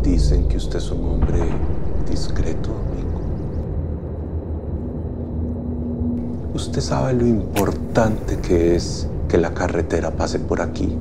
Dicen 0.01 0.47
que 0.47 0.57
usted 0.57 0.77
es 0.77 0.91
un 0.91 1.05
hombre 1.05 1.39
discreto, 2.09 2.71
amigo. 2.71 3.21
Usted 6.53 6.81
sabe 6.81 7.13
lo 7.13 7.27
importante 7.27 8.39
que 8.39 8.75
es 8.75 9.09
que 9.27 9.37
la 9.37 9.53
carretera 9.53 10.11
pase 10.11 10.39
por 10.39 10.61
aquí. 10.61 10.97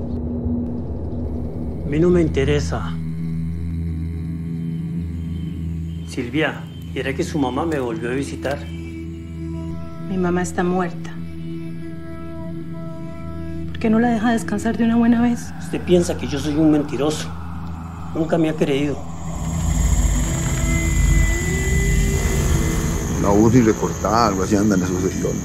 A 1.84 1.88
mí 1.88 2.00
no 2.00 2.10
me 2.10 2.20
interesa. 2.20 2.92
Silvia, 6.08 6.62
era 6.94 7.14
que 7.14 7.24
su 7.24 7.38
mamá 7.38 7.66
me 7.66 7.78
volvió 7.80 8.10
a 8.10 8.14
visitar. 8.14 8.58
Mi 10.08 10.16
mamá 10.16 10.42
está 10.42 10.62
muerta. 10.62 11.12
¿Por 13.68 13.78
qué 13.78 13.90
no 13.90 13.98
la 13.98 14.10
deja 14.10 14.32
descansar 14.32 14.76
de 14.76 14.84
una 14.84 14.96
buena 14.96 15.20
vez? 15.20 15.52
Usted 15.58 15.80
piensa 15.80 16.16
que 16.16 16.26
yo 16.28 16.38
soy 16.38 16.54
un 16.54 16.70
mentiroso. 16.70 17.28
Nunca 18.14 18.38
me 18.38 18.48
ha 18.48 18.54
creído. 18.54 18.96
Una 23.18 23.28
voz 23.30 23.54
recortada, 23.54 24.28
algo 24.28 24.42
así 24.44 24.54
andan 24.54 24.82
esos 24.82 25.02
sectores. 25.02 25.42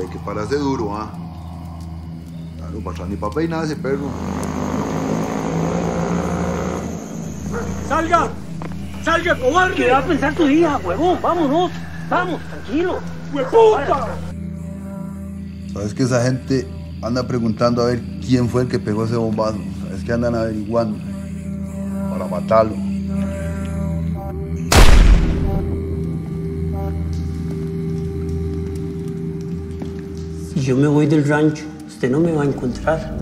Hay 0.00 0.06
que 0.08 0.18
pararse 0.18 0.56
duro, 0.56 0.94
¿ah? 0.94 1.10
Claro, 2.58 2.80
para 2.80 3.06
ni 3.06 3.16
papá 3.16 3.42
y 3.42 3.48
nada 3.48 3.64
ese 3.64 3.76
perro. 3.76 4.10
¡Salga! 7.88 8.30
¡Salga, 9.08 9.34
cobarde! 9.36 9.74
¿Qué 9.74 9.90
va 9.90 9.98
a 10.00 10.04
pensar 10.04 10.34
tu 10.34 10.46
hija, 10.46 10.78
huevón? 10.84 11.18
Vámonos. 11.22 11.70
Vamos, 12.10 12.42
tranquilo. 12.42 12.98
¡Hueputa! 13.32 14.06
Sabes 15.72 15.94
que 15.94 16.02
esa 16.02 16.22
gente 16.24 16.68
anda 17.00 17.26
preguntando 17.26 17.80
a 17.80 17.86
ver 17.86 18.02
quién 18.20 18.50
fue 18.50 18.64
el 18.64 18.68
que 18.68 18.78
pegó 18.78 19.06
ese 19.06 19.16
bombazo. 19.16 19.56
Sabes 19.82 20.04
que 20.04 20.12
andan 20.12 20.34
averiguando 20.34 20.98
para 22.10 22.26
matarlo. 22.26 22.76
Si 30.52 30.60
yo 30.60 30.76
me 30.76 30.86
voy 30.86 31.06
del 31.06 31.26
rancho, 31.26 31.64
usted 31.86 32.10
no 32.10 32.20
me 32.20 32.32
va 32.32 32.42
a 32.42 32.46
encontrar. 32.46 33.16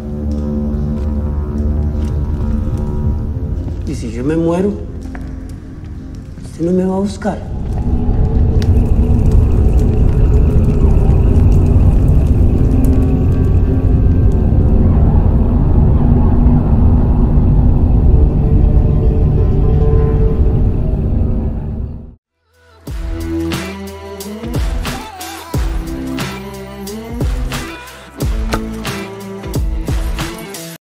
Y 3.87 3.95
si 3.95 4.11
yo 4.11 4.25
me 4.25 4.35
muero, 4.35 4.96
usted 6.57 6.65
no 6.65 6.73
me 6.73 6.85
va 6.87 6.97
a 6.97 7.01
buscar. 7.01 7.56